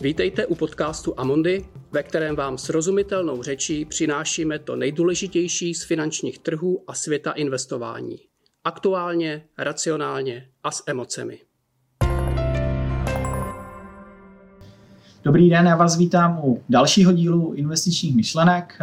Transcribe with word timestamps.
Vítejte 0.00 0.46
u 0.46 0.54
podcastu 0.54 1.14
Amondy, 1.16 1.64
ve 1.92 2.02
kterém 2.02 2.36
vám 2.36 2.58
srozumitelnou 2.58 3.42
řečí 3.42 3.84
přinášíme 3.84 4.58
to 4.58 4.76
nejdůležitější 4.76 5.74
z 5.74 5.84
finančních 5.84 6.38
trhů 6.38 6.84
a 6.86 6.94
světa 6.94 7.32
investování. 7.32 8.16
Aktuálně, 8.64 9.44
racionálně 9.58 10.48
a 10.64 10.70
s 10.70 10.82
emocemi. 10.86 11.38
Dobrý 15.24 15.50
den, 15.50 15.66
já 15.66 15.76
vás 15.76 15.98
vítám 15.98 16.40
u 16.44 16.62
dalšího 16.68 17.12
dílu 17.12 17.52
investičních 17.52 18.16
myšlenek. 18.16 18.78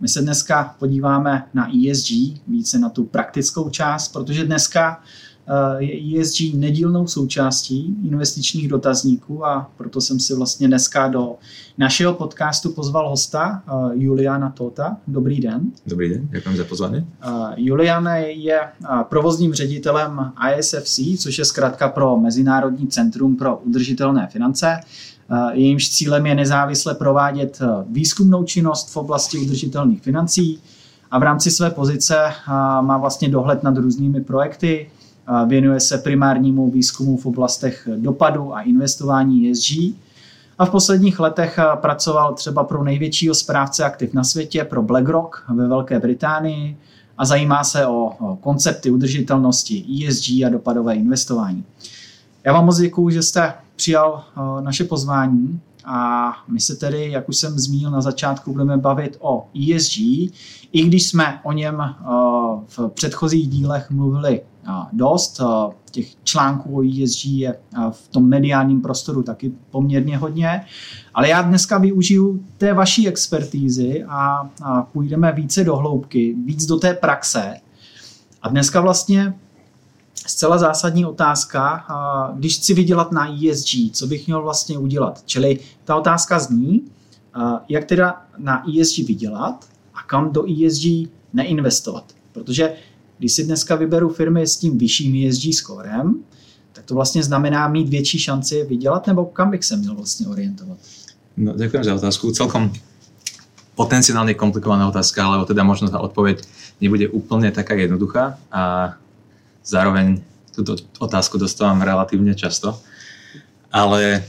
My 0.00 0.08
se 0.08 0.22
dneska 0.22 0.76
podíváme 0.78 1.48
na 1.54 1.68
ESG, 1.68 2.10
více 2.48 2.78
na 2.78 2.88
tu 2.88 3.04
praktickou 3.04 3.70
část, 3.70 4.08
protože 4.08 4.44
dneska 4.44 5.02
ESG 5.80 6.54
nedílnou 6.54 7.06
součástí 7.06 7.96
investičních 8.04 8.68
dotazníků 8.68 9.46
a 9.46 9.70
proto 9.76 10.00
jsem 10.00 10.20
si 10.20 10.34
vlastně 10.34 10.68
dneska 10.68 11.08
do 11.08 11.34
našeho 11.78 12.14
podcastu 12.14 12.70
pozval 12.70 13.08
hosta 13.08 13.62
eh, 13.66 13.72
Juliana 13.94 14.50
Tota. 14.50 14.96
Dobrý 15.06 15.40
den. 15.40 15.72
Dobrý 15.86 16.08
den, 16.08 16.28
děkuji 16.32 16.56
za 16.56 16.64
pozvání. 16.64 17.06
Eh, 17.22 17.28
Julian 17.56 18.08
je 18.26 18.60
provozním 19.08 19.54
ředitelem 19.54 20.32
ISFC, 20.56 21.00
což 21.18 21.38
je 21.38 21.44
zkrátka 21.44 21.88
pro 21.88 22.16
Mezinárodní 22.16 22.86
centrum 22.86 23.36
pro 23.36 23.56
udržitelné 23.56 24.28
finance. 24.32 24.80
Jejímž 25.52 25.90
cílem 25.90 26.26
je 26.26 26.34
nezávisle 26.34 26.94
provádět 26.94 27.60
výzkumnou 27.86 28.44
činnost 28.44 28.90
v 28.90 28.96
oblasti 28.96 29.38
udržitelných 29.38 30.02
financí 30.02 30.58
a 31.10 31.18
v 31.18 31.22
rámci 31.22 31.50
své 31.50 31.70
pozice 31.70 32.16
má 32.80 32.98
vlastně 32.98 33.28
dohled 33.28 33.62
nad 33.62 33.76
různými 33.76 34.20
projekty, 34.20 34.90
Věnuje 35.46 35.80
se 35.80 35.98
primárnímu 35.98 36.70
výzkumu 36.70 37.16
v 37.16 37.26
oblastech 37.26 37.88
dopadu 37.96 38.54
a 38.54 38.60
investování 38.60 39.50
ESG. 39.50 39.70
A 40.58 40.66
v 40.66 40.70
posledních 40.70 41.20
letech 41.20 41.58
pracoval 41.74 42.34
třeba 42.34 42.64
pro 42.64 42.84
největšího 42.84 43.34
správce 43.34 43.84
aktiv 43.84 44.14
na 44.14 44.24
světě, 44.24 44.64
pro 44.64 44.82
BlackRock 44.82 45.44
ve 45.54 45.68
Velké 45.68 46.00
Británii 46.00 46.76
a 47.18 47.24
zajímá 47.24 47.64
se 47.64 47.86
o 47.86 48.10
koncepty 48.40 48.90
udržitelnosti 48.90 50.06
ESG 50.08 50.28
a 50.46 50.48
dopadové 50.48 50.94
investování. 50.94 51.64
Já 52.44 52.52
vám 52.52 52.66
moc 52.66 52.78
děkuji, 52.78 53.10
že 53.10 53.22
jste 53.22 53.54
přijal 53.76 54.24
naše 54.60 54.84
pozvání 54.84 55.60
a 55.84 56.32
my 56.48 56.60
se 56.60 56.76
tedy, 56.76 57.10
jak 57.10 57.28
už 57.28 57.36
jsem 57.36 57.58
zmínil 57.58 57.90
na 57.90 58.00
začátku, 58.00 58.52
budeme 58.52 58.76
bavit 58.76 59.16
o 59.20 59.48
ESG, 59.54 59.98
i 60.72 60.82
když 60.86 61.06
jsme 61.06 61.40
o 61.44 61.52
něm 61.52 61.94
v 62.66 62.88
předchozích 62.88 63.48
dílech 63.48 63.90
mluvili 63.90 64.40
dost. 64.92 65.40
Těch 65.90 66.06
článků 66.24 66.76
o 66.76 66.82
ESG 66.82 67.24
je 67.24 67.56
v 67.90 68.08
tom 68.08 68.28
mediálním 68.28 68.82
prostoru 68.82 69.22
taky 69.22 69.52
poměrně 69.70 70.16
hodně. 70.16 70.64
Ale 71.14 71.28
já 71.28 71.42
dneska 71.42 71.78
využiju 71.78 72.44
té 72.58 72.74
vaší 72.74 73.08
expertízy 73.08 74.04
a, 74.08 74.50
a 74.62 74.82
půjdeme 74.82 75.32
více 75.32 75.64
do 75.64 75.76
hloubky, 75.76 76.36
víc 76.44 76.66
do 76.66 76.76
té 76.76 76.94
praxe. 76.94 77.54
A 78.42 78.48
dneska 78.48 78.80
vlastně 78.80 79.34
zcela 80.26 80.58
zásadní 80.58 81.06
otázka, 81.06 81.84
když 82.34 82.58
chci 82.58 82.74
vydělat 82.74 83.12
na 83.12 83.28
ESG, 83.34 83.92
co 83.92 84.06
bych 84.06 84.26
měl 84.26 84.42
vlastně 84.42 84.78
udělat? 84.78 85.22
Čili 85.26 85.58
ta 85.84 85.96
otázka 85.96 86.38
zní, 86.38 86.82
jak 87.68 87.84
teda 87.84 88.24
na 88.38 88.64
ESG 88.68 88.98
vydělat 88.98 89.64
a 89.94 90.02
kam 90.02 90.32
do 90.32 90.44
ESG 90.44 91.10
neinvestovat. 91.32 92.04
Protože 92.32 92.72
když 93.18 93.32
si 93.32 93.44
dneska 93.44 93.74
vyberu 93.74 94.08
firmy 94.08 94.46
s 94.46 94.56
tím 94.56 94.78
vyšším 94.78 95.28
ESG 95.28 95.54
skorem, 95.54 96.14
tak 96.72 96.84
to 96.84 96.94
vlastně 96.94 97.22
znamená 97.22 97.68
mít 97.68 97.88
větší 97.88 98.18
šanci 98.18 98.64
vydělat, 98.64 99.06
nebo 99.06 99.24
kam 99.24 99.50
bych 99.50 99.64
se 99.64 99.76
měl 99.76 99.94
vlastně 99.94 100.26
orientovat? 100.26 100.78
No, 101.36 101.52
ďakujem 101.52 101.84
za 101.84 101.94
otázku. 101.94 102.32
Celkom 102.32 102.72
potenciálne 103.72 104.36
komplikovaná 104.36 104.84
otázka, 104.84 105.24
ale 105.24 105.48
teda 105.48 105.64
možno 105.64 105.88
tá 105.88 105.96
odpoveď 105.96 106.44
nebude 106.76 107.08
úplne 107.08 107.48
taká 107.48 107.72
jednoduchá 107.72 108.36
a 108.52 108.92
zároveň 109.64 110.20
túto 110.52 110.76
otázku 111.00 111.40
dostávam 111.40 111.80
relatívne 111.80 112.36
často. 112.36 112.76
Ale 113.72 114.20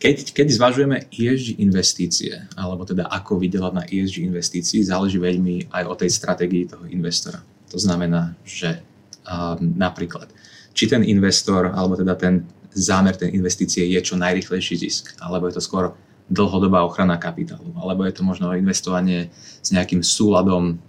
keď, 0.00 0.32
keď 0.32 0.46
zvažujeme 0.56 0.96
ESG 1.12 1.60
investície, 1.60 2.32
alebo 2.56 2.88
teda 2.88 3.04
ako 3.12 3.36
vydelať 3.36 3.72
na 3.76 3.84
ESG 3.84 4.24
investícii, 4.24 4.80
záleží 4.80 5.20
veľmi 5.20 5.68
aj 5.68 5.84
o 5.84 5.94
tej 5.94 6.08
stratégii 6.08 6.64
toho 6.72 6.88
investora. 6.88 7.44
To 7.68 7.76
znamená, 7.76 8.32
že 8.40 8.80
um, 9.28 9.76
napríklad, 9.76 10.32
či 10.72 10.88
ten 10.88 11.04
investor, 11.04 11.68
alebo 11.76 12.00
teda 12.00 12.16
ten 12.16 12.48
zámer 12.72 13.12
tej 13.12 13.36
investície 13.36 13.84
je 13.92 14.00
čo 14.00 14.16
najrychlejší 14.16 14.74
zisk, 14.80 15.12
alebo 15.20 15.52
je 15.52 15.60
to 15.60 15.62
skôr 15.62 15.92
dlhodobá 16.32 16.80
ochrana 16.86 17.20
kapitálu, 17.20 17.74
alebo 17.76 18.08
je 18.08 18.16
to 18.16 18.22
možno 18.24 18.56
investovanie 18.56 19.28
s 19.60 19.68
nejakým 19.74 20.00
súladom 20.00 20.80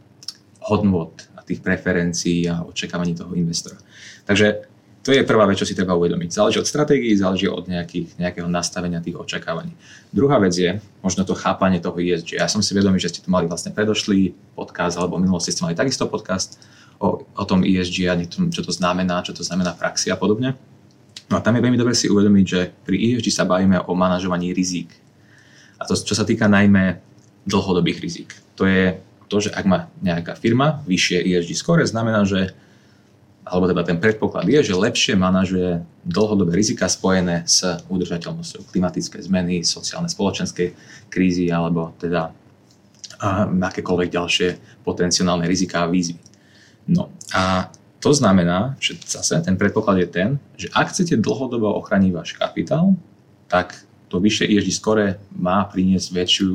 hodnot 0.61 1.27
tých 1.51 1.59
preferencií 1.59 2.47
a 2.47 2.63
očakávaní 2.63 3.11
toho 3.11 3.35
investora. 3.35 3.75
Takže 4.23 4.71
to 5.01 5.09
je 5.09 5.25
prvá 5.25 5.49
vec, 5.49 5.57
čo 5.57 5.65
si 5.65 5.73
treba 5.73 5.97
uvedomiť. 5.97 6.29
Záleží 6.29 6.61
od 6.61 6.69
stratégií, 6.69 7.17
záleží 7.17 7.49
od 7.49 7.65
nejakých, 7.65 8.21
nejakého 8.21 8.45
nastavenia 8.45 9.01
tých 9.01 9.17
očakávaní. 9.17 9.73
Druhá 10.13 10.37
vec 10.37 10.53
je 10.53 10.77
možno 11.01 11.25
to 11.25 11.33
chápanie 11.33 11.81
toho 11.81 11.97
ESG. 11.97 12.37
Ja 12.37 12.45
som 12.45 12.61
si 12.61 12.77
vedomý, 12.77 13.01
že 13.01 13.09
ste 13.09 13.25
tu 13.25 13.33
mali 13.33 13.49
vlastne 13.49 13.73
predošlý 13.73 14.37
podcast, 14.53 15.01
alebo 15.01 15.17
minulosti 15.17 15.49
ste 15.49 15.65
mali 15.65 15.73
takisto 15.73 16.05
podcast 16.05 16.61
o, 17.01 17.25
o 17.25 17.43
tom 17.49 17.65
ESG 17.65 17.97
a 18.05 18.15
tom, 18.29 18.53
čo 18.53 18.61
to 18.61 18.69
znamená, 18.69 19.25
čo 19.25 19.33
to 19.33 19.41
znamená 19.41 19.73
v 19.73 19.81
praxi 19.81 20.13
a 20.13 20.17
podobne. 20.21 20.53
No 21.33 21.39
a 21.39 21.41
tam 21.41 21.57
je 21.57 21.65
veľmi 21.65 21.81
dobre 21.81 21.97
si 21.97 22.05
uvedomiť, 22.05 22.45
že 22.45 22.69
pri 22.85 22.97
ESG 23.01 23.33
sa 23.33 23.49
bavíme 23.49 23.81
o 23.81 23.97
manažovaní 23.97 24.53
rizík. 24.53 24.93
A 25.81 25.89
to, 25.89 25.97
čo 25.97 26.13
sa 26.13 26.21
týka 26.21 26.45
najmä 26.45 27.01
dlhodobých 27.49 27.97
rizík. 27.97 28.29
To 28.53 28.69
je 28.69 29.01
to, 29.31 29.47
že 29.47 29.55
ak 29.55 29.63
má 29.63 29.87
nejaká 30.03 30.35
firma 30.35 30.83
vyššie 30.83 31.23
ESG 31.23 31.55
score, 31.55 31.87
znamená, 31.87 32.27
že 32.27 32.51
alebo 33.41 33.65
teda 33.65 33.83
ten 33.83 33.97
predpoklad 33.97 34.45
je, 34.45 34.69
že 34.69 34.77
lepšie 34.77 35.13
manažuje 35.17 35.81
dlhodobé 36.05 36.53
rizika 36.53 36.85
spojené 36.85 37.47
s 37.49 37.65
udržateľnosťou 37.89 38.69
klimatické 38.69 39.17
zmeny, 39.17 39.65
sociálne 39.65 40.11
spoločenské 40.11 40.77
krízy 41.09 41.49
alebo 41.49 41.95
teda 41.97 42.29
akékoľvek 43.57 44.09
ďalšie 44.13 44.47
potenciálne 44.85 45.45
riziká 45.49 45.85
a 45.85 45.91
výzvy. 45.91 46.21
No 46.89 47.09
a 47.33 47.69
to 48.01 48.13
znamená, 48.13 48.77
že 48.81 48.97
zase 49.05 49.37
ten 49.45 49.57
predpoklad 49.57 50.01
je 50.01 50.07
ten, 50.09 50.29
že 50.57 50.69
ak 50.73 50.89
chcete 50.93 51.21
dlhodobo 51.21 51.69
ochraniť 51.81 52.11
váš 52.13 52.33
kapitál, 52.33 52.97
tak 53.45 53.77
to 54.09 54.17
vyššie 54.21 54.49
ESG 54.57 54.69
skore 54.73 55.07
má 55.33 55.65
priniesť 55.69 56.07
väčšiu 56.13 56.51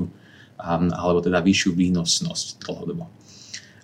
alebo 0.59 1.21
teda 1.21 1.41
vyššiu 1.45 1.77
výnosnosť 1.77 2.65
dlhodobo. 2.65 3.09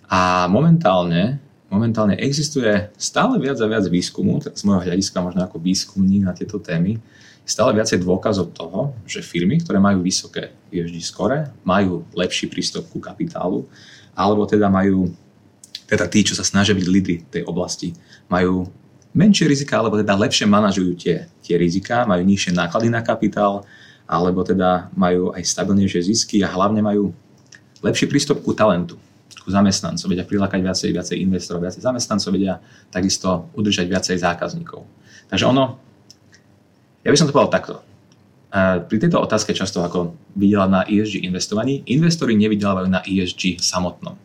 A 0.09 0.45
momentálne 0.49 1.41
momentálne 1.73 2.13
existuje 2.21 2.69
stále 3.01 3.41
viac 3.41 3.57
a 3.57 3.65
viac 3.65 3.89
výskumu, 3.89 4.37
tak 4.37 4.53
z 4.53 4.61
môjho 4.61 4.85
hľadiska 4.85 5.17
možno 5.25 5.41
ako 5.41 5.57
výskumník 5.57 6.21
na 6.21 6.37
tieto 6.37 6.61
témy, 6.61 7.01
stále 7.43 7.73
viacej 7.73 7.97
dôkazov 8.05 8.53
toho, 8.53 8.93
že 9.09 9.25
firmy, 9.25 9.57
ktoré 9.57 9.81
majú 9.81 10.05
vysoké 10.05 10.53
ESG 10.69 11.01
skore, 11.01 11.49
majú 11.65 12.05
lepší 12.13 12.45
prístup 12.45 12.85
ku 12.93 13.01
kapitálu, 13.01 13.65
alebo 14.13 14.45
teda 14.45 14.69
majú, 14.69 15.09
teda 15.89 16.05
tí, 16.05 16.21
čo 16.21 16.37
sa 16.37 16.45
snažia 16.45 16.77
byť 16.77 16.87
lídry 16.87 17.15
tej 17.27 17.43
oblasti, 17.49 17.97
majú 18.29 18.69
menšie 19.17 19.49
rizika, 19.49 19.81
alebo 19.81 19.97
teda 19.97 20.13
lepšie 20.13 20.45
manažujú 20.45 20.93
tie, 20.95 21.25
tie 21.41 21.55
rizika, 21.57 22.05
majú 22.05 22.21
nižšie 22.21 22.53
náklady 22.53 22.87
na 22.93 23.01
kapitál, 23.01 23.65
alebo 24.07 24.43
teda 24.43 24.91
majú 24.93 25.31
aj 25.31 25.43
stabilnejšie 25.43 26.01
zisky 26.07 26.43
a 26.43 26.51
hlavne 26.51 26.83
majú 26.83 27.15
lepší 27.83 28.07
prístup 28.07 28.43
ku 28.43 28.55
talentu 28.55 28.99
ku 29.43 29.51
zamestnancov, 29.51 30.07
vedia 30.07 30.23
prilákať 30.23 30.63
viacej, 30.63 30.89
viacej 30.95 31.17
investorov, 31.19 31.67
viacej 31.67 31.83
zamestnancov, 31.83 32.31
vedia 32.31 32.63
takisto 32.87 33.51
udržať 33.59 33.91
viacej 33.91 34.15
zákazníkov. 34.23 34.87
Takže 35.27 35.43
ono, 35.51 35.75
ja 37.03 37.11
by 37.11 37.17
som 37.19 37.27
to 37.27 37.35
povedal 37.35 37.51
takto. 37.51 37.75
Pri 38.87 38.97
tejto 39.03 39.19
otázke 39.19 39.51
často 39.51 39.83
ako 39.83 40.15
videla 40.39 40.69
na 40.71 40.81
ESG 40.87 41.27
investovaní, 41.27 41.83
investori 41.91 42.39
nevydelávajú 42.39 42.87
na 42.87 43.03
ESG 43.03 43.59
samotnom. 43.59 44.15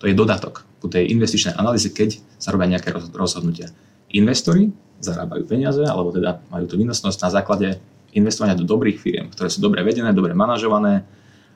To 0.00 0.04
je 0.08 0.16
dodatok 0.16 0.64
ku 0.80 0.88
tej 0.88 1.12
investičnej 1.12 1.60
analýze, 1.60 1.92
keď 1.92 2.16
sa 2.40 2.48
robia 2.48 2.72
nejaké 2.72 2.96
rozhodnutia. 3.12 3.68
Investori 4.14 4.72
zarábajú 5.04 5.44
peniaze, 5.44 5.84
alebo 5.84 6.14
teda 6.14 6.40
majú 6.48 6.64
tú 6.64 6.80
výnosnosť 6.80 7.18
na 7.20 7.30
základe 7.34 7.68
investovania 8.14 8.58
do 8.58 8.66
dobrých 8.66 8.98
firiem, 8.98 9.26
ktoré 9.30 9.50
sú 9.50 9.60
dobre 9.60 9.82
vedené, 9.82 10.14
dobre 10.14 10.34
manažované, 10.34 11.04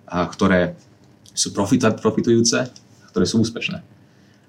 a 0.08 0.24
ktoré 0.26 0.74
sú 1.34 1.52
profitujúce, 1.54 2.66
ktoré 3.12 3.24
sú 3.28 3.40
úspešné. 3.40 3.84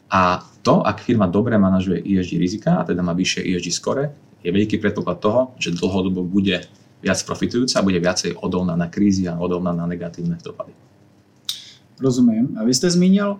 A 0.10 0.42
to, 0.66 0.82
ak 0.82 1.06
firma 1.06 1.30
dobre 1.30 1.54
manažuje 1.62 2.02
ESG 2.02 2.42
rizika 2.42 2.82
a 2.82 2.86
teda 2.88 3.06
má 3.06 3.14
vyššie 3.14 3.46
ESG 3.46 3.70
skore, 3.70 4.10
je 4.42 4.50
veľký 4.50 4.82
predpoklad 4.82 5.20
toho, 5.20 5.42
že 5.62 5.76
dlhodobo 5.76 6.26
bude 6.26 6.66
viac 7.04 7.20
profitujúca 7.24 7.80
a 7.80 7.86
bude 7.86 8.00
viacej 8.00 8.40
odolná 8.40 8.76
na 8.76 8.88
krízy 8.88 9.28
a 9.28 9.38
odolná 9.38 9.72
na 9.72 9.86
negatívne 9.86 10.36
dopady. 10.42 10.74
Rozumím. 12.00 12.58
A 12.58 12.64
vy 12.64 12.74
jste 12.74 12.90
zmínil, 12.90 13.40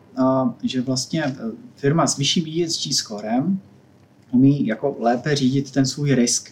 že 0.64 0.82
vlastně 0.82 1.26
e, 1.26 1.36
firma 1.76 2.08
s 2.08 2.18
vyšším 2.18 2.64
ESG 2.64 2.94
skorem 2.94 3.60
umí 4.32 4.68
jako 4.68 4.96
lépe 5.00 5.36
řídit 5.36 5.72
ten 5.72 5.86
svůj 5.86 6.16
risk. 6.16 6.52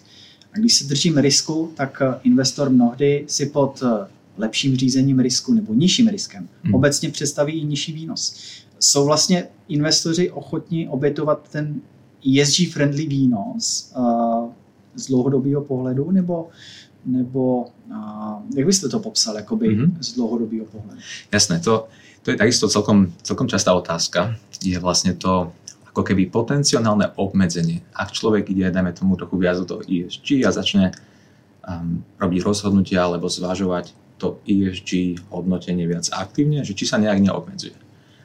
A 0.57 0.59
když 0.59 0.73
se 0.73 0.83
držím 0.85 1.17
risku, 1.17 1.71
tak 1.75 2.01
investor 2.23 2.69
mnohdy 2.69 3.25
si 3.27 3.45
pod 3.45 3.83
lepším 4.37 4.75
řízením 4.75 5.19
risku 5.19 5.53
nebo 5.53 5.73
nižším 5.73 6.07
riskem 6.07 6.49
hmm. 6.63 6.73
obecně 6.75 7.09
představí 7.09 7.53
i 7.53 7.65
nižší 7.65 7.93
výnos. 7.93 8.35
Jsou 8.79 9.05
vlastně 9.05 9.47
investoři 9.67 10.31
ochotní 10.31 10.87
obětovat 10.87 11.49
ten 11.51 11.81
ESG-friendly 12.25 13.07
výnos 13.07 13.91
uh, 13.97 14.49
z 14.95 15.07
dlouhodobého 15.07 15.61
pohledu, 15.61 16.11
nebo, 16.11 16.49
nebo 17.05 17.61
uh, 17.89 18.41
jak 18.55 18.65
byste 18.65 18.89
to 18.89 18.99
popsal 18.99 19.35
jakoby 19.35 19.69
mm-hmm. 19.69 19.91
z 19.99 20.13
dlouhodobého 20.13 20.65
pohledu? 20.65 21.01
Jasné, 21.31 21.59
to, 21.59 21.87
to 22.21 22.31
je 22.31 22.37
takisto 22.37 22.69
celkom, 22.69 23.13
celkom 23.21 23.47
častá 23.47 23.73
otázka. 23.73 24.35
Je 24.63 24.79
vlastne 24.79 25.13
to 25.13 25.53
ako 25.97 26.13
keby 26.13 26.29
potenciálne 26.29 27.17
obmedzenie. 27.17 27.81
Ak 27.97 28.13
človek 28.13 28.53
ide, 28.53 28.69
dajme 28.69 28.93
tomu 28.93 29.17
trochu 29.17 29.33
viac 29.41 29.57
do 29.65 29.81
ESG 29.81 30.45
a 30.45 30.53
začne 30.53 30.93
um, 31.65 32.05
robiť 32.21 32.45
rozhodnutia 32.45 33.01
alebo 33.01 33.25
zvažovať 33.25 33.97
to 34.21 34.37
ESG 34.45 35.17
hodnotenie 35.33 35.89
viac 35.89 36.05
aktívne, 36.13 36.61
že 36.61 36.77
či 36.77 36.85
sa 36.85 37.01
nejak 37.01 37.17
neobmedzuje. 37.17 37.73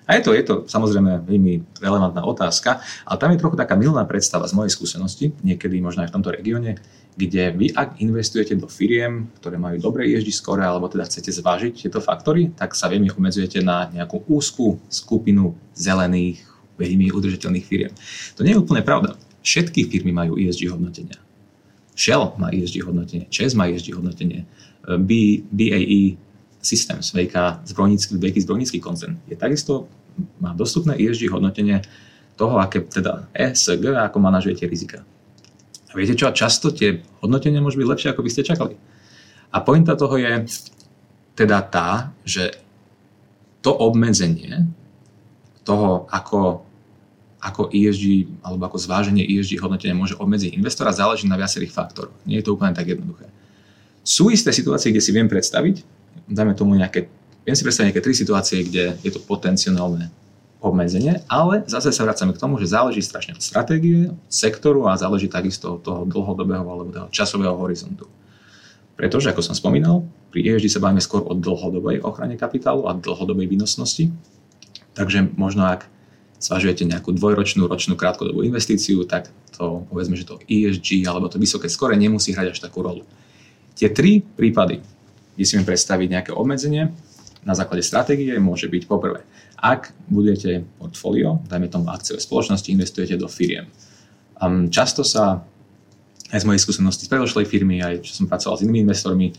A 0.04 0.20
je 0.20 0.28
to, 0.28 0.36
je 0.36 0.44
to 0.44 0.54
samozrejme 0.68 1.24
veľmi 1.24 1.80
relevantná 1.80 2.20
otázka, 2.28 2.84
ale 3.08 3.16
tam 3.16 3.32
je 3.32 3.40
trochu 3.40 3.56
taká 3.56 3.72
milná 3.72 4.04
predstava 4.04 4.44
z 4.44 4.52
mojej 4.52 4.76
skúsenosti, 4.76 5.32
niekedy 5.40 5.80
možno 5.80 6.04
aj 6.04 6.12
v 6.12 6.16
tomto 6.20 6.28
regióne, 6.28 6.76
kde 7.16 7.56
vy 7.56 7.72
ak 7.72 8.04
investujete 8.04 8.52
do 8.60 8.68
firiem, 8.68 9.32
ktoré 9.40 9.56
majú 9.56 9.80
dobré 9.80 10.12
ESG 10.12 10.28
score, 10.28 10.60
alebo 10.60 10.92
teda 10.92 11.08
chcete 11.08 11.32
zvážiť 11.32 11.88
tieto 11.88 12.04
faktory, 12.04 12.52
tak 12.52 12.76
sa 12.76 12.92
veľmi 12.92 13.08
obmedzujete 13.08 13.64
na 13.64 13.88
nejakú 13.88 14.28
úzkú 14.28 14.76
skupinu 14.92 15.56
zelených, 15.72 16.51
veľmi 16.82 17.14
udržateľných 17.14 17.66
firiem. 17.66 17.92
To 18.34 18.42
nie 18.42 18.58
je 18.58 18.62
úplne 18.62 18.82
pravda. 18.82 19.14
Všetky 19.46 19.86
firmy 19.86 20.10
majú 20.10 20.34
ESG 20.34 20.70
hodnotenia. 20.74 21.18
Shell 21.94 22.34
má 22.40 22.50
ESG 22.50 22.82
hodnotenie, 22.82 23.28
Chess 23.28 23.52
má 23.54 23.68
ESG 23.68 23.94
hodnotenie, 23.94 24.48
B, 24.82 25.42
BAE 25.52 26.18
Systems, 26.62 27.12
veľká 27.12 27.66
zbrojnícky, 27.68 28.16
veľký 28.16 28.40
zbrojnícky 28.42 28.78
koncern, 28.80 29.18
je 29.28 29.36
takisto, 29.36 29.90
má 30.40 30.56
dostupné 30.56 30.96
ESG 30.96 31.28
hodnotenie 31.28 31.84
toho, 32.38 32.58
aké 32.58 32.80
teda 32.86 33.28
ESG, 33.36 33.92
ako 33.92 34.18
manažujete 34.18 34.64
rizika. 34.64 35.04
A 35.92 35.98
viete 35.98 36.16
čo, 36.16 36.32
často 36.32 36.72
tie 36.72 37.04
hodnotenia 37.20 37.60
môžu 37.60 37.84
byť 37.84 37.88
lepšie, 37.92 38.08
ako 38.14 38.24
by 38.24 38.30
ste 38.32 38.48
čakali. 38.48 38.74
A 39.52 39.60
pointa 39.60 39.92
toho 39.92 40.16
je 40.16 40.48
teda 41.36 41.60
tá, 41.68 42.16
že 42.24 42.56
to 43.60 43.76
obmedzenie 43.76 44.64
toho, 45.62 46.08
ako, 46.08 46.64
ako 47.42 47.74
ESG 47.74 48.30
alebo 48.46 48.70
ako 48.70 48.78
zváženie 48.78 49.26
ESG 49.26 49.58
hodnotenia 49.58 49.98
môže 49.98 50.14
obmedziť 50.14 50.54
investora, 50.54 50.94
záleží 50.94 51.26
na 51.26 51.34
viacerých 51.34 51.74
faktoroch. 51.74 52.14
Nie 52.22 52.38
je 52.38 52.46
to 52.46 52.54
úplne 52.54 52.70
tak 52.70 52.86
jednoduché. 52.86 53.26
Sú 54.06 54.30
isté 54.30 54.54
situácie, 54.54 54.94
kde 54.94 55.02
si 55.02 55.10
viem 55.10 55.26
predstaviť, 55.26 55.82
dajme 56.30 56.54
tomu 56.54 56.78
nejaké, 56.78 57.10
viem 57.42 57.56
si 57.58 57.66
predstaviť 57.66 57.86
nejaké 57.90 58.02
tri 58.02 58.14
situácie, 58.14 58.58
kde 58.62 58.94
je 59.02 59.10
to 59.10 59.18
potenciálne 59.18 60.06
obmedzenie, 60.62 61.26
ale 61.26 61.66
zase 61.66 61.90
sa 61.90 62.06
vracame 62.06 62.30
k 62.30 62.38
tomu, 62.38 62.62
že 62.62 62.70
záleží 62.70 63.02
strašne 63.02 63.34
od 63.34 63.42
stratégie, 63.42 64.14
sektoru 64.30 64.86
a 64.86 64.94
záleží 64.94 65.26
takisto 65.26 65.74
od 65.74 65.82
toho 65.82 66.02
dlhodobého 66.06 66.62
alebo 66.62 66.94
toho 66.94 67.10
časového 67.10 67.58
horizontu. 67.58 68.06
Pretože, 68.94 69.34
ako 69.34 69.42
som 69.42 69.58
spomínal, 69.58 70.06
pri 70.30 70.46
ESG 70.46 70.78
sa 70.78 70.82
bavíme 70.82 71.02
skôr 71.02 71.26
o 71.26 71.34
dlhodobej 71.34 72.06
ochrane 72.06 72.38
kapitálu 72.38 72.86
a 72.86 72.94
dlhodobej 72.94 73.50
výnosnosti. 73.50 74.14
Takže 74.94 75.34
možno 75.34 75.66
ak 75.66 75.90
zvažujete 76.42 76.82
nejakú 76.82 77.14
dvojročnú, 77.14 77.70
ročnú, 77.70 77.94
krátkodobú 77.94 78.42
investíciu, 78.42 79.06
tak 79.06 79.30
to 79.54 79.86
povedzme, 79.86 80.18
že 80.18 80.26
to 80.26 80.42
ESG 80.50 81.06
alebo 81.06 81.30
to 81.30 81.38
vysoké 81.38 81.70
skore 81.70 81.94
nemusí 81.94 82.34
hrať 82.34 82.58
až 82.58 82.58
takú 82.58 82.82
rolu. 82.82 83.06
Tie 83.78 83.86
tri 83.94 84.20
prípady, 84.20 84.82
kde 85.38 85.44
si 85.46 85.54
predstaviť 85.54 86.08
nejaké 86.10 86.30
obmedzenie 86.34 86.90
na 87.46 87.54
základe 87.54 87.86
stratégie, 87.86 88.34
môže 88.42 88.66
byť 88.66 88.82
poprvé, 88.90 89.22
ak 89.62 89.94
budujete 90.10 90.66
portfólio, 90.82 91.38
dajme 91.46 91.70
tomu 91.70 91.86
akciové 91.94 92.18
spoločnosti, 92.18 92.68
investujete 92.74 93.14
do 93.14 93.30
firiem. 93.30 93.70
Um, 94.42 94.66
často 94.66 95.06
sa 95.06 95.46
aj 96.34 96.38
z 96.42 96.46
mojej 96.48 96.62
skúsenosti 96.66 97.06
z 97.06 97.12
predošlej 97.14 97.46
firmy, 97.46 97.78
aj 97.78 98.02
čo 98.02 98.18
som 98.18 98.26
pracoval 98.26 98.58
s 98.58 98.64
inými 98.66 98.82
investormi, 98.82 99.30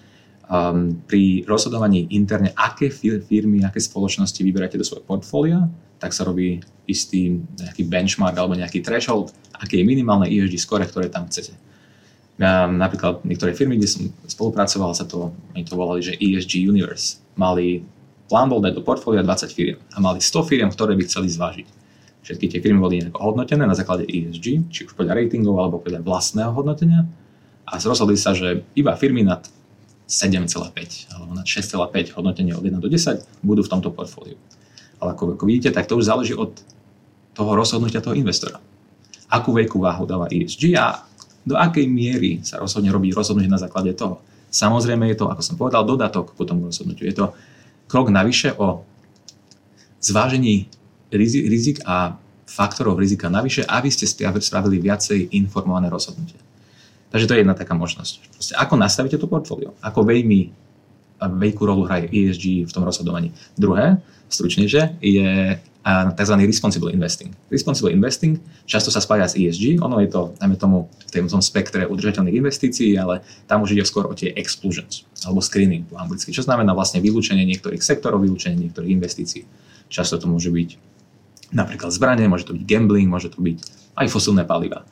um, 0.47 0.95
pri 1.03 1.43
rozhodovaní 1.43 2.07
interne, 2.15 2.55
aké 2.55 2.87
firmy, 2.91 3.67
aké 3.67 3.83
spoločnosti 3.83 4.39
vyberáte 4.39 4.79
do 4.79 4.87
svojho 4.87 5.03
portfólia, 5.03 5.67
tak 6.03 6.11
sa 6.11 6.27
robí 6.27 6.59
istý 6.83 7.39
nejaký 7.55 7.87
benchmark 7.87 8.35
alebo 8.35 8.59
nejaký 8.59 8.83
threshold, 8.83 9.31
aké 9.55 9.79
je 9.79 9.87
minimálne 9.87 10.27
ESG 10.27 10.59
score, 10.59 10.83
ktoré 10.83 11.07
tam 11.07 11.31
chcete. 11.31 11.55
Ja, 12.35 12.67
napríklad 12.67 13.23
niektoré 13.23 13.55
firmy, 13.55 13.79
kde 13.79 13.87
som 13.87 14.03
spolupracoval, 14.27 14.91
sa 14.91 15.07
to, 15.07 15.31
oni 15.55 15.63
to 15.63 15.79
volali, 15.79 16.03
že 16.03 16.19
ESG 16.19 16.67
Universe. 16.67 17.23
Mali, 17.39 17.87
plán 18.27 18.51
bol 18.51 18.59
dať 18.59 18.75
do 18.75 18.83
portfólia 18.83 19.23
20 19.23 19.47
firiem 19.55 19.79
a 19.95 20.03
mali 20.03 20.19
100 20.19 20.43
firiem, 20.43 20.67
ktoré 20.67 20.91
by 20.99 21.07
chceli 21.07 21.31
zvážiť. 21.31 21.67
Všetky 22.27 22.45
tie 22.51 22.59
firmy 22.59 22.83
boli 22.83 22.99
nejako 22.99 23.31
hodnotené 23.31 23.63
na 23.63 23.75
základe 23.77 24.03
ESG, 24.03 24.67
či 24.67 24.79
už 24.83 24.95
podľa 24.99 25.23
ratingov 25.23 25.55
alebo 25.55 25.79
podľa 25.79 26.03
vlastného 26.03 26.51
hodnotenia 26.51 27.07
a 27.63 27.79
rozhodli 27.79 28.19
sa, 28.19 28.35
že 28.35 28.67
iba 28.75 28.91
firmy 28.99 29.23
nad 29.23 29.47
7,5 30.07 31.15
alebo 31.15 31.31
nad 31.31 31.47
6,5 31.47 32.15
hodnotenie 32.19 32.51
od 32.51 32.63
1 32.63 32.79
do 32.79 32.89
10 32.91 33.23
budú 33.39 33.63
v 33.63 33.71
tomto 33.71 33.91
portfóliu. 33.91 34.35
Ale 35.03 35.19
ako, 35.19 35.35
ako 35.35 35.43
vidíte, 35.43 35.75
tak 35.75 35.91
to 35.91 35.99
už 35.99 36.07
záleží 36.07 36.31
od 36.31 36.55
toho 37.35 37.51
rozhodnutia 37.51 37.99
toho 37.99 38.15
investora. 38.15 38.63
Akú 39.27 39.51
veľkú 39.51 39.83
váhu 39.83 40.07
dáva 40.07 40.31
ESG 40.31 40.79
a 40.79 41.03
do 41.43 41.59
akej 41.59 41.83
miery 41.91 42.39
sa 42.39 42.63
rozhodne 42.63 42.87
robiť 42.87 43.11
rozhodnutie 43.11 43.51
na 43.51 43.59
základe 43.59 43.91
toho. 43.91 44.23
Samozrejme 44.47 45.11
je 45.11 45.19
to, 45.19 45.27
ako 45.27 45.41
som 45.43 45.59
povedal, 45.59 45.83
dodatok 45.83 46.31
k 46.31 46.47
tomu 46.47 46.71
rozhodnutiu. 46.71 47.03
Je 47.03 47.17
to 47.17 47.35
krok 47.91 48.07
navyše 48.07 48.55
o 48.55 48.87
zvážení 49.99 50.71
rizik 51.11 51.83
a 51.83 52.15
faktorov 52.47 53.01
rizika 53.01 53.27
navyše, 53.27 53.65
aby 53.65 53.89
ste 53.91 54.07
spravili 54.39 54.79
viacej 54.79 55.35
informované 55.35 55.91
rozhodnutie. 55.91 56.39
Takže 57.11 57.27
to 57.27 57.33
je 57.33 57.41
jedna 57.43 57.57
taká 57.57 57.73
možnosť. 57.75 58.13
Proste 58.29 58.53
ako 58.55 58.73
nastavíte 58.77 59.17
to 59.17 59.27
portfólio, 59.27 59.73
ako 59.83 60.05
veľmi 60.05 60.53
veľkú 61.23 61.63
rolu 61.65 61.89
hraje 61.89 62.09
ESG 62.13 62.69
v 62.69 62.71
tom 62.73 62.85
rozhodovaní. 62.85 63.33
Druhé, 63.57 64.01
stručnejšie, 64.33 64.97
je 64.99 65.61
tzv. 66.17 66.35
responsible 66.47 66.89
investing. 66.95 67.35
Responsible 67.51 67.91
investing 67.91 68.39
často 68.63 68.87
sa 68.87 69.03
spája 69.03 69.27
s 69.27 69.35
ESG, 69.35 69.83
ono 69.83 69.99
je 69.99 70.07
to, 70.07 70.31
najmä 70.39 70.55
tomu, 70.55 70.87
v 71.11 71.29
tom 71.29 71.43
spektre 71.43 71.85
udržateľných 71.85 72.39
investícií, 72.39 72.95
ale 72.95 73.21
tam 73.45 73.61
už 73.67 73.75
ide 73.75 73.83
skôr 73.83 74.07
o 74.07 74.15
tie 74.15 74.31
exclusions, 74.33 75.03
alebo 75.27 75.43
screening 75.43 75.83
po 75.85 75.99
anglicky, 75.99 76.31
čo 76.31 76.41
znamená 76.41 76.71
vlastne 76.71 77.03
vylúčenie 77.03 77.43
niektorých 77.43 77.83
sektorov, 77.83 78.23
vylúčenie 78.23 78.55
niektorých 78.57 78.91
investícií. 78.95 79.43
Často 79.91 80.17
to 80.17 80.25
môže 80.31 80.49
byť 80.49 80.69
napríklad 81.53 81.93
zbranie, 81.93 82.25
môže 82.25 82.49
to 82.49 82.57
byť 82.57 82.63
gambling, 82.65 83.11
môže 83.11 83.29
to 83.29 83.43
byť 83.43 83.57
aj 83.99 84.07
fosilné 84.09 84.47
paliva. 84.47 84.87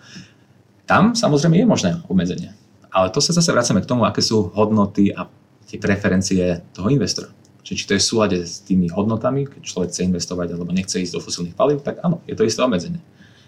Tam 0.86 1.16
samozrejme 1.16 1.58
je 1.58 1.66
možné 1.66 1.92
obmedzenie. 2.12 2.54
Ale 2.92 3.08
to 3.10 3.24
sa 3.24 3.32
zase 3.32 3.56
vracame 3.56 3.80
k 3.80 3.88
tomu, 3.88 4.04
aké 4.04 4.20
sú 4.20 4.52
hodnoty 4.52 5.16
a 5.16 5.26
tie 5.66 5.80
preferencie 5.80 6.60
toho 6.76 6.92
investora. 6.92 7.32
Čiže 7.62 7.78
či 7.78 7.86
to 7.86 7.94
je 7.94 8.02
v 8.02 8.10
súlade 8.10 8.38
s 8.42 8.66
tými 8.66 8.90
hodnotami, 8.90 9.46
keď 9.46 9.62
človek 9.62 9.90
chce 9.94 10.02
investovať 10.10 10.58
alebo 10.58 10.74
nechce 10.74 10.98
ísť 10.98 11.14
do 11.14 11.22
fosilných 11.22 11.58
palív, 11.58 11.86
tak 11.86 12.02
áno, 12.02 12.20
je 12.26 12.34
to 12.34 12.42
isté 12.42 12.62
obmedzenie. 12.66 13.02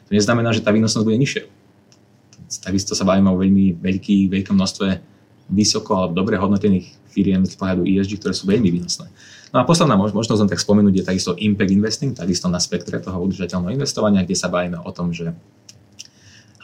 To 0.08 0.12
neznamená, 0.14 0.54
že 0.54 0.62
tá 0.62 0.70
výnosnosť 0.70 1.06
bude 1.06 1.18
nižšia. 1.18 1.44
Takisto 2.62 2.94
sa 2.94 3.04
bavíme 3.10 3.34
o 3.34 3.42
veľmi 3.42 3.82
veľký, 3.82 4.30
veľkom 4.30 4.54
množstve 4.54 4.88
vysoko 5.50 5.98
alebo 5.98 6.14
dobre 6.14 6.38
hodnotených 6.38 6.94
firiem 7.10 7.42
z 7.46 7.58
pohľadu 7.58 7.86
ESG, 7.86 8.22
ktoré 8.22 8.34
sú 8.38 8.46
veľmi 8.46 8.70
výnosné. 8.70 9.10
No 9.54 9.62
a 9.62 9.68
posledná 9.70 9.94
možnosť 9.94 10.34
len 10.34 10.50
tak 10.50 10.62
spomenúť 10.62 10.94
je 10.98 11.04
takisto 11.06 11.32
impact 11.38 11.72
investing, 11.74 12.12
takisto 12.14 12.50
na 12.50 12.58
spektre 12.58 12.98
toho 12.98 13.18
udržateľného 13.22 13.78
investovania, 13.78 14.26
kde 14.26 14.38
sa 14.38 14.50
bavíme 14.50 14.82
o 14.82 14.90
tom, 14.90 15.14
že 15.14 15.34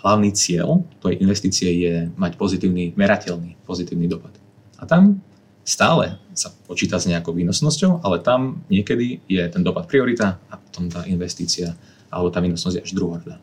hlavný 0.01 0.33
cieľ 0.33 0.85
tej 1.03 1.21
investície 1.21 1.69
je 1.69 1.93
mať 2.17 2.39
pozitívny, 2.39 2.97
merateľný 2.97 3.59
pozitívny 3.67 4.09
dopad. 4.09 4.33
A 4.79 4.87
tam 4.89 5.21
stále 5.69 6.17
sa 6.33 6.49
počíta 6.65 6.97
s 6.97 7.05
nejakou 7.05 7.37
výnosnosťou, 7.37 8.01
ale 8.01 8.25
tam 8.25 8.65
niekedy 8.73 9.21
je 9.29 9.43
ten 9.53 9.61
dopad 9.61 9.85
priorita 9.85 10.41
a 10.49 10.57
potom 10.57 10.89
tá 10.89 11.05
investícia 11.05 11.77
alebo 12.09 12.33
tá 12.33 12.41
výnosnosť 12.41 12.75
je 12.81 12.85
až 12.89 12.91
druhoradá. 12.97 13.37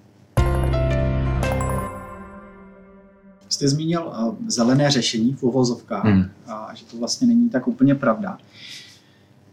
Jste 3.49 3.68
zmínil 3.68 4.02
uh, 4.02 4.35
zelené 4.47 4.90
řešení 4.90 5.33
v 5.33 5.42
uvozovkách 5.42 6.04
hmm. 6.04 6.25
a 6.47 6.75
že 6.75 6.85
to 6.85 6.97
vlastně 6.97 7.26
není 7.26 7.49
tak 7.49 7.68
úplně 7.68 7.95
pravda. 7.95 8.38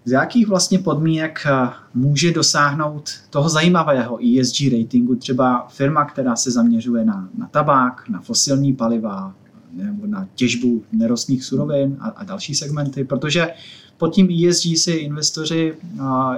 Z 0.06 0.12
jakých 0.12 0.48
vlastně 0.48 0.80
podmínek 0.80 1.46
uh, 1.46 1.74
může 1.94 2.32
dosáhnout 2.32 3.10
toho 3.30 3.50
zajímavého 3.50 4.18
ESG 4.18 4.62
ratingu 4.72 5.16
třeba 5.16 5.68
firma, 5.70 6.06
která 6.06 6.36
se 6.36 6.52
zaměřuje 6.52 7.06
na, 7.06 7.30
na 7.38 7.48
tabák, 7.48 8.10
na 8.10 8.22
fosilní 8.22 8.74
paliva, 8.74 9.34
nebo 9.74 10.08
na 10.08 10.28
těžbu 10.36 10.84
nerostných 10.92 11.44
surovin 11.44 11.98
a, 12.00 12.08
a 12.08 12.24
další 12.24 12.56
segmenty, 12.56 13.04
protože 13.04 13.48
pod 13.98 14.14
tím 14.14 14.30
ESG 14.50 14.78
si 14.78 14.92
investoři, 14.92 15.74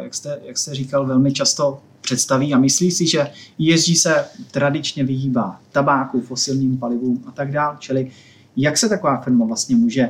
jak 0.01 0.13
jste, 0.13 0.39
jak 0.45 0.57
jste 0.57 0.75
říkal, 0.75 1.05
velmi 1.05 1.31
často 1.33 1.81
představí 2.01 2.53
a 2.53 2.59
myslí 2.59 2.91
si, 2.91 3.07
že 3.07 3.27
ESG 3.73 3.97
se 3.97 4.25
tradičně 4.51 5.03
vyhýbá 5.03 5.61
tabáku, 5.71 6.21
fosilním 6.21 6.77
palivům 6.77 7.23
a 7.27 7.31
tak 7.31 7.51
dále. 7.51 7.77
Čili 7.79 8.11
Jak 8.57 8.77
se 8.77 8.89
taková 8.89 9.21
firma 9.21 9.45
vlastně 9.45 9.75
může 9.75 10.09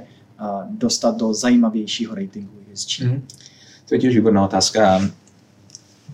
dostat 0.70 1.17
do 1.17 1.34
zajímavějšího 1.34 2.15
ratingu 2.15 2.53
ESG? 2.74 3.01
Mm. 3.01 3.24
To 3.86 3.96
je 3.96 4.00
tiež 4.01 4.15
výborná 4.17 4.46
otázka. 4.46 5.01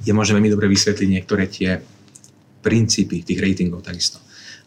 Je 0.04 0.12
možné 0.12 0.36
veľmi 0.36 0.52
dobre 0.52 0.68
vysvetliť 0.68 1.08
niektoré 1.08 1.48
tie 1.48 1.80
princípy 2.60 3.24
tých 3.24 3.40
ratingov 3.40 3.80
takisto. 3.80 4.20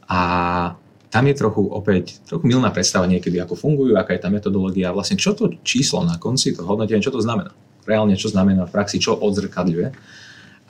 A 0.09 0.73
tam 1.15 1.31
je 1.31 1.39
trochu 1.39 1.63
opäť 1.71 2.19
trochu 2.27 2.51
milná 2.51 2.75
predstava 2.75 3.07
niekedy, 3.07 3.39
ako 3.39 3.55
fungujú, 3.55 3.95
aká 3.95 4.19
je 4.19 4.23
tá 4.27 4.35
metodológia, 4.35 4.91
vlastne 4.91 5.15
čo 5.15 5.31
to 5.31 5.55
číslo 5.63 6.03
na 6.03 6.19
konci, 6.19 6.51
to 6.51 6.67
hodnotenie, 6.67 6.99
čo 6.99 7.15
to 7.15 7.23
znamená. 7.23 7.55
Reálne, 7.87 8.19
čo 8.19 8.35
znamená 8.35 8.67
v 8.67 8.75
praxi, 8.75 8.99
čo 8.99 9.15
odzrkadľuje. 9.15 9.95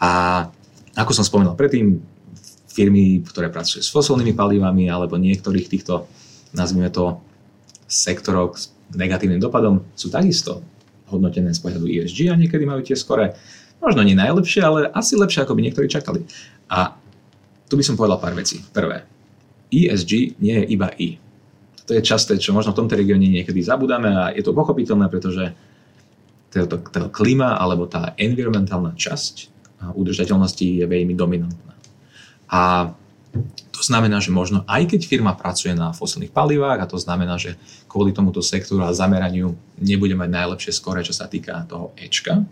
A 0.05 0.11
ako 1.01 1.13
som 1.17 1.25
spomínal 1.25 1.57
predtým, 1.57 1.97
firmy, 2.69 3.25
ktoré 3.25 3.49
pracujú 3.49 3.81
s 3.81 3.89
fosilnými 3.89 4.37
palivami 4.37 4.85
alebo 4.93 5.17
niektorých 5.17 5.65
týchto, 5.65 6.05
nazvime 6.53 6.93
to, 6.93 7.25
sektorov 7.89 8.61
s 8.61 8.69
negatívnym 8.93 9.41
dopadom, 9.41 9.81
sú 9.97 10.13
takisto 10.13 10.61
hodnotené 11.09 11.57
z 11.57 11.63
pohľadu 11.65 11.89
ESG 11.89 12.29
a 12.29 12.37
niekedy 12.37 12.69
majú 12.69 12.85
tie 12.85 12.99
skore 12.99 13.33
možno 13.81 14.05
nie 14.05 14.13
najlepšie, 14.13 14.61
ale 14.61 14.93
asi 14.93 15.17
lepšie, 15.17 15.41
ako 15.47 15.57
by 15.57 15.61
niektorí 15.65 15.89
čakali. 15.89 16.21
A 16.69 16.93
tu 17.65 17.81
by 17.81 17.85
som 17.87 17.97
povedal 17.97 18.21
pár 18.21 18.37
vecí. 18.37 18.61
Prvé, 18.75 19.13
ESG 19.73 20.40
nie 20.40 20.54
je 20.61 20.64
iba 20.73 20.88
I. 20.97 21.21
To 21.85 21.92
je 21.92 22.00
časté, 22.00 22.40
čo 22.40 22.56
možno 22.56 22.73
v 22.73 22.80
tomto 22.85 22.97
regióne 22.97 23.28
niekedy 23.28 23.61
zabudáme 23.61 24.09
a 24.09 24.23
je 24.33 24.40
to 24.40 24.56
pochopiteľné, 24.56 25.12
pretože 25.12 25.52
tá 26.54 27.11
klíma 27.11 27.59
alebo 27.59 27.85
tá 27.85 28.14
environmentálna 28.16 28.94
časť 28.94 29.52
udržateľnosti 29.92 30.80
je 30.80 30.87
veľmi 30.87 31.12
dominantná. 31.12 31.75
A 32.49 32.94
to 33.75 33.83
znamená, 33.83 34.23
že 34.23 34.30
možno 34.30 34.62
aj 34.71 34.94
keď 34.94 35.11
firma 35.11 35.35
pracuje 35.35 35.75
na 35.75 35.90
fosilných 35.90 36.30
palivách 36.30 36.87
a 36.87 36.90
to 36.90 36.97
znamená, 36.97 37.35
že 37.37 37.59
kvôli 37.90 38.14
tomuto 38.14 38.38
sektoru 38.38 38.87
a 38.87 38.94
zameraniu 38.94 39.59
nebude 39.83 40.14
mať 40.14 40.30
najlepšie 40.30 40.73
skore, 40.73 41.02
čo 41.02 41.12
sa 41.12 41.26
týka 41.26 41.66
toho 41.66 41.90
Ečka, 41.99 42.47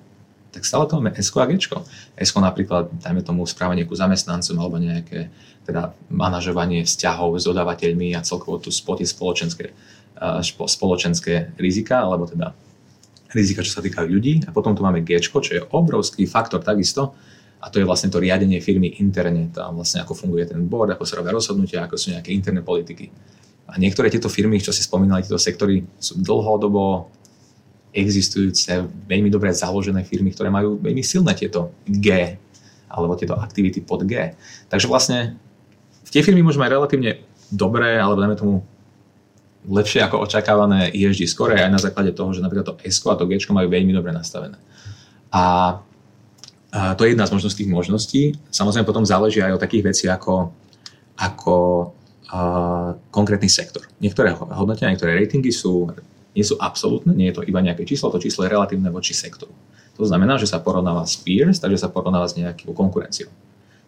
tak 0.52 0.68
stále 0.68 0.84
to 0.84 1.00
máme 1.00 1.16
S 1.16 1.32
a 1.32 1.46
G. 1.48 1.56
S 1.56 2.30
napríklad, 2.36 2.92
dajme 3.00 3.24
tomu 3.24 3.48
správanie 3.48 3.88
ku 3.88 3.96
zamestnancom 3.96 4.58
alebo 4.60 4.76
nejaké 4.76 5.32
teda 5.62 5.94
manažovanie 6.10 6.82
vzťahov 6.82 7.38
s 7.38 7.46
dodávateľmi 7.46 8.18
a 8.18 8.26
celkovo 8.26 8.58
tu 8.58 8.74
spotie 8.74 9.06
spoločenské, 9.06 9.70
spoločenské 10.66 11.54
rizika, 11.58 12.02
alebo 12.02 12.26
teda 12.26 12.50
rizika, 13.32 13.64
čo 13.64 13.78
sa 13.78 13.82
týka 13.82 14.02
ľudí. 14.02 14.44
A 14.44 14.50
potom 14.50 14.74
tu 14.74 14.82
máme 14.82 15.06
G, 15.06 15.22
čo 15.22 15.38
je 15.38 15.62
obrovský 15.62 16.26
faktor 16.26 16.60
takisto, 16.60 17.14
a 17.62 17.70
to 17.70 17.78
je 17.78 17.86
vlastne 17.86 18.10
to 18.10 18.18
riadenie 18.18 18.58
firmy 18.58 18.98
interne, 18.98 19.46
tam 19.54 19.78
vlastne 19.78 20.02
ako 20.02 20.18
funguje 20.18 20.50
ten 20.50 20.66
board, 20.66 20.98
ako 20.98 21.06
sa 21.06 21.22
robia 21.22 21.30
rozhodnutia, 21.30 21.86
ako 21.86 21.94
sú 21.94 22.10
nejaké 22.10 22.34
interné 22.34 22.58
politiky. 22.58 23.06
A 23.70 23.78
niektoré 23.78 24.10
tieto 24.10 24.26
firmy, 24.26 24.58
čo 24.58 24.74
si 24.74 24.82
spomínali, 24.82 25.22
tieto 25.22 25.38
sektory 25.38 25.86
sú 25.94 26.18
dlhodobo 26.18 27.06
existujúce, 27.94 28.82
veľmi 29.06 29.30
dobre 29.30 29.54
založené 29.54 30.02
firmy, 30.02 30.34
ktoré 30.34 30.50
majú 30.50 30.82
veľmi 30.82 31.06
silné 31.06 31.38
tieto 31.38 31.70
G, 31.86 32.34
alebo 32.90 33.14
tieto 33.14 33.38
aktivity 33.38 33.78
pod 33.86 34.10
G. 34.10 34.34
Takže 34.66 34.90
vlastne 34.90 35.38
tie 36.10 36.24
firmy 36.24 36.42
môžu 36.42 36.58
mať 36.58 36.74
relatívne 36.74 37.22
dobré, 37.52 38.00
alebo 38.00 38.18
dajme 38.18 38.36
tomu 38.38 38.54
lepšie 39.62 40.02
ako 40.02 40.26
očakávané 40.26 40.90
ESG 40.90 41.30
skore 41.30 41.54
aj 41.54 41.70
na 41.70 41.78
základe 41.78 42.10
toho, 42.16 42.34
že 42.34 42.42
napríklad 42.42 42.66
to 42.66 42.74
S 42.82 42.98
a 43.06 43.14
to 43.14 43.30
G 43.30 43.38
majú 43.54 43.70
veľmi 43.70 43.94
dobre 43.94 44.10
nastavené. 44.10 44.58
A 45.30 45.78
a 46.72 46.96
to 46.96 47.04
je 47.04 47.12
jedna 47.12 47.28
z 47.28 47.36
možností 47.36 47.58
tých 47.64 47.72
možností. 47.72 48.22
Samozrejme 48.48 48.88
potom 48.88 49.04
záleží 49.04 49.44
aj 49.44 49.60
o 49.60 49.60
takých 49.60 49.92
veci 49.92 50.04
ako, 50.08 50.56
ako 51.20 51.56
uh, 52.32 52.96
konkrétny 53.12 53.52
sektor. 53.52 53.84
Niektoré 54.00 54.32
hodnotenia, 54.32 54.96
niektoré 54.96 55.20
ratingy 55.20 55.52
sú, 55.52 55.92
nie 56.32 56.40
sú 56.40 56.56
absolútne, 56.56 57.12
nie 57.12 57.28
je 57.28 57.36
to 57.36 57.42
iba 57.44 57.60
nejaké 57.60 57.84
číslo, 57.84 58.08
to 58.08 58.16
číslo 58.16 58.48
je 58.48 58.56
relatívne 58.56 58.88
voči 58.88 59.12
sektoru. 59.12 59.52
To 60.00 60.08
znamená, 60.08 60.40
že 60.40 60.48
sa 60.48 60.64
porovnáva 60.64 61.04
s 61.04 61.20
peers, 61.20 61.60
takže 61.60 61.76
sa 61.76 61.92
porovnáva 61.92 62.24
s 62.24 62.40
nejakou 62.40 62.72
konkurenciou. 62.72 63.28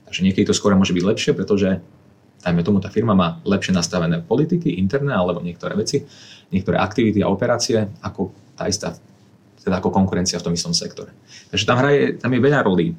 Takže 0.04 0.20
niekedy 0.20 0.44
to 0.44 0.52
skôr 0.52 0.76
môže 0.76 0.92
byť 0.92 1.04
lepšie, 1.08 1.32
pretože 1.32 1.80
dajme 2.44 2.60
tomu, 2.60 2.78
tá 2.78 2.92
firma 2.92 3.16
má 3.16 3.40
lepšie 3.42 3.72
nastavené 3.72 4.20
politiky, 4.20 4.76
interné 4.76 5.16
alebo 5.16 5.40
niektoré 5.40 5.72
veci, 5.72 6.04
niektoré 6.52 6.76
aktivity 6.76 7.24
a 7.24 7.32
operácie 7.32 7.80
ako 8.04 8.36
tá 8.54 8.68
istá 8.68 8.92
teda 9.64 9.80
ako 9.80 9.88
konkurencia 9.88 10.36
v 10.36 10.44
tom 10.44 10.52
istom 10.52 10.76
sektore. 10.76 11.16
Takže 11.48 11.64
tam, 11.64 11.80
hraje, 11.80 12.20
tam 12.20 12.28
je 12.36 12.40
veľa 12.44 12.60
rolí, 12.60 12.92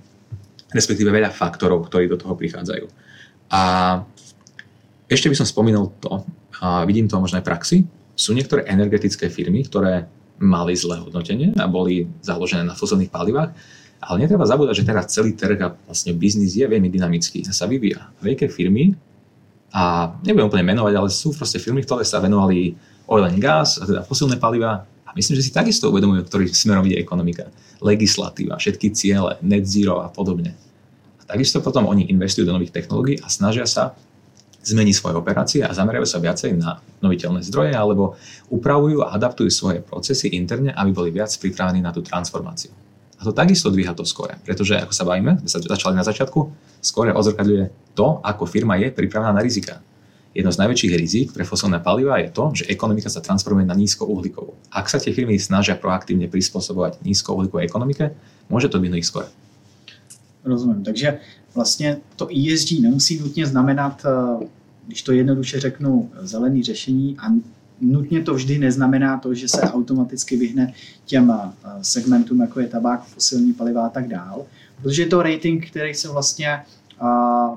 respektíve 0.74 1.14
veľa 1.14 1.30
faktorov, 1.30 1.86
ktorí 1.86 2.10
do 2.10 2.18
toho 2.18 2.34
prichádzajú. 2.34 2.90
A 3.54 3.62
ešte 5.06 5.30
by 5.30 5.38
som 5.38 5.46
spomínal 5.46 5.94
to, 6.02 6.26
a 6.66 6.82
vidím 6.90 7.06
to 7.06 7.22
možno 7.22 7.38
aj 7.38 7.46
praxi, 7.46 7.86
sú 8.18 8.34
niektoré 8.34 8.66
energetické 8.66 9.30
firmy, 9.30 9.62
ktoré 9.70 10.10
mali 10.42 10.74
zlé 10.74 11.00
hodnotenie 11.00 11.54
a 11.56 11.70
boli 11.70 12.10
založené 12.26 12.66
na 12.66 12.74
fosilných 12.74 13.14
palivách, 13.14 13.54
ale 14.02 14.18
netreba 14.26 14.50
zabúdať, 14.50 14.82
že 14.82 14.88
teraz 14.90 15.14
celý 15.14 15.38
trh 15.38 15.60
a 15.62 15.72
vlastne 15.86 16.18
biznis 16.18 16.58
je 16.58 16.66
veľmi 16.66 16.90
dynamický 16.90 17.46
a 17.46 17.54
sa 17.54 17.70
vyvíja. 17.70 18.12
Veľké 18.20 18.50
firmy, 18.50 18.98
a 19.76 20.16
nebudem 20.24 20.48
úplne 20.48 20.64
menovať, 20.72 20.94
ale 20.96 21.10
sú 21.12 21.36
proste 21.36 21.60
firmy, 21.60 21.84
ktoré 21.84 22.08
sa 22.08 22.24
venovali 22.24 22.80
oil 23.12 23.28
and 23.28 23.44
gas, 23.44 23.76
a 23.76 23.84
teda 23.84 24.08
fosilné 24.08 24.40
paliva, 24.40 24.88
myslím, 25.16 25.40
že 25.40 25.48
si 25.48 25.52
takisto 25.56 25.88
uvedomujú, 25.90 26.28
ktorý 26.28 26.46
smerom 26.52 26.84
ide 26.88 27.00
ekonomika. 27.00 27.48
Legislatíva, 27.80 28.60
všetky 28.60 28.92
ciele, 28.92 29.40
net 29.44 29.68
zero 29.68 30.04
a 30.04 30.12
podobne. 30.12 30.54
A 31.20 31.24
takisto 31.28 31.64
potom 31.64 31.88
oni 31.88 32.08
investujú 32.12 32.46
do 32.46 32.54
nových 32.54 32.76
technológií 32.76 33.20
a 33.24 33.32
snažia 33.32 33.66
sa 33.66 33.96
zmeniť 34.66 34.96
svoje 34.98 35.16
operácie 35.16 35.62
a 35.62 35.72
zamerajú 35.72 36.06
sa 36.10 36.18
viacej 36.18 36.58
na 36.58 36.82
noviteľné 37.00 37.46
zdroje 37.46 37.74
alebo 37.78 38.18
upravujú 38.50 39.06
a 39.06 39.14
adaptujú 39.14 39.50
svoje 39.54 39.80
procesy 39.86 40.34
interne, 40.34 40.74
aby 40.74 40.90
boli 40.90 41.10
viac 41.14 41.30
pripravení 41.38 41.86
na 41.86 41.94
tú 41.94 42.02
transformáciu. 42.02 42.74
To 43.26 43.34
takisto 43.34 43.74
dvíha 43.74 43.98
to 43.98 44.06
skore, 44.06 44.38
pretože 44.46 44.78
ako 44.78 44.94
sa 44.94 45.02
bavíme, 45.02 45.42
sa 45.50 45.58
začali 45.58 45.98
na 45.98 46.06
začiatku, 46.06 46.40
skore 46.78 47.10
ozrkadľuje 47.10 47.98
to, 47.98 48.22
ako 48.22 48.46
firma 48.46 48.78
je 48.78 48.94
pripravená 48.94 49.34
na 49.34 49.42
rizika 49.42 49.82
jedno 50.36 50.52
z 50.52 50.60
najväčších 50.60 50.94
rizik 51.00 51.28
pre 51.32 51.48
fosilné 51.48 51.80
paliva 51.80 52.20
je 52.20 52.30
to, 52.30 52.52
že 52.52 52.68
ekonomika 52.68 53.08
sa 53.08 53.24
transformuje 53.24 53.64
na 53.64 53.74
nízkouhlíkovú. 53.74 54.52
Ak 54.68 54.92
sa 54.92 55.00
tie 55.00 55.16
firmy 55.16 55.40
snažia 55.40 55.80
proaktívne 55.80 56.28
prispôsobovať 56.28 57.00
nízkouhlíkovej 57.08 57.64
ekonomike, 57.64 58.12
môže 58.52 58.68
to 58.68 58.84
byť 58.84 59.04
skore. 59.08 59.32
Rozumím. 60.46 60.84
Takže 60.84 61.20
vlastně 61.56 61.98
to 62.16 62.28
ESG 62.28 62.72
nemusí 62.82 63.20
nutně 63.20 63.46
znamenat, 63.46 64.06
eh, 64.06 64.46
když 64.88 65.02
to 65.02 65.12
jednoduše 65.12 65.60
řeknu, 65.60 66.12
zelený 66.22 66.64
řešení 66.64 67.18
a 67.18 67.32
nutně 67.82 68.22
to 68.22 68.34
vždy 68.34 68.58
neznamená 68.58 69.18
to, 69.18 69.34
že 69.34 69.48
se 69.48 69.62
automaticky 69.62 70.38
vyhne 70.38 70.74
těm 71.06 71.32
eh, 71.32 71.52
segmentům, 71.82 72.42
jako 72.42 72.60
je 72.60 72.68
tabák, 72.68 73.04
fosilní 73.04 73.54
paliva 73.54 73.86
a 73.86 73.90
tak 73.90 74.08
dál. 74.08 74.46
Protože 74.82 75.02
je 75.02 75.08
to 75.08 75.24
rating, 75.24 75.68
který 75.68 75.94
se 75.94 76.10
vlastně 76.10 76.62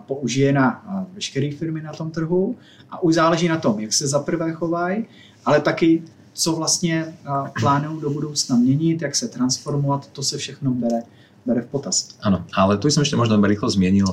použije 0.06 0.52
na 0.52 0.82
veškeré 1.14 1.50
firmy 1.50 1.82
na 1.82 1.92
tom 1.92 2.10
trhu 2.10 2.56
a 2.90 3.02
už 3.02 3.14
záleží 3.14 3.48
na 3.48 3.58
tom, 3.58 3.80
jak 3.80 3.92
se 3.92 4.08
zaprvé 4.08 4.52
chovají, 4.52 5.04
ale 5.44 5.60
taky 5.60 6.02
co 6.32 6.52
vlastně 6.52 7.14
plánují 7.60 8.00
do 8.00 8.10
budoucna 8.10 8.56
měnit, 8.56 9.02
jak 9.02 9.16
se 9.16 9.28
transformovat, 9.28 10.06
to 10.12 10.22
se 10.22 10.38
všechno 10.38 10.70
bere, 10.70 11.02
bere 11.46 11.62
v 11.62 11.66
potaz. 11.66 12.14
Áno, 12.22 12.46
ale 12.54 12.78
tu 12.78 12.86
som 12.94 13.02
ešte 13.02 13.18
možno 13.18 13.42
rýchlo 13.42 13.66
zmienil, 13.66 14.06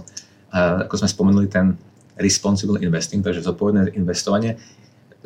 ako 0.50 0.96
sme 0.98 1.10
spomenuli, 1.10 1.48
ten 1.52 1.78
responsible 2.18 2.82
investing, 2.82 3.22
takže 3.22 3.46
zodpovedné 3.46 3.94
investovanie. 3.94 4.58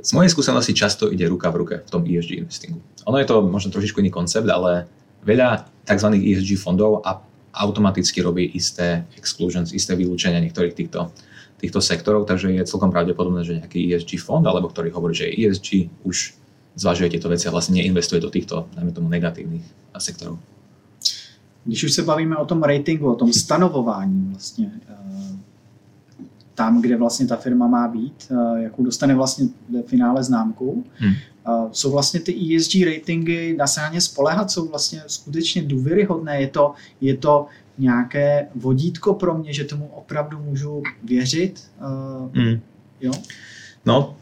Z 0.04 0.12
mojej 0.14 0.32
skúsenosti 0.32 0.74
často 0.74 1.12
ide 1.12 1.28
ruka 1.28 1.52
v 1.52 1.56
ruke 1.56 1.76
v 1.84 1.90
tom 1.90 2.04
ESG 2.08 2.40
investingu. 2.40 2.80
Ono 3.06 3.18
je 3.18 3.28
to 3.28 3.44
možno 3.44 3.72
trošičku 3.72 4.00
iný 4.00 4.12
koncept, 4.12 4.48
ale 4.48 4.88
veľa 5.24 5.68
tzv. 5.86 6.08
ESG 6.16 6.56
fondov 6.56 7.04
a 7.04 7.20
automaticky 7.54 8.22
robí 8.22 8.46
isté 8.54 9.04
exclusions, 9.18 9.74
isté 9.74 9.98
vylúčenia 9.98 10.40
niektorých 10.40 10.76
týchto, 10.78 11.12
týchto 11.60 11.82
sektorov, 11.82 12.24
takže 12.30 12.54
je 12.54 12.64
celkom 12.64 12.94
pravdepodobné, 12.94 13.44
že 13.44 13.60
nejaký 13.60 13.92
ESG 13.92 14.22
fond, 14.22 14.46
alebo 14.46 14.72
ktorý 14.72 14.94
hovorí, 14.96 15.18
že 15.18 15.28
ESG, 15.28 15.92
už 16.08 16.40
zvažuje 16.80 17.18
tieto 17.18 17.28
veci 17.28 17.50
a 17.50 17.52
vlastne 17.52 17.82
neinvestuje 17.82 18.24
do 18.24 18.32
týchto, 18.32 18.72
dajme 18.78 18.96
tomu, 18.96 19.12
negatívnych 19.12 19.66
sektorov. 20.00 20.40
Když 21.66 21.84
už 21.84 21.94
se 21.94 22.04
bavíme 22.04 22.38
o 22.38 22.46
tom 22.46 22.64
ratingu, 22.64 23.12
o 23.12 23.16
tom 23.16 23.34
stanovování 23.34 24.28
vlastně, 24.32 24.72
eh, 24.90 25.39
tam, 26.60 26.84
kde 26.84 27.00
vlastně 27.00 27.24
ta 27.24 27.40
firma 27.40 27.68
má 27.72 27.88
být, 27.88 28.28
eh, 28.28 28.68
jakou 28.68 28.84
dostane 28.84 29.16
vlastně 29.16 29.48
ve 29.72 29.88
finále 29.88 30.20
známku, 30.20 30.84
hmm 31.00 31.16
jsou 31.72 31.92
vlastně 31.92 32.20
ty 32.20 32.32
ESG 32.32 32.86
ratingy, 32.86 33.56
dá 33.58 33.68
se 33.68 33.82
na 33.82 33.90
ně 33.90 34.02
spolehat, 34.02 34.52
jsou 34.52 34.68
vlastně 34.68 35.02
skutečně 35.08 35.62
důvěryhodné, 35.62 36.42
je 36.42 36.48
to, 36.48 36.74
je 37.02 37.18
to 37.18 37.48
nějaké 37.78 38.48
vodítko 38.56 39.14
pro 39.14 39.38
mě, 39.38 39.54
že 39.54 39.64
tomu 39.64 39.88
opravdu 39.88 40.40
můžu 40.40 40.84
věřit. 41.04 41.72
Mm. 42.34 42.60
Jo? 43.02 43.12
No, 43.86 44.16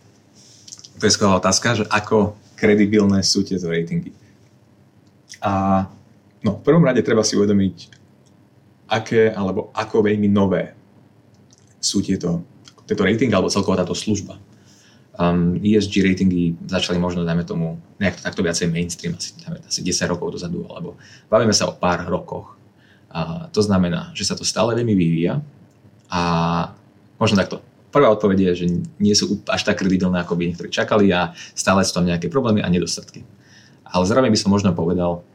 to 1.00 1.06
je 1.06 1.12
skvelá 1.12 1.36
otázka, 1.36 1.74
že 1.74 1.84
ako 1.90 2.38
kredibilné 2.56 3.22
sú 3.22 3.46
tieto 3.46 3.70
ratingy. 3.70 4.14
A 5.42 5.86
no, 6.42 6.58
v 6.58 6.62
prvom 6.66 6.86
rade 6.86 7.02
treba 7.02 7.22
si 7.22 7.38
uvedomiť, 7.38 7.90
aké 8.90 9.34
alebo 9.34 9.70
ako 9.74 10.06
veľmi 10.06 10.30
nové 10.30 10.77
sú 11.80 12.02
tieto, 12.02 12.44
tieto 12.86 13.04
ratingy 13.04 13.34
alebo 13.34 13.52
celková 13.52 13.82
táto 13.82 13.94
služba. 13.94 14.38
um, 15.18 15.58
ESG 15.58 16.06
ratingy 16.06 16.54
začali 16.70 17.02
možno, 17.02 17.26
dajme 17.26 17.44
tomu, 17.44 17.82
nejak 17.98 18.22
takto 18.22 18.46
viacej 18.46 18.70
mainstream, 18.70 19.18
asi, 19.18 19.34
dajme, 19.42 19.60
asi 19.66 19.82
10 19.82 20.14
rokov 20.14 20.38
dozadu, 20.38 20.66
alebo 20.70 20.96
bavíme 21.28 21.54
sa 21.54 21.66
o 21.68 21.74
pár 21.74 22.06
rokoch. 22.06 22.54
A 23.10 23.50
to 23.50 23.66
znamená, 23.66 24.14
že 24.14 24.28
sa 24.30 24.38
to 24.38 24.46
stále 24.46 24.78
veľmi 24.78 24.94
vyvíja 24.94 25.42
a 26.12 26.22
možno 27.18 27.40
takto. 27.42 27.66
Prvá 27.90 28.14
odpoveď 28.14 28.52
je, 28.52 28.52
že 28.62 28.66
nie 29.02 29.16
sú 29.18 29.42
až 29.50 29.64
tak 29.64 29.82
kredibilné, 29.82 30.22
ako 30.22 30.38
by 30.38 30.54
niektorí 30.54 30.70
čakali 30.70 31.10
a 31.10 31.34
stále 31.58 31.82
sú 31.82 31.98
tam 31.98 32.06
nejaké 32.06 32.30
problémy 32.30 32.62
a 32.62 32.70
nedostatky. 32.70 33.26
Ale 33.88 34.06
zároveň 34.06 34.30
by 34.30 34.40
som 34.40 34.54
možno 34.54 34.76
povedal, 34.76 35.26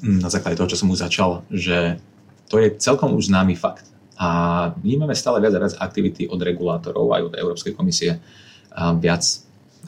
hm, 0.00 0.24
na 0.24 0.30
základe 0.32 0.56
toho, 0.56 0.70
čo 0.72 0.78
som 0.78 0.88
už 0.88 1.04
začal, 1.04 1.44
že 1.52 2.00
to 2.48 2.56
je 2.62 2.72
celkom 2.80 3.12
už 3.12 3.28
známy 3.28 3.58
fakt. 3.58 3.91
A 4.22 4.28
vnímame 4.78 5.18
stále 5.18 5.42
viac 5.42 5.58
a 5.58 5.62
viac 5.66 5.74
aktivity 5.82 6.30
od 6.30 6.38
regulátorov 6.38 7.10
aj 7.10 7.22
od 7.26 7.34
Európskej 7.34 7.74
komisie, 7.74 8.22
viac 9.02 9.26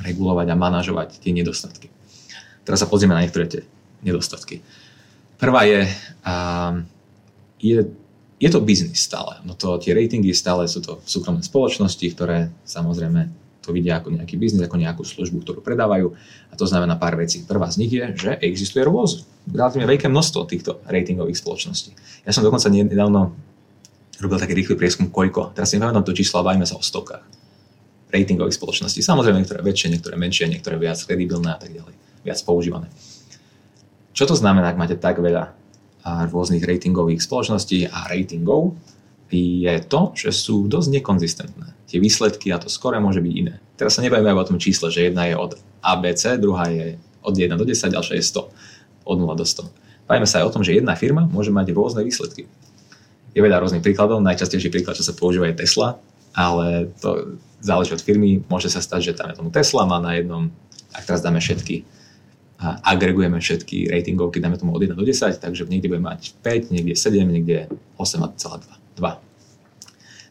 regulovať 0.03 0.47
a 0.50 0.59
manažovať 0.59 1.23
tie 1.23 1.31
nedostatky. 1.31 1.87
Teraz 2.67 2.83
sa 2.83 2.91
pozrieme 2.91 3.14
na 3.14 3.23
niektoré 3.23 3.47
tie 3.47 3.62
nedostatky. 4.03 4.59
Prvá 5.38 5.62
je, 5.71 5.87
je, 7.62 7.79
je 8.43 8.49
to 8.50 8.59
biznis 8.59 9.07
stále. 9.07 9.38
No 9.47 9.55
to, 9.55 9.79
tie 9.79 9.95
ratingy 9.95 10.35
stále 10.35 10.67
sú 10.67 10.83
to 10.83 10.99
súkromné 11.07 11.47
spoločnosti, 11.47 12.03
ktoré 12.11 12.50
samozrejme 12.67 13.31
to 13.62 13.71
vidia 13.71 14.03
ako 14.03 14.19
nejaký 14.19 14.35
biznis, 14.35 14.67
ako 14.67 14.76
nejakú 14.76 15.07
službu, 15.07 15.47
ktorú 15.47 15.61
predávajú. 15.62 16.11
A 16.50 16.55
to 16.59 16.67
znamená 16.67 16.99
pár 16.99 17.14
vecí. 17.17 17.47
Prvá 17.47 17.71
z 17.71 17.87
nich 17.87 17.93
je, 17.95 18.05
že 18.19 18.31
existuje 18.43 18.83
rôz. 18.83 19.25
Relatívne 19.47 19.88
veľké 19.88 20.11
množstvo 20.11 20.41
týchto 20.50 20.83
ratingových 20.85 21.38
spoločností. 21.38 21.95
Ja 22.26 22.35
som 22.35 22.43
dokonca 22.43 22.67
nedávno 22.69 23.33
robil 24.25 24.40
taký 24.40 24.57
rýchly 24.57 24.75
prieskum 24.81 25.12
Koľko. 25.12 25.52
Teraz 25.52 25.71
si 25.71 25.76
nepamätám 25.76 26.09
to 26.09 26.16
číslo, 26.16 26.40
bavíme 26.40 26.64
sa 26.64 26.81
o 26.81 26.83
stovkách 26.83 27.45
ratingových 28.14 28.54
spoločností. 28.54 29.02
Samozrejme, 29.02 29.43
niektoré 29.43 29.61
väčšie, 29.61 29.90
niektoré 29.90 30.14
menšie, 30.14 30.47
niektoré 30.47 30.78
viac 30.78 30.97
kredibilné 31.02 31.50
a 31.50 31.59
tak 31.59 31.75
ďalej, 31.75 31.95
viac 32.23 32.38
používané. 32.47 32.87
Čo 34.14 34.31
to 34.31 34.38
znamená, 34.38 34.71
ak 34.71 34.78
máte 34.78 34.95
tak 34.95 35.19
veľa 35.19 35.50
rôznych 36.31 36.62
ratingových 36.62 37.19
spoločností 37.26 37.90
a 37.90 38.07
ratingov, 38.07 38.78
je 39.35 39.75
to, 39.90 40.14
že 40.14 40.31
sú 40.31 40.71
dosť 40.71 41.02
nekonzistentné. 41.02 41.75
Tie 41.90 41.99
výsledky 41.99 42.54
a 42.54 42.62
to 42.62 42.71
skore 42.71 42.95
môže 43.02 43.19
byť 43.19 43.35
iné. 43.35 43.59
Teraz 43.75 43.99
sa 43.99 44.04
nebavíme 44.07 44.31
o 44.31 44.47
tom 44.47 44.62
čísle, 44.62 44.95
že 44.95 45.11
jedna 45.11 45.26
je 45.26 45.35
od 45.35 45.59
ABC, 45.83 46.38
druhá 46.38 46.71
je 46.71 47.02
od 47.19 47.35
1 47.35 47.50
do 47.59 47.66
10, 47.66 47.90
ďalšia 47.90 48.14
je 48.14 48.25
100. 48.31 49.11
Od 49.11 49.16
0 49.19 49.26
do 49.35 49.43
100. 49.43 50.07
Bavíme 50.07 50.28
sa 50.31 50.38
aj 50.38 50.47
o 50.47 50.54
tom, 50.54 50.62
že 50.62 50.78
jedna 50.78 50.95
firma 50.95 51.26
môže 51.26 51.50
mať 51.50 51.75
rôzne 51.75 52.07
výsledky. 52.07 52.47
Je 53.35 53.43
veľa 53.43 53.59
rôznych 53.61 53.83
príkladov, 53.83 54.23
najčastejší 54.23 54.71
príklad, 54.71 54.95
čo 54.95 55.03
sa 55.03 55.12
používa 55.12 55.50
je 55.50 55.59
Tesla, 55.59 55.99
ale 56.31 56.95
to 57.03 57.35
záleží 57.59 57.91
od 57.91 58.03
firmy. 58.03 58.47
Môže 58.47 58.71
sa 58.71 58.79
stať, 58.79 59.11
že 59.11 59.17
tam 59.19 59.31
je 59.31 59.38
tomu 59.38 59.50
Tesla 59.50 59.83
má 59.85 59.99
na 59.99 60.14
jednom, 60.14 60.55
ak 60.95 61.03
teraz 61.03 61.21
dáme 61.21 61.43
všetky, 61.43 61.83
a 62.55 62.79
agregujeme 62.95 63.35
všetky 63.37 63.91
ratingovky, 63.91 64.38
dáme 64.38 64.55
tomu 64.55 64.73
od 64.73 64.81
1 64.81 64.95
do 64.95 65.03
10, 65.03 65.43
takže 65.43 65.67
niekde 65.67 65.91
bude 65.91 65.99
mať 66.00 66.38
5, 66.41 66.71
niekde 66.71 66.95
7, 66.95 67.26
niekde 67.26 67.67
8,2. 67.99 69.03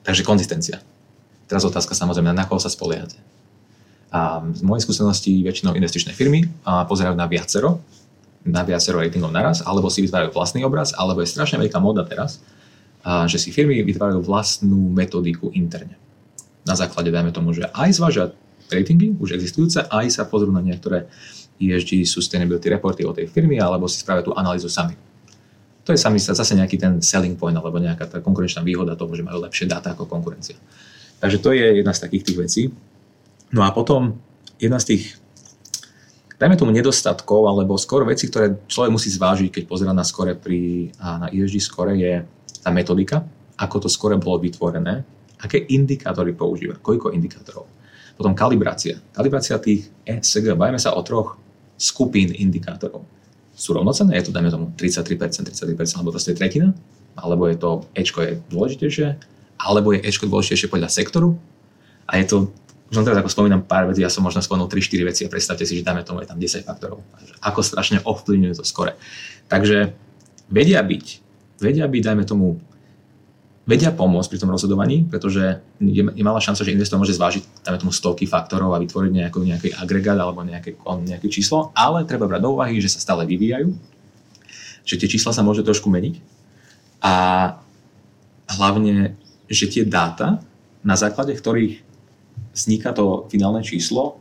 Takže 0.03 0.21
konzistencia. 0.23 0.79
Teraz 1.51 1.67
otázka 1.67 1.91
samozrejme, 1.91 2.31
na 2.31 2.47
koho 2.47 2.63
sa 2.63 2.71
spoliehate. 2.71 3.19
A 4.09 4.39
z 4.55 4.63
mojej 4.63 4.87
skúsenosti 4.87 5.43
väčšinou 5.43 5.75
investičné 5.75 6.15
firmy 6.15 6.47
pozerajú 6.63 7.13
na 7.13 7.27
viacero, 7.27 7.83
na 8.47 8.63
viacero 8.63 9.03
ratingov 9.03 9.29
naraz, 9.29 9.59
alebo 9.59 9.91
si 9.91 10.01
vytvárajú 10.07 10.31
vlastný 10.31 10.63
obraz, 10.63 10.95
alebo 10.95 11.19
je 11.19 11.29
strašne 11.29 11.59
veľká 11.59 11.77
moda 11.83 12.07
teraz, 12.07 12.39
že 13.03 13.37
si 13.37 13.51
firmy 13.51 13.83
vytvárajú 13.83 14.23
vlastnú 14.23 14.89
metodiku 14.91 15.51
interne. 15.51 15.99
Na 16.63 16.79
základe, 16.79 17.11
dajme 17.11 17.35
tomu, 17.35 17.51
že 17.51 17.67
aj 17.75 17.89
zvážia 17.99 18.25
ratingy, 18.71 19.13
už 19.19 19.35
existujúce, 19.35 19.83
aj 19.83 20.07
sa 20.09 20.23
pozrú 20.23 20.49
na 20.49 20.63
niektoré 20.63 21.11
ESG 21.59 22.07
sustainability 22.07 22.71
reporty 22.71 23.03
od 23.03 23.19
tej 23.19 23.27
firmy, 23.27 23.59
alebo 23.59 23.85
si 23.91 23.99
spravia 23.99 24.23
tú 24.25 24.31
analýzu 24.33 24.71
sami. 24.71 24.95
To 25.83 25.91
je 25.91 25.99
sami 25.99 26.15
zase 26.15 26.55
nejaký 26.55 26.79
ten 26.79 27.03
selling 27.03 27.35
point, 27.35 27.53
alebo 27.53 27.75
nejaká 27.75 28.07
tá 28.07 28.17
konkurenčná 28.23 28.63
výhoda 28.63 28.95
toho, 28.95 29.11
že 29.11 29.27
majú 29.27 29.43
lepšie 29.43 29.67
dáta 29.67 29.91
ako 29.91 30.07
konkurencia. 30.07 30.55
Takže 31.19 31.37
to 31.43 31.51
je 31.51 31.83
jedna 31.83 31.91
z 31.91 32.03
takých 32.07 32.23
tých 32.23 32.37
vecí. 32.39 32.61
No 33.51 33.67
a 33.67 33.69
potom 33.75 34.15
jedna 34.55 34.79
z 34.79 34.95
tých 34.95 35.03
dajme 36.39 36.59
tomu 36.59 36.71
nedostatkov, 36.75 37.47
alebo 37.47 37.79
skôr 37.79 38.03
veci, 38.03 38.27
ktoré 38.27 38.55
človek 38.67 38.91
musí 38.91 39.07
zvážiť, 39.11 39.47
keď 39.47 39.63
pozera 39.63 39.91
na 39.95 40.03
skore 40.03 40.35
pri, 40.35 40.91
na 40.99 41.27
ESG 41.31 41.63
skore, 41.63 41.95
je 41.95 42.23
tá 42.63 42.71
metodika, 42.71 43.27
ako 43.59 43.85
to 43.85 43.89
skore 43.91 44.15
bolo 44.15 44.39
vytvorené, 44.39 45.03
aké 45.43 45.59
indikátory 45.69 46.31
používa, 46.31 46.79
koľko 46.79 47.11
indikátorov. 47.11 47.67
Potom 48.15 48.31
kalibrácia. 48.31 49.01
Kalibrácia 49.11 49.59
tých 49.59 49.91
ESG, 50.07 50.55
bajme 50.55 50.79
sa 50.79 50.95
o 50.95 51.01
troch 51.03 51.35
skupín 51.75 52.31
indikátorov. 52.31 53.03
Sú 53.53 53.75
rovnocenné? 53.75 54.17
Je 54.17 54.29
to, 54.29 54.31
dajme 54.33 54.49
tomu, 54.49 54.65
33%, 54.77 55.51
33%, 55.51 55.99
alebo 55.99 56.15
je 56.15 56.33
tretina? 56.33 56.73
Alebo 57.13 57.45
je 57.45 57.57
to 57.57 57.85
Ečko 57.93 58.19
je 58.25 58.31
dôležitejšie? 58.49 59.07
Alebo 59.61 59.93
je 59.93 60.01
Ečko 60.01 60.25
dôležitejšie 60.25 60.71
podľa 60.71 60.89
sektoru? 60.89 61.37
A 62.09 62.17
je 62.17 62.25
to, 62.25 62.37
už 62.89 62.95
len 63.01 63.05
teraz 63.05 63.21
ako 63.21 63.29
spomínam 63.29 63.61
pár 63.65 63.89
vecí, 63.89 64.01
ja 64.01 64.09
som 64.09 64.25
možno 64.25 64.41
spomenul 64.41 64.69
3-4 64.69 65.09
veci 65.09 65.21
a 65.25 65.29
predstavte 65.29 65.65
si, 65.65 65.81
že 65.81 65.85
dáme 65.85 66.05
tomu 66.05 66.21
je 66.25 66.29
tam 66.29 66.37
10 66.41 66.65
faktorov. 66.65 67.01
Ako 67.41 67.61
strašne 67.61 68.01
ovplyvňuje 68.05 68.57
to 68.57 68.65
skore. 68.65 68.97
Takže 69.49 69.93
vedia 70.49 70.81
byť 70.81 71.22
vedia 71.61 71.85
byť, 71.89 72.01
dajme 72.01 72.23
tomu, 72.25 72.57
vedia 73.63 73.95
pomôcť 73.95 74.29
pri 74.29 74.39
tom 74.43 74.51
rozhodovaní, 74.51 75.07
pretože 75.07 75.63
je, 75.79 76.03
malá 76.03 76.39
šanca, 76.43 76.67
že 76.67 76.75
investor 76.75 76.99
môže 76.99 77.15
zvážiť, 77.15 77.63
dajme 77.63 77.79
tomu, 77.79 77.91
stovky 77.95 78.27
faktorov 78.27 78.75
a 78.75 78.81
vytvoriť 78.83 79.11
nejaký, 79.11 79.39
nejaký 79.39 79.69
agregát 79.79 80.19
alebo 80.19 80.43
nejaké, 80.43 80.75
nejaké 80.83 81.27
číslo, 81.31 81.71
ale 81.71 82.03
treba 82.03 82.27
brať 82.27 82.43
do 82.43 82.53
úvahy, 82.59 82.79
že 82.83 82.91
sa 82.91 82.99
stále 82.99 83.23
vyvíjajú, 83.23 83.71
že 84.83 84.99
tie 84.99 85.07
čísla 85.07 85.31
sa 85.31 85.45
môžu 85.47 85.63
trošku 85.63 85.87
meniť 85.87 86.19
a 86.99 87.15
hlavne, 88.59 89.15
že 89.47 89.71
tie 89.71 89.83
dáta, 89.87 90.43
na 90.83 90.99
základe 90.99 91.31
ktorých 91.31 91.79
vzniká 92.51 92.91
to 92.91 93.31
finálne 93.31 93.63
číslo, 93.63 94.19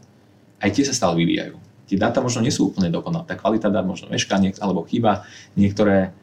aj 0.63 0.71
tie 0.71 0.87
sa 0.87 0.95
stále 0.95 1.19
vyvíjajú. 1.19 1.59
Tie 1.91 1.99
dáta 1.99 2.23
možno 2.23 2.41
nie 2.41 2.55
sú 2.55 2.71
úplne 2.71 2.89
dokonalé. 2.89 3.27
Tá 3.27 3.35
kvalita 3.35 3.69
dát 3.69 3.85
možno 3.85 4.09
mešká 4.09 4.39
alebo 4.63 4.87
chýba. 4.87 5.27
Niektoré 5.59 6.15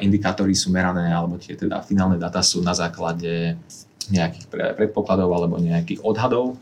indikátory 0.00 0.56
sú 0.56 0.72
merané, 0.72 1.12
alebo 1.12 1.36
tie 1.36 1.54
teda 1.54 1.84
finálne 1.84 2.16
dáta 2.16 2.40
sú 2.40 2.64
na 2.64 2.72
základe 2.72 3.60
nejakých 4.08 4.46
predpokladov 4.78 5.28
alebo 5.34 5.60
nejakých 5.60 6.00
odhadov 6.00 6.56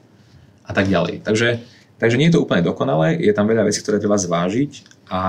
a 0.65 0.73
tak 0.73 0.89
ďalej. 0.89 1.23
Takže, 1.23 1.61
takže 2.01 2.19
nie 2.19 2.33
je 2.33 2.35
to 2.35 2.43
úplne 2.43 2.65
dokonalé, 2.65 3.21
je 3.21 3.33
tam 3.37 3.47
veľa 3.47 3.69
vecí, 3.69 3.85
ktoré 3.85 4.01
treba 4.01 4.19
zvážiť 4.19 5.05
a, 5.13 5.23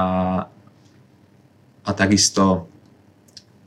a 1.85 1.89
takisto, 1.91 2.71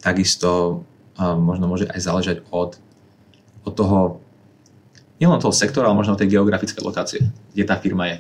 takisto 0.00 0.83
možno 1.18 1.68
môže 1.68 1.87
aj 1.87 2.00
záležať 2.00 2.37
od, 2.50 2.78
od 3.66 3.72
toho, 3.74 3.98
nielen 5.20 5.42
toho 5.42 5.54
sektora, 5.54 5.90
ale 5.90 5.98
možno 5.98 6.18
tej 6.18 6.38
geografickej 6.38 6.83
lokácie, 6.83 7.20
kde 7.52 7.64
tá 7.68 7.76
firma 7.76 8.09
je. 8.09 8.18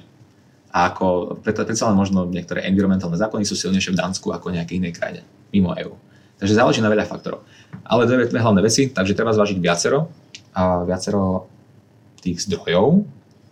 A 0.68 0.92
ako, 0.92 1.40
predsa 1.40 1.88
len 1.88 1.96
možno 1.96 2.28
niektoré 2.28 2.68
environmentálne 2.68 3.16
zákony 3.16 3.48
sú 3.48 3.56
silnejšie 3.56 3.96
v 3.96 4.00
Dánsku 4.04 4.28
ako 4.28 4.52
nejakej 4.52 4.84
inej 4.84 4.94
krajine 4.94 5.22
mimo 5.52 5.74
EÚ. 5.74 5.94
Takže 6.38 6.54
záleží 6.54 6.80
na 6.80 6.88
veľa 6.88 7.04
faktorov. 7.04 7.42
Ale 7.82 8.06
dve, 8.06 8.30
dve 8.30 8.40
hlavné 8.40 8.62
veci, 8.62 8.88
takže 8.88 9.14
treba 9.14 9.34
zvážiť 9.34 9.58
viacero, 9.58 10.08
a 10.54 10.82
viacero 10.82 11.46
tých 12.18 12.42
zdrojov 12.46 13.06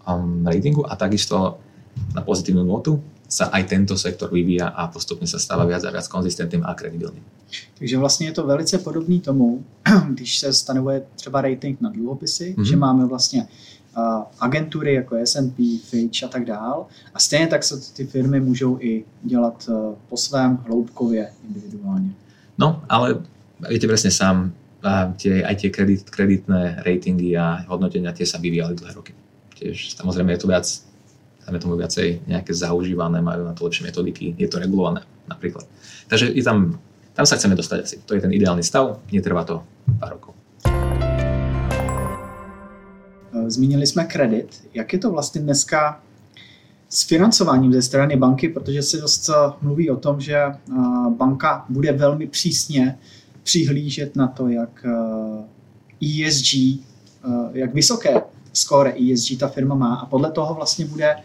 um, 0.06 0.42
ratingu 0.46 0.82
a 0.86 0.98
takisto 0.98 1.58
na 2.14 2.22
pozitívnu 2.22 2.66
notu 2.66 2.98
sa 3.26 3.50
aj 3.50 3.62
tento 3.66 3.98
sektor 3.98 4.30
vyvíja 4.30 4.70
a 4.70 4.86
postupne 4.86 5.26
sa 5.26 5.42
stáva 5.42 5.66
viac 5.66 5.82
a 5.82 5.90
viac 5.90 6.06
konzistentným 6.06 6.62
a 6.62 6.74
kredibilným. 6.74 7.22
Takže 7.78 7.98
vlastně 7.98 8.26
je 8.26 8.32
to 8.32 8.46
velice 8.46 8.78
podobný 8.78 9.20
tomu, 9.20 9.64
když 10.08 10.38
se 10.38 10.52
stanovuje 10.52 11.02
třeba 11.14 11.40
rating 11.40 11.80
na 11.80 11.90
dluhopisy, 11.90 12.54
mm-hmm. 12.58 12.62
že 12.62 12.76
máme 12.76 13.06
vlastně 13.06 13.48
agentury 14.40 14.94
jako 14.94 15.16
S&P, 15.16 15.78
Fitch 15.78 16.24
a 16.24 16.28
tak 16.28 16.44
dál. 16.44 16.86
A 17.14 17.18
stejně 17.18 17.46
tak 17.46 17.64
se 17.64 17.92
ty 17.92 18.06
firmy 18.06 18.40
můžou 18.40 18.78
i 18.80 19.04
dělat 19.22 19.68
uh, 19.68 19.94
po 20.08 20.16
svém 20.16 20.56
hloubkově 20.56 21.30
individuálně. 21.48 22.10
No, 22.58 22.82
ale 22.88 23.20
viete 23.68 23.86
presne 23.86 24.10
sám, 24.10 24.52
tie, 25.16 25.42
aj 25.42 25.54
tie 25.56 25.70
kredit, 25.70 26.10
kreditné 26.10 26.82
ratingy 26.84 27.34
a 27.36 27.64
hodnotenia 27.66 28.12
tie 28.12 28.26
sa 28.28 28.38
vyvíjali 28.38 28.76
dlhé 28.76 28.92
roky. 28.94 29.12
Tiež 29.56 29.96
samozrejme 29.96 30.36
je 30.36 30.40
to 30.40 30.48
viac, 30.48 30.66
dáme 31.46 31.58
tomu 31.58 31.74
viacej 31.80 32.28
nejaké 32.28 32.52
zaužívané, 32.52 33.18
majú 33.24 33.48
na 33.48 33.56
to 33.56 33.64
lepšie 33.64 33.88
metodiky, 33.88 34.36
je 34.36 34.48
to 34.48 34.60
regulované 34.60 35.02
napríklad. 35.26 35.64
Takže 36.06 36.30
je 36.30 36.44
tam, 36.44 36.78
tam 37.16 37.26
sa 37.26 37.36
chceme 37.40 37.56
dostať 37.56 37.78
asi. 37.82 37.96
To 38.04 38.14
je 38.14 38.22
ten 38.22 38.32
ideálny 38.32 38.62
stav, 38.62 39.00
netrvá 39.10 39.42
to 39.42 39.64
pár 39.98 40.20
rokov. 40.20 40.32
Zmínili 43.50 43.86
jsme 43.86 44.04
kredit. 44.04 44.68
Jak 44.74 44.92
je 44.92 44.98
to 44.98 45.10
vlastně 45.10 45.40
dneska 45.40 46.00
s 46.88 47.02
financováním 47.02 47.72
ze 47.72 47.82
strany 47.82 48.16
banky, 48.16 48.48
protože 48.48 48.82
se 48.82 48.96
dost 48.96 49.30
mluví 49.62 49.90
o 49.90 49.96
tom, 49.96 50.20
že 50.20 50.42
banka 51.08 51.64
bude 51.68 51.92
velmi 51.92 52.26
přísně 52.26 52.98
přihlížet 53.42 54.16
na 54.16 54.26
to, 54.26 54.48
jak 54.48 54.86
ESG, 56.02 56.54
jak 57.52 57.74
vysoké 57.74 58.20
score 58.52 58.94
ESG 59.12 59.38
ta 59.38 59.48
firma 59.48 59.74
má 59.74 59.94
a 59.94 60.06
podle 60.06 60.30
toho 60.30 60.54
vlastně 60.54 60.84
bude 60.84 61.16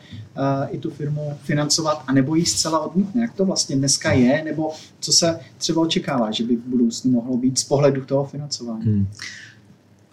i 0.69 0.77
tu 0.77 0.89
firmu 0.89 1.34
financovat 1.43 2.03
a 2.07 2.13
nebo 2.13 2.36
ji 2.36 2.45
zcela 2.45 2.79
odmítne. 2.79 3.21
Jak 3.21 3.34
to 3.34 3.45
vlastně 3.45 3.75
dneska 3.75 4.12
je, 4.12 4.43
nebo 4.43 4.71
co 4.99 5.12
se 5.12 5.39
třeba 5.57 5.81
očekává, 5.81 6.31
že 6.31 6.43
by 6.43 6.55
v 6.55 6.65
budoucnu 6.65 7.12
mohlo 7.12 7.38
být 7.38 7.60
z 7.60 7.63
pohledu 7.63 8.05
toho 8.05 8.25
financování? 8.25 8.84
Hmm. 8.84 9.07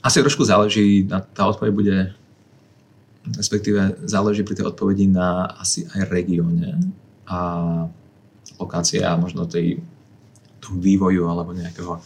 Asi 0.08 0.24
trošku 0.24 0.40
záleží, 0.40 1.04
tá 1.36 1.44
odpoveď 1.44 1.72
bude 1.76 1.96
respektíve 3.36 4.00
záleží 4.08 4.40
pri 4.46 4.56
tej 4.56 4.72
odpovedi 4.72 5.10
na 5.10 5.52
asi 5.60 5.84
aj 5.92 6.08
regióne 6.08 6.80
a 7.28 7.38
lokácie 8.56 9.04
a 9.04 9.18
možno 9.20 9.44
tej, 9.44 9.84
tom 10.64 10.80
vývoju 10.80 11.28
alebo 11.28 11.52
nejakého, 11.52 12.00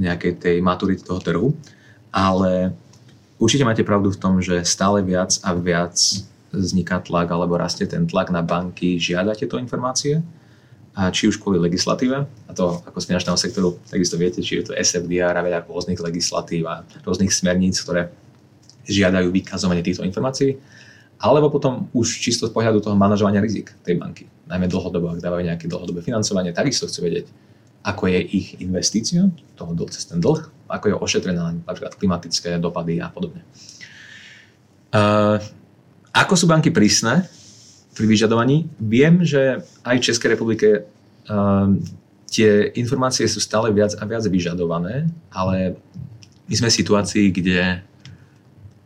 nejakej 0.00 0.32
tej 0.40 0.56
maturity 0.64 1.04
toho 1.04 1.20
trhu. 1.20 1.48
Ale 2.14 2.72
určite 3.36 3.66
máte 3.66 3.84
pravdu 3.84 4.08
v 4.08 4.20
tom, 4.20 4.40
že 4.40 4.64
stále 4.64 5.04
viac 5.04 5.36
a 5.44 5.52
viac 5.52 5.98
vzniká 6.54 7.02
tlak 7.02 7.28
alebo 7.34 7.58
rastie 7.58 7.84
ten 7.84 8.06
tlak 8.06 8.30
na 8.30 8.40
banky 8.40 8.96
žiadať 8.96 9.44
tieto 9.44 9.58
informácie 9.58 10.22
či 11.10 11.26
už 11.26 11.42
kvôli 11.42 11.58
legislatíve, 11.58 12.22
a 12.22 12.52
to 12.54 12.78
ako 12.86 13.02
z 13.02 13.08
finančného 13.10 13.38
sektoru, 13.38 13.68
takisto 13.90 14.14
viete, 14.14 14.38
či 14.38 14.62
je 14.62 14.70
to 14.70 14.78
SFDR 14.78 15.34
a 15.34 15.42
veľa 15.42 15.66
rôznych 15.66 15.98
legislatív 15.98 16.70
a 16.70 16.86
rôznych 17.02 17.34
smerníc, 17.34 17.82
ktoré 17.82 18.14
žiadajú 18.86 19.34
vykazovanie 19.34 19.82
týchto 19.82 20.06
informácií, 20.06 20.54
alebo 21.18 21.50
potom 21.50 21.90
už 21.90 22.22
čisto 22.22 22.46
z 22.46 22.54
pohľadu 22.54 22.78
toho 22.78 22.94
manažovania 22.94 23.42
rizik 23.42 23.74
tej 23.82 23.98
banky. 23.98 24.30
Najmä 24.46 24.70
dlhodobo, 24.70 25.18
ak 25.18 25.24
dávajú 25.24 25.42
nejaké 25.42 25.66
dlhodobé 25.66 26.04
financovanie, 26.04 26.54
takisto 26.54 26.86
chcú 26.86 27.10
vedieť, 27.10 27.26
ako 27.84 28.08
je 28.08 28.20
ich 28.22 28.46
investícia, 28.62 29.26
toho 29.58 29.74
cez 29.90 30.06
ten 30.06 30.22
dlh, 30.22 30.46
ako 30.70 30.84
je 30.88 30.94
ošetrená 30.94 31.66
napríklad 31.66 31.98
klimatické 31.98 32.56
dopady 32.62 33.02
a 33.02 33.10
podobne. 33.10 33.42
Uh, 34.94 35.42
ako 36.14 36.38
sú 36.38 36.46
banky 36.46 36.70
prísne 36.70 37.26
pri 37.94 38.06
vyžadovaní. 38.10 38.68
Viem, 38.82 39.22
že 39.22 39.62
aj 39.86 39.96
v 40.02 40.06
Českej 40.10 40.28
republike 40.34 40.68
um, 41.30 41.78
tie 42.26 42.74
informácie 42.74 43.30
sú 43.30 43.38
stále 43.38 43.70
viac 43.70 43.94
a 43.94 44.02
viac 44.04 44.26
vyžadované, 44.26 45.06
ale 45.30 45.78
my 46.50 46.54
sme 46.58 46.68
v 46.68 46.78
situácii, 46.82 47.26
kde, 47.30 47.80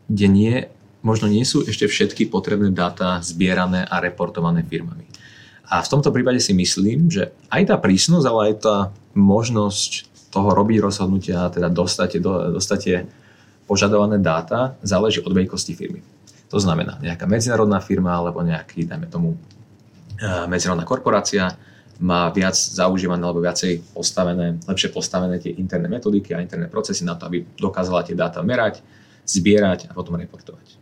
kde 0.07 0.27
nie, 0.29 0.55
možno 1.01 1.27
nie 1.27 1.42
sú 1.49 1.64
ešte 1.64 1.88
všetky 1.88 2.29
potrebné 2.29 2.71
dáta 2.71 3.18
zbierané 3.25 3.88
a 3.88 3.99
reportované 3.99 4.62
firmami. 4.62 5.09
A 5.68 5.85
v 5.85 5.90
tomto 5.90 6.12
prípade 6.12 6.40
si 6.40 6.57
myslím, 6.57 7.12
že 7.12 7.33
aj 7.53 7.73
tá 7.73 7.77
prísnosť, 7.77 8.25
ale 8.29 8.40
aj 8.53 8.55
tá 8.61 8.77
možnosť 9.12 10.09
toho 10.29 10.53
robiť 10.53 10.79
rozhodnutia, 10.81 11.49
teda 11.49 11.73
dostať, 11.73 12.21
do, 12.21 12.33
dostať 12.57 13.09
požadované 13.68 14.21
dáta, 14.21 14.77
záleží 14.81 15.21
od 15.21 15.33
veľkosti 15.33 15.73
firmy. 15.77 16.01
To 16.49 16.59
znamená, 16.59 16.97
nejaká 17.05 17.29
medzinárodná 17.29 17.79
firma 17.85 18.17
alebo 18.17 18.41
nejaký, 18.41 18.89
dajme 18.89 19.07
tomu, 19.13 19.37
eh, 20.21 20.49
medzinárodná 20.49 20.89
korporácia 20.89 21.53
má 21.99 22.31
viac 22.31 22.55
zaužívané 22.55 23.21
alebo 23.27 23.43
viacej 23.43 23.83
postavené, 23.91 24.63
lepšie 24.65 24.95
postavené 24.95 25.43
tie 25.43 25.51
interné 25.59 25.91
metodiky 25.91 26.31
a 26.33 26.41
interné 26.41 26.71
procesy 26.71 27.03
na 27.03 27.19
to, 27.19 27.27
aby 27.27 27.43
dokázala 27.59 28.07
tie 28.07 28.15
dáta 28.15 28.39
merať, 28.41 28.81
zbierať 29.27 29.91
a 29.91 29.93
potom 29.93 30.15
reportovať. 30.15 30.79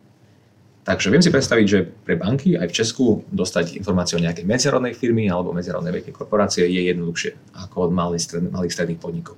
Takže 0.87 1.11
viem 1.11 1.19
si 1.19 1.35
predstaviť, 1.35 1.67
že 1.67 1.83
pre 1.83 2.15
banky 2.15 2.55
aj 2.55 2.71
v 2.71 2.77
Česku 2.79 3.05
dostať 3.35 3.75
informáciu 3.75 4.23
o 4.23 4.25
nejakej 4.25 4.47
medzinárodnej 4.47 4.95
firmy 4.95 5.27
alebo 5.27 5.51
medzinárodnej 5.51 5.99
veľkej 5.99 6.15
korporácie 6.15 6.63
je 6.63 6.95
jednoduchšie 6.95 7.59
ako 7.59 7.91
od 7.91 7.91
malých, 7.91 8.23
stred, 8.23 8.45
malých 8.55 8.71
stredných 8.71 9.03
podnikov. 9.03 9.35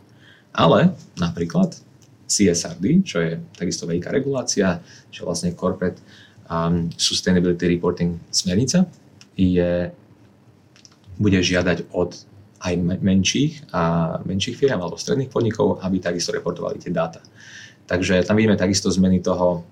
Ale 0.52 0.92
napríklad 1.16 1.80
CSRD, 2.28 2.84
čo 3.02 3.24
je 3.24 3.40
takisto 3.56 3.88
veľká 3.88 4.12
regulácia, 4.12 4.84
čo 5.08 5.24
vlastne 5.24 5.56
Corporate 5.56 5.98
um, 6.52 6.92
Sustainability 6.92 7.72
Reporting 7.72 8.20
smernica, 8.28 8.84
je, 9.32 9.88
bude 11.16 11.40
žiadať 11.40 11.88
od 11.96 12.12
aj 12.58 12.74
menších 12.98 13.70
a 13.70 14.18
menších 14.26 14.58
firm 14.58 14.82
alebo 14.82 14.98
stredných 14.98 15.30
podnikov, 15.30 15.78
aby 15.78 16.02
takisto 16.02 16.34
reportovali 16.34 16.82
tie 16.82 16.90
dáta. 16.90 17.22
Takže 17.86 18.26
tam 18.26 18.34
vidíme 18.36 18.58
takisto 18.58 18.90
zmeny 18.90 19.22
toho, 19.22 19.62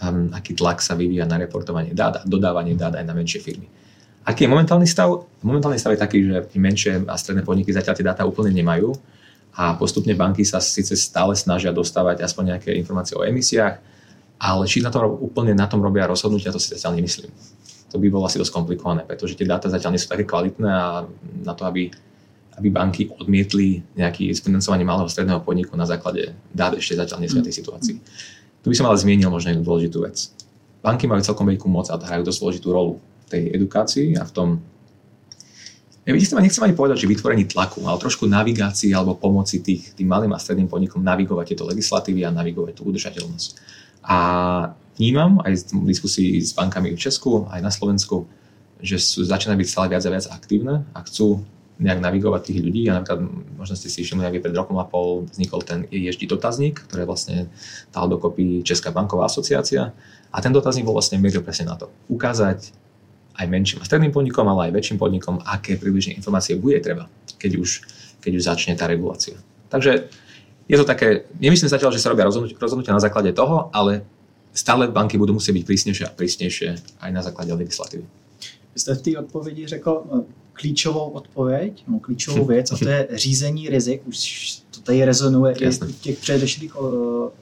um, 0.00 0.30
aký 0.32 0.54
tlak 0.54 0.78
sa 0.80 0.94
vyvíja 0.94 1.26
na 1.26 1.36
reportovanie 1.36 1.92
dát 1.92 2.22
a 2.22 2.24
dodávanie 2.24 2.78
dát 2.78 2.94
aj 2.96 3.04
na 3.04 3.12
menšie 3.12 3.42
firmy. 3.42 3.66
Aký 4.24 4.46
je 4.46 4.52
momentálny 4.52 4.86
stav? 4.86 5.26
Momentálny 5.42 5.80
stav 5.80 5.92
je 5.96 6.00
taký, 6.00 6.18
že 6.22 6.38
menšie 6.54 7.04
a 7.08 7.18
stredné 7.18 7.42
podniky 7.42 7.74
zatiaľ 7.74 7.94
tie 7.98 8.06
dáta 8.06 8.22
úplne 8.28 8.54
nemajú 8.54 8.94
a 9.58 9.74
postupne 9.74 10.14
banky 10.14 10.46
sa 10.46 10.62
síce 10.62 10.94
stále 10.94 11.34
snažia 11.34 11.74
dostávať 11.74 12.22
aspoň 12.22 12.54
nejaké 12.54 12.70
informácie 12.78 13.18
o 13.18 13.26
emisiách, 13.26 13.82
ale 14.38 14.62
či 14.70 14.78
na 14.78 14.94
tom, 14.94 15.18
úplne 15.18 15.50
na 15.50 15.66
tom 15.66 15.82
robia 15.82 16.06
rozhodnutia, 16.06 16.54
to 16.54 16.62
si 16.62 16.70
zatiaľ 16.70 16.94
nemyslím. 16.94 17.34
To 17.90 17.98
by 17.98 18.06
bolo 18.06 18.30
asi 18.30 18.38
dosť 18.38 18.54
komplikované, 18.54 19.02
pretože 19.02 19.34
tie 19.34 19.42
dáta 19.42 19.66
zatiaľ 19.66 19.98
nie 19.98 20.02
sú 20.02 20.06
také 20.06 20.22
kvalitné 20.22 20.70
a 20.70 21.02
na 21.42 21.52
to, 21.58 21.66
aby, 21.66 21.90
aby 22.54 22.68
banky 22.70 23.10
odmietli 23.10 23.82
nejaké 23.98 24.30
financovanie 24.38 24.86
malého 24.86 25.10
stredného 25.10 25.42
podniku 25.42 25.74
na 25.74 25.90
základe 25.90 26.38
dát 26.54 26.78
ešte 26.78 26.94
zatiaľ 26.94 27.18
nie 27.26 27.30
sú 27.32 27.42
v 27.42 27.50
tej 27.50 27.58
situácii. 27.58 27.96
Tu 28.62 28.66
by 28.70 28.76
som 28.78 28.86
ale 28.86 29.02
zmienil 29.02 29.26
možno 29.26 29.50
jednu 29.50 29.66
dôležitú 29.66 30.06
vec. 30.06 30.30
Banky 30.86 31.10
majú 31.10 31.18
celkom 31.18 31.50
veľkú 31.50 31.66
moc 31.66 31.90
a 31.90 31.98
hrajú 31.98 32.22
dosť 32.22 32.38
dôležitú 32.38 32.68
rolu 32.70 33.02
v 33.02 33.26
tej 33.26 33.42
edukácii 33.58 34.14
a 34.14 34.22
v 34.22 34.30
tom, 34.30 34.48
ja 36.08 36.16
nechcem, 36.16 36.40
nechcem 36.40 36.64
ani 36.64 36.72
povedať, 36.72 37.04
že 37.04 37.12
vytvorení 37.12 37.44
tlaku, 37.44 37.84
ale 37.84 38.00
trošku 38.00 38.24
navigácii 38.24 38.96
alebo 38.96 39.20
pomoci 39.20 39.60
tých, 39.60 39.92
tým 39.92 40.08
malým 40.08 40.32
a 40.32 40.40
stredným 40.40 40.64
podnikom 40.64 41.04
navigovať 41.04 41.52
tieto 41.52 41.68
legislatívy 41.68 42.24
a 42.24 42.32
navigovať 42.32 42.80
tú 42.80 42.88
udržateľnosť. 42.88 43.48
A 44.08 44.18
vnímam 44.96 45.44
aj 45.44 45.68
v 45.68 45.84
diskusii 45.84 46.40
s 46.40 46.56
bankami 46.56 46.96
v 46.96 46.98
Česku, 46.98 47.44
aj 47.52 47.60
na 47.60 47.68
Slovensku, 47.68 48.24
že 48.80 48.96
sú, 48.96 49.20
začínajú 49.20 49.60
byť 49.60 49.68
stále 49.68 49.92
viac 49.92 50.00
a 50.08 50.12
viac 50.16 50.26
aktívne 50.32 50.88
a 50.96 51.04
chcú 51.04 51.44
nejak 51.76 52.00
navigovať 52.00 52.40
tých 52.40 52.58
ľudí. 52.64 52.82
A 52.88 52.96
napríklad, 52.96 53.28
možno 53.60 53.76
ste 53.76 53.92
si 53.92 54.00
všimli, 54.00 54.24
aby 54.24 54.40
pred 54.40 54.56
rokom 54.56 54.80
a 54.80 54.88
pol 54.88 55.28
vznikol 55.28 55.60
ten 55.60 55.84
ESG 55.92 56.24
dotazník, 56.24 56.88
ktorý 56.88 57.04
vlastne 57.04 57.52
dal 57.92 58.08
dokopy 58.08 58.64
Česká 58.64 58.96
banková 58.96 59.28
asociácia. 59.28 59.92
A 60.32 60.36
ten 60.40 60.56
dotazník 60.56 60.88
bol 60.88 60.96
vlastne 60.96 61.20
mieril 61.20 61.44
presne 61.44 61.68
na 61.68 61.76
to. 61.76 61.92
Ukázať 62.08 62.87
aj 63.38 63.46
menším 63.46 63.78
a 63.80 63.86
stredným 63.86 64.10
podnikom, 64.10 64.44
ale 64.50 64.68
aj 64.68 64.72
väčším 64.74 64.98
podnikom, 64.98 65.38
aké 65.46 65.78
približne 65.78 66.18
informácie 66.18 66.58
bude 66.58 66.82
treba, 66.82 67.06
keď 67.38 67.62
už, 67.62 67.86
keď 68.18 68.32
už 68.34 68.42
začne 68.42 68.74
tá 68.74 68.90
regulácia. 68.90 69.38
Takže 69.70 70.10
je 70.68 70.76
to 70.76 70.84
také, 70.84 71.24
nemyslím 71.40 71.70
zatiaľ, 71.70 71.94
že 71.94 72.02
sa 72.02 72.10
robia 72.10 72.26
rozhodnutia 72.60 72.92
na 72.92 73.00
základe 73.00 73.32
toho, 73.32 73.70
ale 73.72 74.04
stále 74.52 74.90
banky 74.90 75.16
budú 75.16 75.32
musieť 75.32 75.54
byť 75.54 75.64
prísnejšie 75.64 76.04
a 76.04 76.12
prísnejšie 76.12 76.68
aj 77.00 77.10
na 77.14 77.22
základe 77.22 77.54
legislatívy. 77.54 78.04
Vy 78.74 78.80
jste 78.80 78.94
v 78.94 79.02
té 79.02 79.18
odpovědi 79.18 79.66
řekl 79.66 80.02
eh, 80.04 80.22
klíčovou 80.52 81.10
odpověď, 81.10 81.84
no, 81.88 81.98
klíčovou 81.98 82.44
věc, 82.52 82.72
a 82.72 82.76
to 82.76 82.88
je 82.88 83.08
řízení 83.12 83.68
rizik. 83.68 84.02
Už 84.06 84.18
to 84.70 84.80
tady 84.80 85.04
rezonuje 85.04 85.54
Jasne. 85.60 85.88
i 85.88 85.92
v 85.92 86.00
těch 86.00 86.18
předešlých 86.18 86.72
eh, 86.76 86.80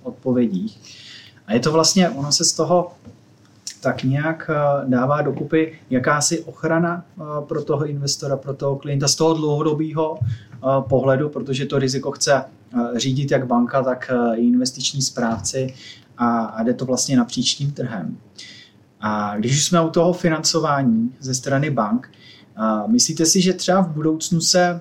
odpovědích. 0.03 0.79
A 1.47 1.55
je 1.55 1.61
to 1.61 1.73
vlastně, 1.73 2.11
ono 2.11 2.33
se 2.33 2.45
z 2.45 2.53
toho 2.53 2.93
tak 3.87 4.03
nějak 4.03 4.51
eh, 4.51 4.89
dává 4.89 5.23
dokupy 5.23 5.79
jakási 5.91 6.41
ochrana 6.41 7.05
eh, 7.05 7.23
pro 7.41 7.65
toho 7.65 7.87
investora, 7.87 8.37
pro 8.37 8.55
toho 8.55 8.77
klienta 8.77 9.09
z 9.09 9.15
toho 9.15 9.35
dlouhodobého 9.35 10.19
eh, 10.19 10.59
pohledu, 10.89 11.29
protože 11.29 11.67
to 11.67 11.79
riziko 11.79 12.11
chce 12.11 12.45
řídit 12.97 13.31
jak 13.31 13.47
banka, 13.47 13.83
tak 13.83 14.11
i 14.35 14.47
investiční 14.47 15.03
správci 15.03 15.75
a, 16.19 16.63
jde 16.63 16.75
to 16.75 16.85
vlastně 16.85 17.17
napříč 17.17 17.55
tím 17.55 17.71
trhem. 17.71 18.17
A 19.01 19.37
když 19.37 19.53
už 19.53 19.65
jsme 19.65 19.81
u 19.81 19.91
toho 19.91 20.13
financování 20.13 21.15
ze 21.21 21.35
strany 21.35 21.71
bank, 21.71 22.11
myslíte 22.87 23.27
si, 23.27 23.41
že 23.41 23.53
třeba 23.53 23.81
v 23.81 23.89
budoucnu 23.89 24.41
se 24.41 24.81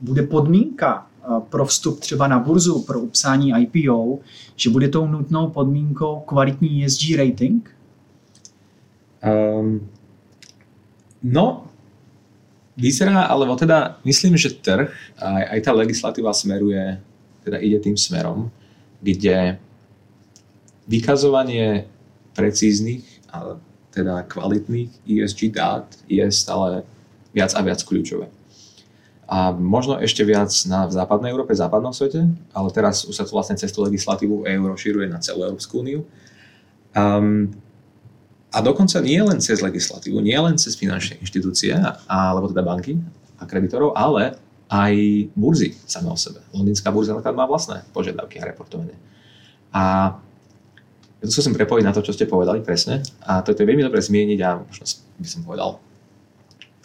bude 0.00 0.22
podmínka 0.22 1.06
pro 1.48 1.66
vstup 1.66 2.00
třeba 2.00 2.28
na 2.28 2.38
burzu, 2.38 2.82
pro 2.82 3.00
upsání 3.00 3.52
IPO, 3.62 4.18
že 4.56 4.70
bude 4.70 4.88
tou 4.88 5.06
nutnou 5.06 5.50
podmínkou 5.50 6.20
kvalitní 6.26 6.84
ESG 6.84 7.16
rating? 7.16 7.70
Um, 9.60 9.88
no, 11.22 11.66
vyzerá, 12.76 13.22
alebo 13.22 13.56
teda 13.56 13.98
myslím, 14.04 14.36
že 14.36 14.50
trh, 14.50 14.94
aj, 15.18 15.44
aj 15.50 15.60
tá 15.60 15.72
legislatíva 15.72 16.32
smeruje, 16.32 17.00
teda 17.44 17.58
ide 17.58 17.78
tým 17.82 17.96
smerom, 17.96 18.50
kde 19.02 19.58
vykazovanie 20.88 21.84
precíznych 22.34 23.04
a 23.34 23.58
teda 23.90 24.22
kvalitných 24.22 24.90
ESG 25.04 25.50
dát 25.50 25.90
je 26.08 26.22
stále 26.32 26.86
viac 27.34 27.52
a 27.52 27.60
viac 27.60 27.82
kľúčové 27.82 28.37
a 29.28 29.52
možno 29.52 30.00
ešte 30.00 30.24
viac 30.24 30.48
na, 30.64 30.88
v 30.88 30.96
západnej 30.96 31.28
Európe, 31.36 31.52
v 31.52 31.60
západnom 31.60 31.92
svete, 31.92 32.24
ale 32.56 32.68
teraz 32.72 33.04
už 33.04 33.12
sa 33.12 33.28
to 33.28 33.36
vlastne 33.36 33.60
cez 33.60 33.68
tú 33.68 33.84
legislatívu 33.84 34.48
EU 34.48 34.62
rozširuje 34.72 35.04
na 35.04 35.20
celú 35.20 35.44
Európsku 35.44 35.84
úniu. 35.84 36.08
Um, 36.96 37.52
a 38.48 38.64
dokonca 38.64 38.96
nie 39.04 39.20
len 39.20 39.36
cez 39.44 39.60
legislatívu, 39.60 40.24
nie 40.24 40.32
len 40.32 40.56
cez 40.56 40.72
finančné 40.80 41.20
inštitúcie, 41.20 41.76
alebo 42.08 42.48
teda 42.48 42.64
banky 42.64 42.96
a 43.36 43.44
kreditorov, 43.44 43.92
ale 43.92 44.40
aj 44.72 44.92
burzy 45.36 45.76
samé 45.84 46.08
o 46.08 46.16
sebe. 46.16 46.40
Londýnská 46.56 46.88
burza 46.88 47.12
napríklad 47.12 47.36
má 47.36 47.44
vlastné 47.44 47.84
požiadavky 47.92 48.40
a 48.40 48.48
reportovanie. 48.48 48.96
A 49.76 50.16
ja 51.20 51.24
to 51.28 51.32
skúsim 51.36 51.52
prepojiť 51.52 51.84
na 51.84 51.92
to, 51.92 52.00
čo 52.00 52.16
ste 52.16 52.24
povedali 52.24 52.64
presne. 52.64 53.04
A 53.28 53.44
to 53.44 53.52
je 53.52 53.60
veľmi 53.60 53.84
dobre 53.84 54.00
zmieniť 54.00 54.38
a 54.40 54.56
možno 54.64 54.84
by 55.20 55.28
som 55.28 55.44
povedal 55.44 55.76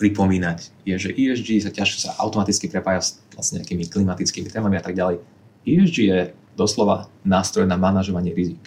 pripomínať, 0.04 0.84
je, 0.84 0.96
že 1.00 1.10
ESG 1.16 1.64
sa 1.64 1.72
ťažko 1.72 1.98
sa 2.04 2.12
automaticky 2.20 2.68
prepája 2.68 3.00
s 3.00 3.10
vlastne 3.32 3.64
nejakými 3.64 3.88
klimatickými 3.88 4.52
témami 4.52 4.76
a 4.76 4.84
tak 4.84 5.00
ďalej. 5.00 5.24
ESG 5.64 5.98
je 6.12 6.20
doslova 6.60 7.08
nástroj 7.24 7.64
na 7.64 7.80
manažovanie 7.80 8.36
rizik. 8.36 8.60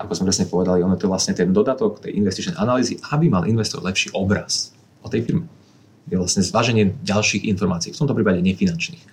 Ako 0.00 0.16
sme 0.16 0.32
presne 0.32 0.48
povedali, 0.48 0.80
ono 0.80 0.96
to 0.96 1.04
je 1.04 1.12
vlastne 1.12 1.36
ten 1.36 1.52
dodatok 1.52 2.00
tej 2.00 2.16
investičnej 2.16 2.56
analýzy, 2.56 2.96
aby 3.12 3.28
mal 3.28 3.44
investor 3.44 3.84
lepší 3.84 4.08
obraz 4.16 4.72
o 5.04 5.12
tej 5.12 5.28
firme. 5.28 5.46
Je 6.08 6.16
vlastne 6.16 6.40
zváženie 6.40 6.96
ďalších 7.04 7.44
informácií, 7.44 7.92
v 7.92 8.00
tomto 8.00 8.16
prípade 8.16 8.40
nefinančných. 8.40 9.04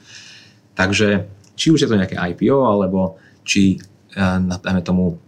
Takže 0.79 1.27
či 1.59 1.67
už 1.67 1.83
je 1.83 1.89
to 1.91 1.99
nejaké 1.99 2.15
IPO, 2.15 2.63
alebo 2.63 3.19
či, 3.43 3.75
eh, 4.15 4.39
dajme 4.39 4.81
tomu, 4.87 5.19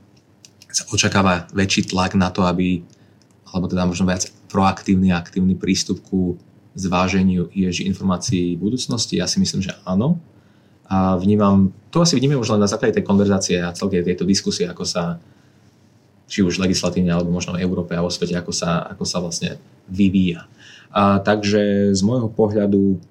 sa 0.73 0.89
očakáva 0.89 1.45
väčší 1.53 1.93
tlak 1.93 2.17
na 2.17 2.33
to, 2.33 2.47
aby, 2.49 2.81
alebo 3.53 3.69
teda 3.69 3.85
možno 3.85 4.09
viac 4.09 4.25
proaktívny 4.53 5.09
a 5.09 5.17
aktívny 5.17 5.57
prístup 5.57 6.05
ku 6.05 6.37
zváženiu 6.77 7.49
ESG 7.49 7.89
informácií 7.89 8.53
budúcnosti? 8.53 9.17
Ja 9.17 9.25
si 9.25 9.41
myslím, 9.41 9.65
že 9.65 9.73
áno. 9.81 10.21
A 10.85 11.17
vnímam, 11.17 11.73
to 11.89 12.05
asi 12.05 12.13
vidíme 12.13 12.37
už 12.37 12.53
len 12.53 12.61
na 12.61 12.69
základe 12.69 13.01
tej 13.01 13.07
konverzácie 13.07 13.57
a 13.57 13.73
celkej 13.73 14.05
tejto 14.05 14.29
diskusie, 14.29 14.69
ako 14.69 14.85
sa 14.85 15.17
či 16.29 16.45
už 16.45 16.61
legislatívne, 16.61 17.09
alebo 17.09 17.33
možno 17.33 17.57
v 17.57 17.65
Európe 17.65 17.97
a 17.97 18.05
vo 18.05 18.13
svete, 18.13 18.37
ako 18.37 18.53
sa, 18.53 18.85
ako 18.93 19.03
sa 19.05 19.17
vlastne 19.17 19.57
vyvíja. 19.89 20.45
A, 20.93 21.17
takže 21.17 21.93
z 21.93 22.01
môjho 22.05 22.29
pohľadu 22.29 23.01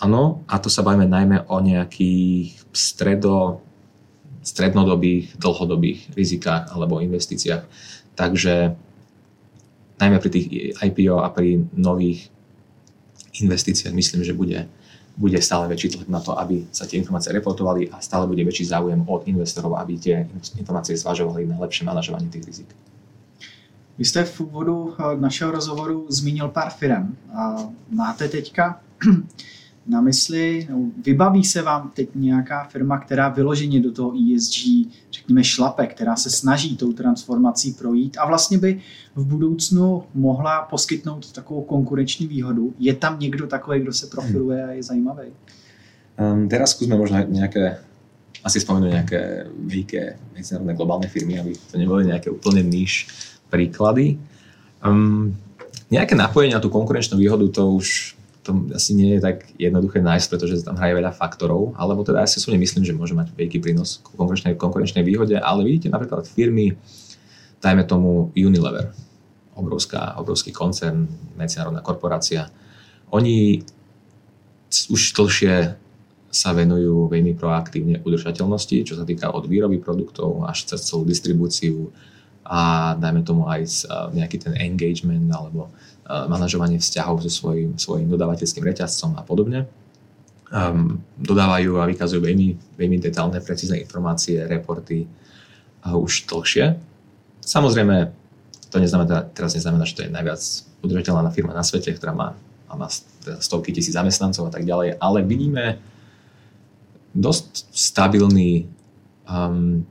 áno, 0.00 0.44
a 0.48 0.56
to 0.56 0.68
sa 0.72 0.84
bavíme 0.84 1.08
najmä 1.08 1.48
o 1.48 1.56
nejakých 1.60 2.56
stredo, 2.72 3.60
strednodobých, 4.44 5.36
dlhodobých 5.36 6.12
rizikách 6.14 6.70
alebo 6.70 7.02
investíciách. 7.02 7.64
Takže 8.16 8.78
najmä 9.96 10.16
pri 10.20 10.30
tých 10.30 10.46
IPO 10.80 11.24
a 11.24 11.28
pri 11.32 11.64
nových 11.72 12.28
investíciách 13.40 13.92
myslím, 13.92 14.24
že 14.24 14.32
bude, 14.32 14.68
bude 15.16 15.40
stále 15.40 15.68
väčší 15.68 15.96
tlak 15.96 16.08
na 16.08 16.20
to, 16.20 16.36
aby 16.36 16.64
sa 16.72 16.88
tie 16.88 17.00
informácie 17.00 17.32
reportovali 17.32 17.88
a 17.92 18.00
stále 18.00 18.28
bude 18.28 18.44
väčší 18.44 18.68
záujem 18.68 19.04
od 19.08 19.28
investorov, 19.28 19.76
aby 19.76 19.96
tie 20.00 20.24
informácie 20.56 20.96
zvažovali 20.96 21.48
na 21.48 21.60
lepšie 21.60 21.84
manažovanie 21.84 22.28
tých 22.28 22.44
rizik. 22.44 22.70
Vy 23.96 24.04
jste 24.04 24.24
v 24.24 24.40
úvodu 24.40 24.76
eh, 24.76 25.16
našeho 25.16 25.50
rozhovoru 25.50 26.06
zmínil 26.08 26.48
pár 26.48 26.70
firm. 26.76 27.16
Máte 27.88 28.28
teďka 28.28 28.80
na 29.88 30.00
mysli, 30.00 30.68
vybaví 31.04 31.44
se 31.44 31.62
vám 31.62 31.90
teď 31.94 32.08
nějaká 32.14 32.64
firma, 32.64 32.98
která 32.98 33.28
vyloženě 33.28 33.80
do 33.80 33.92
toho 33.92 34.12
ESG, 34.12 34.54
řekněme, 35.12 35.44
šlape, 35.44 35.86
která 35.86 36.16
se 36.16 36.30
snaží 36.30 36.76
tou 36.76 36.92
transformací 36.92 37.72
projít 37.72 38.16
a 38.20 38.26
vlastně 38.26 38.58
by 38.58 38.80
v 39.14 39.24
budoucnu 39.24 40.02
mohla 40.14 40.62
poskytnout 40.62 41.32
takovou 41.32 41.62
konkurenční 41.62 42.26
výhodu. 42.26 42.74
Je 42.78 42.94
tam 42.94 43.18
někdo 43.20 43.46
takový, 43.46 43.80
kdo 43.80 43.92
se 43.92 44.06
profiluje 44.06 44.64
a 44.64 44.70
je 44.70 44.82
zajímavý? 44.82 45.26
Um, 46.16 46.48
teraz 46.48 46.72
skúsme 46.72 46.96
možno 46.96 47.20
nejaké, 47.28 47.76
asi 48.40 48.56
spomenúť 48.56 48.88
nejaké 48.88 49.20
veľké 49.52 50.32
medzinárodné 50.32 50.72
globálne 50.72 51.08
firmy, 51.12 51.36
aby 51.36 51.52
to 51.52 51.76
neboli 51.76 52.08
nejaké 52.08 52.32
úplne 52.32 52.64
níž 52.64 53.04
príklady. 53.52 54.16
Um, 54.80 55.36
nejaké 55.92 56.16
napojenie 56.16 56.56
na 56.56 56.64
tú 56.64 56.72
konkurenčnú 56.72 57.20
výhodu, 57.20 57.44
to 57.52 57.68
už 57.68 58.15
to 58.46 58.54
asi 58.70 58.94
nie 58.94 59.18
je 59.18 59.20
tak 59.26 59.50
jednoduché 59.58 59.98
nájsť, 59.98 60.26
pretože 60.30 60.62
tam 60.62 60.78
hraje 60.78 60.94
veľa 60.94 61.10
faktorov, 61.10 61.74
alebo 61.74 62.06
teda 62.06 62.22
ja 62.22 62.28
si 62.30 62.38
súne 62.38 62.54
myslím, 62.62 62.86
že 62.86 62.94
môže 62.94 63.18
mať 63.18 63.34
veľký 63.34 63.58
prínos 63.58 63.98
k 63.98 64.14
konkurenčnej, 64.14 64.54
konkurenčnej 64.54 65.02
výhode, 65.02 65.34
ale 65.34 65.66
vidíte 65.66 65.90
napríklad 65.90 66.22
firmy, 66.30 66.78
dajme 67.58 67.82
tomu 67.82 68.30
Unilever, 68.38 68.94
obrovská, 69.58 70.14
obrovský 70.22 70.54
koncern, 70.54 71.10
medzinárodná 71.34 71.82
korporácia, 71.82 72.46
oni 73.10 73.66
už 74.70 75.14
dlhšie 75.18 75.74
sa 76.30 76.50
venujú 76.52 77.08
veľmi 77.08 77.32
proaktívne 77.34 78.04
udržateľnosti, 78.04 78.76
čo 78.86 78.94
sa 78.94 79.08
týka 79.08 79.32
od 79.32 79.48
výroby 79.48 79.80
produktov 79.80 80.44
až 80.44 80.68
cez 80.68 80.84
celú 80.84 81.08
distribúciu 81.08 81.88
a 82.44 82.92
dajme 82.94 83.26
tomu 83.26 83.48
aj 83.48 83.88
nejaký 84.14 84.36
ten 84.38 84.54
engagement 84.60 85.26
alebo 85.32 85.72
manažovanie 86.06 86.78
vzťahov 86.78 87.22
so 87.26 87.30
svojím, 87.30 87.74
svojím 87.74 88.06
dodávateľským 88.14 88.62
reťazcom 88.62 89.18
a 89.18 89.22
podobne. 89.26 89.66
Um, 90.46 91.02
dodávajú 91.18 91.82
a 91.82 91.90
vykazujú 91.90 92.22
veľmi, 92.22 92.78
veľmi 92.78 92.98
detálne, 93.02 93.42
precízne 93.42 93.82
informácie, 93.82 94.46
reporty 94.46 95.02
uh, 95.02 95.98
už 95.98 96.30
dlhšie. 96.30 96.78
Samozrejme, 97.42 98.14
to 98.70 98.76
neznamená, 98.78 99.26
teraz 99.34 99.58
neznamená, 99.58 99.82
že 99.82 99.94
to 99.98 100.04
je 100.06 100.14
najviac 100.14 100.42
udržateľná 100.86 101.30
firma 101.34 101.50
na 101.50 101.66
svete, 101.66 101.90
ktorá 101.98 102.14
má, 102.14 102.38
má 102.70 102.86
teda 103.26 103.42
stovky 103.42 103.74
tisíc 103.74 103.98
zamestnancov 103.98 104.46
a 104.46 104.52
tak 104.54 104.62
ďalej, 104.62 105.02
ale 105.02 105.18
vidíme 105.26 105.82
dosť 107.10 107.66
stabilný 107.74 108.70
um, 109.26 109.82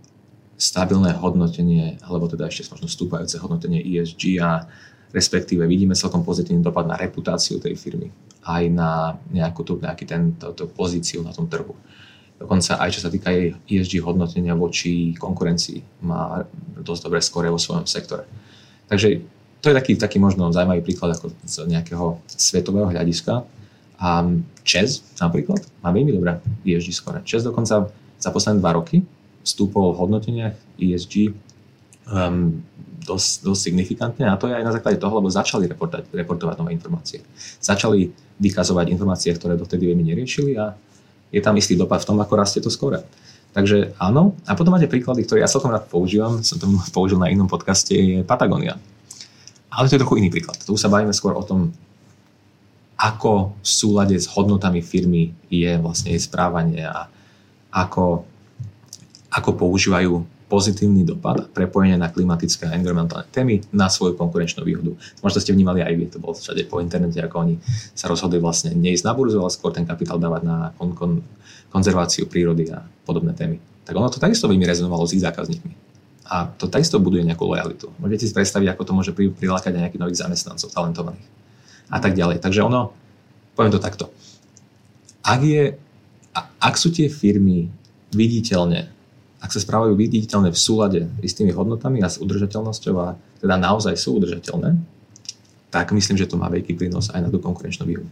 stabilné 0.56 1.12
hodnotenie, 1.19 1.99
alebo 1.99 2.32
teda 2.32 2.47
ešte 2.47 2.71
možno 2.71 2.88
stúpajúce 2.88 3.36
hodnotenie 3.43 3.84
ESG 3.84 4.39
a 4.39 4.71
respektíve 5.12 5.65
vidíme 5.68 5.94
celkom 5.98 6.26
pozitívny 6.26 6.63
dopad 6.63 6.88
na 6.88 6.98
reputáciu 6.98 7.62
tej 7.62 7.76
firmy, 7.78 8.10
aj 8.46 8.63
na 8.72 8.89
nejakú 9.30 9.62
tú, 9.65 9.78
nejaký 9.78 10.06
ten, 10.06 10.34
to, 10.38 10.54
to 10.56 10.65
pozíciu 10.70 11.26
na 11.26 11.34
tom 11.34 11.50
trhu. 11.50 11.74
Dokonca 12.36 12.78
aj 12.84 12.89
čo 12.91 13.00
sa 13.00 13.10
týka 13.10 13.32
jej 13.32 13.56
ESG 13.68 14.04
hodnotenia 14.04 14.58
voči 14.60 15.15
konkurencii, 15.15 16.04
má 16.04 16.44
dosť 16.80 17.02
dobré 17.08 17.20
skore 17.24 17.48
vo 17.48 17.62
svojom 17.62 17.88
sektore. 17.88 18.28
Takže 18.91 19.24
to 19.63 19.74
je 19.74 19.76
taký, 19.82 19.94
taký 19.98 20.18
možno 20.22 20.54
zaujímavý 20.54 20.86
príklad 20.86 21.18
ako 21.18 21.34
z 21.41 21.65
nejakého 21.65 22.22
svetového 22.30 22.86
hľadiska. 22.86 23.48
A 23.96 24.28
Čes 24.62 25.02
napríklad 25.18 25.63
má 25.80 25.89
veľmi 25.89 26.12
dobré 26.12 26.38
ESG 26.68 26.91
skore. 26.91 27.24
Čes 27.24 27.48
dokonca 27.48 27.89
za 28.20 28.30
posledné 28.30 28.60
dva 28.60 28.76
roky 28.76 29.02
vstúpol 29.46 29.94
v 29.94 30.00
hodnoteniach 30.06 30.56
ESG 30.78 31.32
um, 32.10 32.62
dosť, 33.06 33.46
dosť 33.46 33.62
signifikantne 33.62 34.26
a 34.26 34.38
to 34.38 34.50
je 34.50 34.58
aj 34.58 34.65
na 34.65 34.74
základe 34.74 34.98
toho, 34.98 35.13
lebo 35.22 35.30
začali 35.30 35.70
reportovať, 35.70 36.10
reportovať 36.10 36.56
nové 36.58 36.74
informácie. 36.74 37.22
Začali 37.62 38.10
vykazovať 38.41 38.86
informácie, 38.91 39.32
ktoré 39.38 39.56
dotedy 39.56 39.89
veľmi 39.89 40.04
neriešili 40.04 40.58
a 40.58 40.74
je 41.30 41.41
tam 41.41 41.56
istý 41.58 41.78
dopad 41.78 42.02
v 42.02 42.08
tom, 42.13 42.18
ako 42.22 42.34
rastie 42.36 42.62
to 42.62 42.74
skore. 42.74 43.06
Takže 43.56 43.96
áno. 44.04 44.36
A 44.44 44.52
potom 44.52 44.76
máte 44.76 44.91
príklady, 44.91 45.24
ktoré 45.24 45.39
ja 45.39 45.50
celkom 45.52 45.72
rád 45.72 45.88
používam, 45.88 46.44
som 46.44 46.60
to 46.60 46.68
použil 46.96 47.15
na 47.22 47.32
inom 47.32 47.48
podcaste, 47.48 47.96
je 47.96 48.20
Patagonia. 48.28 48.76
Ale 49.72 49.88
to 49.88 49.96
je 49.96 50.02
trochu 50.04 50.20
iný 50.20 50.32
príklad. 50.32 50.60
Tu 50.60 50.76
sa 50.76 50.91
bavíme 50.91 51.15
skôr 51.15 51.36
o 51.36 51.44
tom, 51.44 51.72
ako 52.96 53.60
v 53.60 53.68
súlade 53.68 54.15
s 54.15 54.32
hodnotami 54.32 54.80
firmy 54.80 55.36
je 55.52 55.68
vlastne 55.84 56.15
jej 56.15 56.22
správanie 56.24 56.88
a 56.88 57.12
ako, 57.76 58.24
ako 59.28 59.50
používajú 59.52 60.24
pozitívny 60.45 61.01
dopad 61.01 61.41
a 61.41 61.49
prepojenie 61.49 61.97
na 61.97 62.13
klimatické 62.13 62.69
a 62.69 62.77
environmentálne 62.77 63.25
témy 63.34 63.65
na 63.73 63.89
svoju 63.89 64.13
konkurenčnú 64.13 64.62
výhodu. 64.62 64.93
Možno 65.25 65.41
ste 65.41 65.51
vnímali 65.58 65.81
aj 65.81 65.93
vy, 65.97 66.05
to 66.13 66.21
bolo 66.21 66.38
všade 66.38 66.69
po 66.69 66.77
internete, 66.79 67.17
ako 67.17 67.36
oni 67.41 67.55
sa 67.97 68.05
rozhodli 68.05 68.38
vlastne 68.38 68.77
neísť 68.77 69.10
na 69.10 69.17
burzu, 69.17 69.41
ale 69.41 69.49
skôr 69.49 69.73
ten 69.73 69.89
kapitál 69.89 70.21
dávať 70.21 70.41
na 70.45 70.58
kon- 70.77 70.93
kon- 70.93 71.25
konzerváciu 71.73 72.29
prírody 72.29 72.69
a 72.69 72.86
podobné 73.03 73.34
témy. 73.34 73.58
Tak 73.86 73.97
ono 73.97 74.10
to 74.10 74.21
takisto 74.21 74.45
veľmi 74.45 74.65
rezonovalo 74.65 75.05
s 75.05 75.17
ich 75.17 75.25
zákazníkmi. 75.25 75.73
A 76.25 76.49
to 76.49 76.65
takisto 76.65 76.97
buduje 76.97 77.21
nejakú 77.21 77.45
lojalitu. 77.45 77.93
Môžete 78.01 78.25
si 78.25 78.34
predstaviť, 78.34 78.73
ako 78.73 78.84
to 78.86 78.93
môže 78.97 79.12
prilákať 79.13 79.77
aj 79.77 79.81
nejakých 79.89 80.01
nových 80.01 80.21
zamestnancov, 80.25 80.73
talentovaných 80.73 81.25
a 81.89 82.01
tak 82.01 82.17
ďalej. 82.17 82.41
Takže 82.41 82.65
ono, 82.65 82.97
poviem 83.53 83.73
to 83.73 83.81
takto. 83.81 84.10
Ak, 85.21 85.41
je, 85.45 85.77
ak 86.38 86.75
sú 86.81 86.89
tie 86.89 87.13
firmy 87.13 87.69
viditeľne 88.10 88.94
ak 89.45 89.53
sa 89.53 89.62
správajú 89.62 89.93
viditeľne 89.93 90.49
v 90.49 90.58
súlade 90.58 91.05
s 91.21 91.38
tými 91.38 91.53
hodnotami 91.53 92.01
a 92.01 92.10
s 92.10 92.17
udržateľnosťou 92.17 92.95
a 92.97 93.13
teda 93.38 93.62
naozaj 93.62 93.93
sú 93.93 94.17
udržateľné, 94.17 94.73
tak 95.69 95.93
myslím, 95.93 96.17
že 96.17 96.25
to 96.25 96.41
má 96.41 96.49
veľký 96.49 96.73
prínos 96.73 97.13
aj 97.13 97.21
na 97.21 97.29
tú 97.29 97.38
konkurenčnú 97.38 97.86
výhodu. 97.86 98.10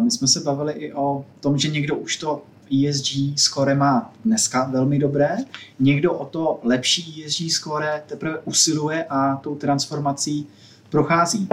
My 0.00 0.10
jsme 0.10 0.28
se 0.28 0.40
bavili 0.40 0.72
i 0.72 0.92
o 0.92 1.24
tom, 1.40 1.58
že 1.58 1.68
někdo 1.68 1.96
už 1.96 2.16
to 2.16 2.42
ESG 2.72 3.36
score 3.36 3.74
má 3.74 4.12
dneska 4.24 4.64
velmi 4.64 4.98
dobré, 4.98 5.36
někdo 5.80 6.12
o 6.12 6.24
to 6.24 6.60
lepší 6.62 7.24
ESG 7.24 7.50
score 7.50 8.02
teprve 8.06 8.38
usiluje 8.44 9.04
a 9.04 9.36
tou 9.36 9.54
transformací 9.54 10.46
prochází. 10.90 11.48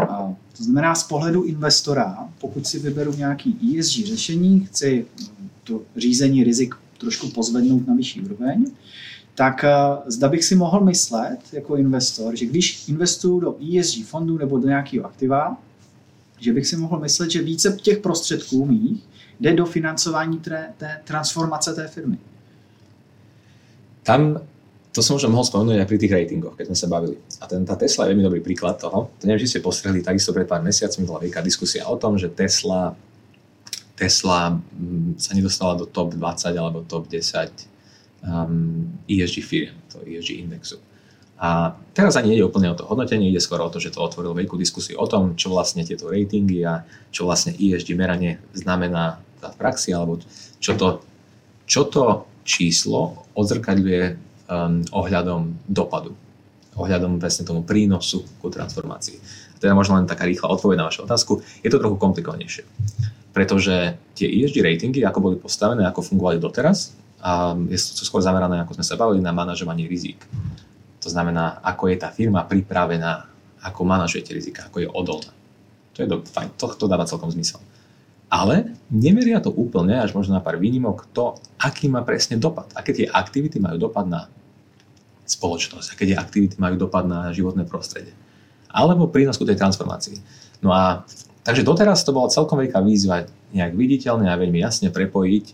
To 0.57 0.63
znamená 0.63 0.95
z 0.95 1.03
pohledu 1.03 1.43
investora, 1.43 2.29
pokud 2.41 2.67
si 2.67 2.79
vyberu 2.79 3.13
nějaký 3.13 3.79
ESG 3.79 4.05
řešení, 4.05 4.59
chci 4.59 5.05
to 5.63 5.81
řízení 5.97 6.43
rizik 6.43 6.75
trošku 6.97 7.29
pozvednout 7.29 7.87
na 7.87 7.93
vyšší 7.93 8.21
úroveň, 8.21 8.65
tak 9.35 9.63
eh, 9.63 9.71
zda 10.05 10.29
bych 10.29 10.43
si 10.43 10.55
mohl 10.55 10.79
myslet 10.79 11.39
jako 11.53 11.75
investor, 11.75 12.35
že 12.35 12.45
když 12.45 12.87
investuju 12.87 13.39
do 13.39 13.55
ESG 13.79 14.05
fondů 14.05 14.37
nebo 14.37 14.57
do 14.57 14.67
nějakého 14.67 15.05
aktiva, 15.05 15.57
že 16.39 16.53
bych 16.53 16.67
si 16.67 16.77
mohl 16.77 16.99
myslet, 16.99 17.31
že 17.31 17.41
více 17.41 17.77
těch 17.81 17.97
prostředků 17.97 18.65
mých 18.65 19.03
jde 19.39 19.53
do 19.53 19.65
financování 19.65 20.39
té, 20.39 20.73
té 20.77 21.01
transformace 21.03 21.73
té 21.73 21.87
firmy. 21.87 22.17
tam 24.03 24.39
to 24.97 25.05
som 25.05 25.13
možno 25.13 25.29
mohol 25.29 25.45
spomenúť 25.45 25.77
aj 25.77 25.89
pri 25.93 25.97
tých 26.01 26.13
ratingoch, 26.17 26.57
keď 26.57 26.73
sme 26.73 26.77
sa 26.81 26.89
bavili. 26.89 27.21
A 27.37 27.45
ten, 27.45 27.61
tá 27.61 27.77
Tesla 27.77 28.09
je 28.09 28.17
veľmi 28.17 28.25
dobrý 28.25 28.41
príklad 28.41 28.81
toho. 28.81 29.13
To 29.13 29.23
neviem, 29.29 29.45
či 29.45 29.53
ste 29.53 29.61
postrehli, 29.61 30.01
takisto 30.01 30.33
pred 30.33 30.49
pár 30.49 30.65
mesiacmi 30.65 31.05
bola 31.05 31.21
veľká 31.21 31.45
diskusia 31.45 31.85
o 31.85 32.01
tom, 32.01 32.17
že 32.17 32.33
Tesla, 32.33 32.97
Tesla 33.93 34.57
mm, 34.57 35.21
sa 35.21 35.37
nedostala 35.37 35.77
do 35.77 35.85
top 35.85 36.17
20 36.17 36.49
alebo 36.57 36.81
top 36.81 37.05
10 37.05 37.21
um, 38.25 38.89
ESG 39.05 39.45
firm, 39.45 39.77
to 39.93 40.01
ESG 40.01 40.41
indexu. 40.41 40.81
A 41.37 41.77
teraz 41.93 42.17
ani 42.17 42.33
ide 42.33 42.41
úplne 42.41 42.73
o 42.73 42.77
to 42.77 42.89
hodnotenie, 42.89 43.29
ide 43.29 43.37
skôr 43.37 43.61
o 43.61 43.69
to, 43.69 43.77
že 43.77 43.93
to 43.93 44.01
otvorilo 44.01 44.33
veľkú 44.33 44.57
diskusiu 44.57 44.97
o 44.97 45.05
tom, 45.05 45.37
čo 45.37 45.53
vlastne 45.53 45.85
tieto 45.85 46.09
ratingy 46.09 46.65
a 46.65 46.81
čo 47.13 47.29
vlastne 47.29 47.53
ESG 47.53 47.93
meranie 47.93 48.41
znamená 48.57 49.21
v 49.45 49.55
praxi, 49.61 49.93
alebo 49.93 50.17
čo 50.57 50.73
to, 50.73 51.05
čo 51.69 51.85
to 51.85 52.25
číslo 52.41 53.29
odzrkadľuje 53.37 54.26
um, 54.47 54.83
ohľadom 54.91 55.55
dopadu, 55.67 56.15
ohľadom 56.75 57.19
presne 57.21 57.43
tomu 57.47 57.63
prínosu 57.63 58.23
ku 58.39 58.47
transformácii. 58.47 59.17
A 59.53 59.57
teda 59.59 59.73
možno 59.75 59.99
len 59.99 60.09
taká 60.09 60.25
rýchla 60.25 60.49
odpoveď 60.51 60.77
na 60.81 60.87
vašu 60.87 61.03
otázku. 61.03 61.39
Je 61.61 61.69
to 61.69 61.81
trochu 61.81 61.97
komplikovanejšie, 61.97 62.63
pretože 63.35 63.97
tie 64.17 64.27
ESG 64.29 64.61
ratingy, 64.61 65.01
ako 65.05 65.19
boli 65.19 65.35
postavené, 65.37 65.85
ako 65.85 66.05
fungovali 66.05 66.37
doteraz, 66.37 66.93
je 67.67 67.77
to 67.97 68.05
skôr 68.05 68.21
zamerané, 68.21 68.61
ako 68.61 68.77
sme 68.77 68.85
sa 68.85 68.95
bavili, 68.95 69.19
na 69.25 69.33
manažovanie 69.33 69.89
rizik. 69.89 70.21
To 71.01 71.09
znamená, 71.09 71.59
ako 71.65 71.89
je 71.89 71.97
tá 71.97 72.13
firma 72.13 72.45
pripravená, 72.45 73.25
ako 73.65 73.81
manažujete 73.83 74.31
rizika, 74.37 74.69
ako 74.69 74.85
je 74.85 74.89
odolná. 74.89 75.33
To 75.97 76.05
je 76.05 76.07
do, 76.07 76.21
fajn, 76.21 76.53
to, 76.61 76.65
to 76.77 76.85
dáva 76.85 77.09
celkom 77.09 77.33
zmysel. 77.33 77.57
Ale 78.29 78.77
nemeria 78.91 79.41
to 79.41 79.49
úplne, 79.49 79.97
až 79.97 80.13
možno 80.13 80.37
na 80.37 80.43
pár 80.43 80.61
výnimok, 80.61 81.09
to, 81.15 81.39
aký 81.57 81.89
má 81.89 82.05
presne 82.05 82.37
dopad. 82.37 82.69
Aké 82.77 82.93
tie 82.93 83.07
aktivity 83.09 83.57
majú 83.57 83.89
dopad 83.89 84.05
na 84.05 84.29
spoločnosť, 85.27 85.93
aké 85.93 86.03
tie 86.07 86.17
aktivity 86.17 86.55
majú 86.55 86.79
dopad 86.79 87.03
na 87.03 87.29
životné 87.35 87.67
prostredie. 87.67 88.15
Alebo 88.71 89.11
prínos 89.11 89.35
ku 89.35 89.43
tej 89.43 89.59
transformácii. 89.59 90.17
No 90.63 90.71
a 90.71 91.03
takže 91.43 91.67
doteraz 91.67 92.07
to 92.07 92.15
bola 92.15 92.31
celkom 92.31 92.63
veľká 92.63 92.79
výzva 92.79 93.27
nejak 93.51 93.75
viditeľne 93.75 94.31
a 94.31 94.39
veľmi 94.39 94.63
jasne 94.63 94.91
prepojiť 94.91 95.45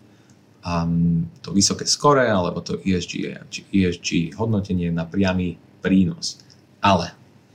um, 0.65 1.25
to 1.41 1.49
vysoké 1.51 1.85
skore 1.85 2.25
alebo 2.25 2.61
to 2.61 2.79
ESG, 2.81 3.37
ESG 3.69 4.37
hodnotenie 4.37 4.89
na 4.89 5.05
priamy 5.05 5.57
prínos. 5.83 6.39
Ale 6.79 7.13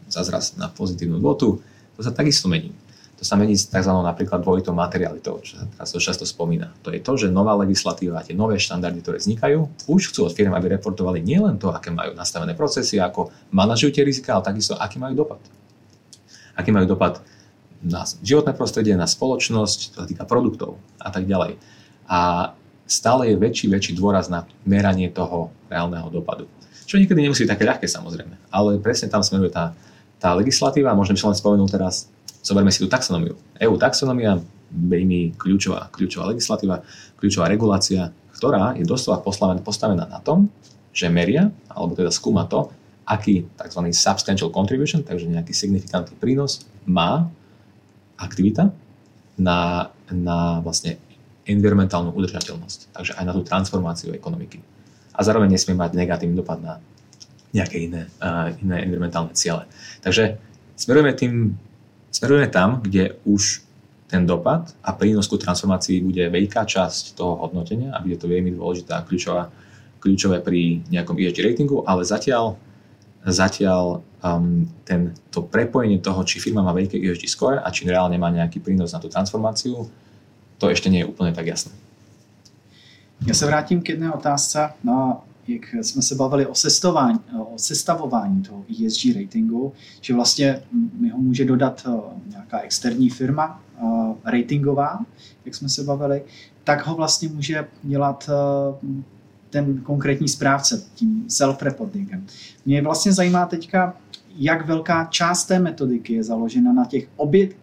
zazraz 0.08 0.56
na 0.56 0.72
pozitívnu 0.72 1.20
dôtu, 1.20 1.60
to 1.96 2.00
sa 2.00 2.12
takisto 2.14 2.48
mení. 2.48 2.72
To 3.18 3.26
sa 3.26 3.34
mení 3.34 3.58
s 3.58 3.66
tzv. 3.66 3.90
napríklad 3.90 4.46
dvojitou 4.46 4.70
materialitou, 4.70 5.42
čo 5.42 5.58
sa 5.58 5.66
teraz 5.66 5.90
to 5.90 5.98
často 5.98 6.22
spomína. 6.22 6.70
To 6.86 6.94
je 6.94 7.02
to, 7.02 7.18
že 7.18 7.26
nová 7.26 7.50
legislatíva, 7.58 8.22
tie 8.22 8.30
nové 8.30 8.62
štandardy, 8.62 9.02
ktoré 9.02 9.18
vznikajú, 9.18 9.90
už 9.90 10.14
chcú 10.14 10.30
od 10.30 10.32
firm, 10.38 10.54
aby 10.54 10.78
reportovali 10.78 11.18
nielen 11.18 11.58
to, 11.58 11.74
aké 11.74 11.90
majú 11.90 12.14
nastavené 12.14 12.54
procesy, 12.54 13.02
ako 13.02 13.34
manažujú 13.50 13.90
tie 13.90 14.06
rizika, 14.06 14.38
ale 14.38 14.46
takisto, 14.46 14.78
aký 14.78 15.02
majú 15.02 15.26
dopad. 15.26 15.42
Aký 16.54 16.70
majú 16.70 16.86
dopad 16.86 17.18
na 17.82 18.06
životné 18.22 18.54
prostredie, 18.54 18.94
na 18.94 19.10
spoločnosť, 19.10 19.78
to 19.94 19.96
sa 20.02 20.06
týka 20.06 20.22
produktov 20.22 20.78
a 21.02 21.10
tak 21.10 21.26
ďalej. 21.26 21.58
A 22.06 22.54
stále 22.86 23.34
je 23.34 23.36
väčší, 23.36 23.66
väčší 23.66 23.98
dôraz 23.98 24.30
na 24.30 24.46
meranie 24.62 25.10
toho 25.10 25.50
reálneho 25.66 26.06
dopadu. 26.06 26.46
Čo 26.86 27.02
niekedy 27.02 27.18
nemusí 27.18 27.42
byť 27.42 27.50
také 27.50 27.66
ľahké 27.66 27.86
samozrejme, 27.90 28.54
ale 28.54 28.78
presne 28.78 29.10
tam 29.10 29.26
smeruje 29.26 29.50
tá, 29.50 29.74
tá 30.22 30.38
legislatíva, 30.38 30.94
by 30.94 31.18
som 31.18 31.34
len 31.34 31.38
spomenul 31.38 31.66
teraz 31.66 32.06
Zoberme 32.48 32.72
si 32.72 32.80
tú 32.80 32.88
taxonómiu. 32.88 33.36
EU 33.60 33.76
taxonómia, 33.76 34.40
veľmi 34.72 35.36
kľúčová, 35.36 35.92
kľúčová 35.92 36.32
legislatíva, 36.32 36.80
kľúčová 37.20 37.44
regulácia, 37.44 38.08
ktorá 38.32 38.72
je 38.72 38.88
doslova 38.88 39.20
postavená 39.60 40.08
na 40.08 40.16
tom, 40.24 40.48
že 40.96 41.12
meria, 41.12 41.52
alebo 41.68 41.92
teda 41.92 42.08
skúma 42.08 42.48
to, 42.48 42.72
aký 43.04 43.44
tzv. 43.52 43.92
substantial 43.92 44.48
contribution, 44.48 45.04
takže 45.04 45.28
nejaký 45.28 45.52
signifikantný 45.52 46.16
prínos 46.16 46.64
má 46.88 47.28
aktivita 48.16 48.72
na, 49.36 49.92
na 50.08 50.64
vlastne 50.64 50.96
environmentálnu 51.44 52.12
udržateľnosť, 52.16 52.96
takže 52.96 53.12
aj 53.16 53.24
na 53.28 53.32
tú 53.36 53.44
transformáciu 53.44 54.16
ekonomiky. 54.16 54.60
A 55.12 55.20
zároveň 55.20 55.52
nesmie 55.52 55.76
mať 55.76 55.96
negatívny 55.96 56.36
dopad 56.36 56.60
na 56.64 56.80
nejaké 57.52 57.80
iné, 57.80 58.08
uh, 58.20 58.52
iné 58.60 58.84
environmentálne 58.84 59.32
ciele. 59.32 59.64
Takže 60.04 60.36
smerujeme 60.76 61.12
tým 61.16 61.56
Smerujeme 62.10 62.48
tam, 62.48 62.80
kde 62.80 63.20
už 63.28 63.62
ten 64.08 64.24
dopad 64.24 64.72
a 64.80 64.96
prínos 64.96 65.28
ku 65.28 65.36
transformácii 65.36 66.00
bude 66.00 66.24
veľká 66.32 66.64
časť 66.64 67.12
toho 67.12 67.36
hodnotenia 67.44 67.92
a 67.92 68.00
bude 68.00 68.16
to 68.16 68.24
veľmi 68.24 68.56
dôležitá 68.56 68.98
a 68.98 69.04
kľúčová, 69.04 69.52
kľúčové 70.00 70.40
pri 70.40 70.80
nejakom 70.88 71.12
ESG 71.20 71.44
ratingu, 71.44 71.84
ale 71.84 72.08
zatiaľ, 72.08 72.56
zatiaľ 73.28 74.00
um, 74.24 74.64
ten, 74.88 75.12
to 75.28 75.44
prepojenie 75.44 76.00
toho, 76.00 76.24
či 76.24 76.40
firma 76.40 76.64
má 76.64 76.72
veľké 76.72 76.96
ESG 76.96 77.28
score 77.28 77.60
a 77.60 77.68
či 77.68 77.84
reálne 77.84 78.16
má 78.16 78.32
nejaký 78.32 78.64
prínos 78.64 78.96
na 78.96 78.98
tú 78.98 79.12
transformáciu, 79.12 79.84
to 80.56 80.72
ešte 80.72 80.88
nie 80.88 81.04
je 81.04 81.10
úplne 81.12 81.36
tak 81.36 81.46
jasné. 81.46 81.76
Já 83.26 83.34
se 83.34 83.46
vrátím 83.46 83.82
k 83.82 83.88
jedné 83.88 84.12
otázce. 84.12 84.70
No, 84.84 85.22
jak 85.48 85.84
jsme 85.84 86.02
se 86.02 86.14
bavili 86.14 86.46
o, 86.46 86.54
sestování, 86.54 87.18
o 87.38 87.52
sestavování 87.58 88.42
toho 88.42 88.64
ESG 88.86 89.04
ratingu, 89.20 89.72
že 90.00 90.14
vlastně 90.14 90.62
mi 90.98 91.08
ho 91.08 91.18
může 91.18 91.44
dodat 91.44 91.86
eh, 91.86 92.30
nějaká 92.30 92.60
externí 92.60 93.10
firma 93.10 93.62
eh, 93.78 93.84
ratingová, 94.24 95.04
jak 95.44 95.54
jsme 95.54 95.68
se 95.68 95.84
bavili, 95.84 96.22
tak 96.64 96.86
ho 96.86 96.94
vlastně 96.94 97.28
může 97.28 97.68
dělat 97.82 98.30
eh, 98.30 98.96
ten 99.50 99.80
konkrétní 99.80 100.28
správce 100.28 100.84
tím 100.94 101.24
self-reportingem. 101.28 102.24
Mě 102.66 102.82
vlastně 102.82 103.12
zajímá 103.12 103.46
teďka, 103.46 103.96
jak 104.36 104.66
velká 104.66 105.04
část 105.04 105.44
té 105.44 105.58
metodiky 105.58 106.14
je 106.14 106.24
založena 106.24 106.72
na 106.72 106.84
těch 106.84 107.08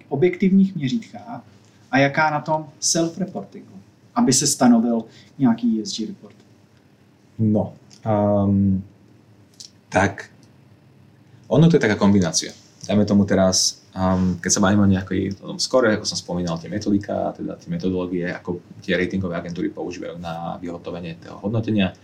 objektivních 0.10 0.76
měřítkách 0.76 1.44
a 1.92 1.98
jaká 1.98 2.30
na 2.30 2.40
tom 2.40 2.66
self-reportingu, 2.80 3.80
aby 4.16 4.34
se 4.34 4.48
stanovil 4.48 5.06
nějaký 5.38 5.82
ESG 5.82 6.00
report. 6.00 6.45
No, 7.40 7.76
um, 8.06 8.80
tak 9.92 10.32
ono 11.52 11.68
to 11.68 11.76
je 11.76 11.84
taká 11.84 12.00
kombinácia. 12.00 12.56
Dajme 12.86 13.04
tomu 13.06 13.26
teraz, 13.26 13.86
um, 13.98 14.38
keď 14.38 14.52
sa 14.52 14.64
bavíme 14.64 14.86
o 14.86 14.94
nejakej 14.94 15.42
tom 15.42 15.58
skore, 15.58 15.94
ako 15.98 16.06
som 16.06 16.18
spomínal, 16.18 16.62
tie 16.62 16.70
metodika, 16.70 17.34
teda 17.34 17.58
tie 17.58 17.70
metodológie, 17.70 18.30
ako 18.30 18.62
tie 18.82 18.94
ratingové 18.94 19.36
agentúry 19.36 19.74
používajú 19.74 20.22
na 20.22 20.56
vyhotovenie 20.62 21.18
toho 21.18 21.42
hodnotenia, 21.42 21.98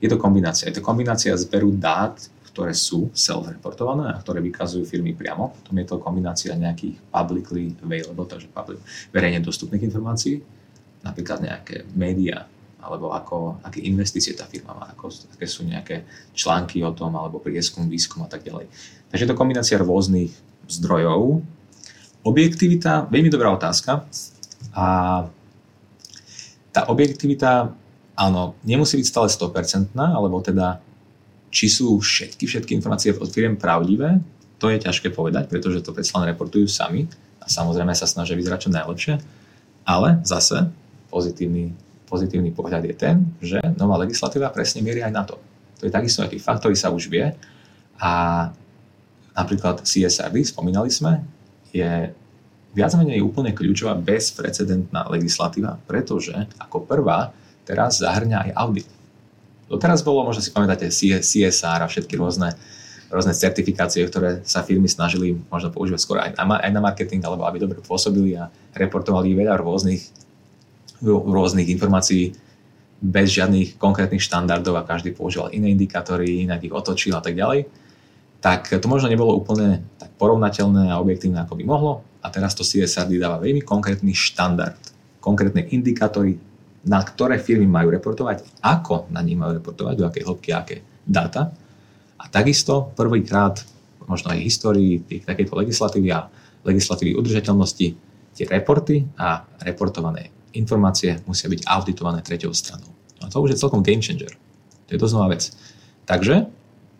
je 0.00 0.08
to 0.08 0.16
kombinácia. 0.16 0.70
Je 0.70 0.80
to 0.80 0.86
kombinácia 0.86 1.36
zberu 1.36 1.76
dát, 1.76 2.16
ktoré 2.50 2.74
sú 2.74 3.14
self-reportované 3.14 4.10
a 4.10 4.18
ktoré 4.18 4.42
vykazujú 4.42 4.82
firmy 4.82 5.14
priamo. 5.14 5.54
Potom 5.54 5.74
je 5.78 5.86
to 5.86 6.02
kombinácia 6.02 6.56
nejakých 6.56 6.98
publicly 7.12 7.78
available, 7.84 8.26
takže 8.26 8.50
public, 8.50 8.82
verejne 9.14 9.38
dostupných 9.44 9.86
informácií, 9.86 10.42
napríklad 11.06 11.46
nejaké 11.46 11.86
médiá, 11.94 12.50
alebo 12.80 13.12
ako, 13.12 13.60
aké 13.64 13.84
investície 13.84 14.32
tá 14.32 14.48
firma 14.48 14.72
má, 14.72 14.90
ako, 14.92 15.12
aké 15.36 15.46
sú 15.46 15.64
nejaké 15.64 16.04
články 16.32 16.80
o 16.80 16.92
tom, 16.96 17.14
alebo 17.14 17.40
prieskum, 17.40 17.86
výskum 17.86 18.24
a 18.24 18.28
tak 18.28 18.42
ďalej. 18.42 18.66
Takže 19.12 19.22
je 19.24 19.30
to 19.30 19.38
kombinácia 19.38 19.76
rôznych 19.76 20.32
zdrojov. 20.68 21.44
Objektivita, 22.24 23.08
veľmi 23.08 23.28
dobrá 23.32 23.52
otázka. 23.52 24.04
A 24.76 24.86
tá 26.70 26.80
objektivita, 26.86 27.74
áno, 28.14 28.54
nemusí 28.62 28.96
byť 28.96 29.06
stále 29.06 29.28
100%, 29.28 29.96
alebo 29.96 30.38
teda 30.40 30.78
či 31.50 31.66
sú 31.66 31.98
všetky, 31.98 32.46
všetky 32.46 32.72
informácie 32.78 33.10
od 33.10 33.26
firiem 33.26 33.58
pravdivé, 33.58 34.22
to 34.62 34.70
je 34.70 34.78
ťažké 34.78 35.10
povedať, 35.10 35.50
pretože 35.50 35.82
to 35.82 35.90
predsa 35.90 36.22
len 36.22 36.30
reportujú 36.30 36.70
sami 36.70 37.10
a 37.42 37.50
samozrejme 37.50 37.90
sa 37.96 38.06
snažia 38.06 38.38
vyzerať 38.38 38.68
čo 38.68 38.70
najlepšie, 38.70 39.14
ale 39.82 40.22
zase 40.22 40.70
pozitívny 41.10 41.74
pozitívny 42.10 42.50
pohľad 42.50 42.82
je 42.90 42.94
ten, 42.98 43.22
že 43.38 43.62
nová 43.78 43.94
legislatíva 44.02 44.50
presne 44.50 44.82
mierí 44.82 44.98
aj 45.06 45.14
na 45.14 45.22
to. 45.22 45.38
To 45.78 45.86
je 45.86 45.94
takisto 45.94 46.26
fakt, 46.42 46.66
ktorý 46.66 46.74
sa 46.74 46.90
už 46.90 47.06
vie 47.06 47.30
a 48.02 48.12
napríklad 49.38 49.86
CSRD, 49.86 50.50
spomínali 50.50 50.90
sme, 50.90 51.22
je 51.70 52.10
viac 52.74 52.92
menej 52.98 53.22
úplne 53.22 53.54
kľúčová 53.54 53.94
bezprecedentná 53.94 55.06
legislatíva, 55.10 55.78
pretože 55.86 56.34
ako 56.58 56.82
prvá 56.82 57.30
teraz 57.62 58.02
zahrňa 58.02 58.50
aj 58.50 58.54
audit. 58.58 58.88
Doteraz 59.70 60.02
bolo, 60.02 60.26
možno 60.26 60.42
si 60.42 60.50
pamätáte, 60.50 60.90
CSR 60.90 61.86
a 61.86 61.86
všetky 61.86 62.18
rôzne, 62.18 62.58
rôzne 63.06 63.30
certifikácie, 63.30 64.02
ktoré 64.10 64.42
sa 64.42 64.66
firmy 64.66 64.90
snažili 64.90 65.38
možno 65.46 65.70
používať 65.70 66.00
skôr 66.02 66.18
aj 66.18 66.34
na, 66.34 66.58
aj 66.58 66.70
na 66.74 66.82
marketing, 66.82 67.22
alebo 67.22 67.46
aby 67.46 67.62
dobre 67.62 67.78
pôsobili 67.78 68.34
a 68.34 68.50
reportovali 68.74 69.30
veľa 69.30 69.54
rôznych 69.62 70.02
rôznych 71.04 71.68
informácií 71.72 72.36
bez 73.00 73.32
žiadnych 73.32 73.80
konkrétnych 73.80 74.20
štandardov 74.20 74.76
a 74.76 74.84
každý 74.84 75.16
používal 75.16 75.48
iné 75.56 75.72
indikátory, 75.72 76.44
inak 76.44 76.60
ich 76.60 76.74
otočil 76.74 77.16
a 77.16 77.24
tak 77.24 77.32
ďalej, 77.32 77.64
tak 78.44 78.68
to 78.68 78.86
možno 78.88 79.08
nebolo 79.08 79.36
úplne 79.36 79.84
tak 79.96 80.12
porovnateľné 80.20 80.92
a 80.92 81.00
objektívne, 81.00 81.40
ako 81.40 81.56
by 81.56 81.64
mohlo. 81.64 81.92
A 82.20 82.28
teraz 82.28 82.52
to 82.52 82.64
CSRD 82.64 83.16
dáva 83.16 83.40
veľmi 83.40 83.64
konkrétny 83.64 84.12
štandard, 84.12 84.76
konkrétne 85.20 85.64
indikátory 85.72 86.36
na 86.80 87.04
ktoré 87.04 87.36
firmy 87.36 87.68
majú 87.68 87.92
reportovať, 87.92 88.64
ako 88.64 89.12
na 89.12 89.20
nich 89.20 89.36
majú 89.36 89.60
reportovať, 89.60 89.94
do 90.00 90.04
akej 90.08 90.24
hĺbky, 90.24 90.50
aké 90.56 90.76
dáta. 91.04 91.52
A 92.16 92.24
takisto 92.32 92.92
prvýkrát, 92.96 93.60
možno 94.08 94.32
aj 94.32 94.40
histórii 94.40 95.04
tých, 95.04 95.28
takejto 95.28 95.60
legislatívy 95.60 96.08
a 96.12 96.28
legislatívy 96.64 97.16
udržateľnosti, 97.16 97.86
tie 98.32 98.44
reporty 98.48 99.04
a 99.20 99.44
reportované 99.60 100.32
informácie 100.52 101.22
musia 101.26 101.48
byť 101.48 101.66
auditované 101.66 102.22
treťou 102.22 102.54
stranou. 102.54 102.90
A 103.20 103.28
to 103.28 103.42
už 103.42 103.54
je 103.54 103.62
celkom 103.62 103.82
game 103.82 104.02
changer. 104.02 104.32
To 104.86 104.90
je 104.94 104.98
dosť 104.98 105.14
nová 105.14 105.28
vec. 105.30 105.50
Takže, 106.04 106.50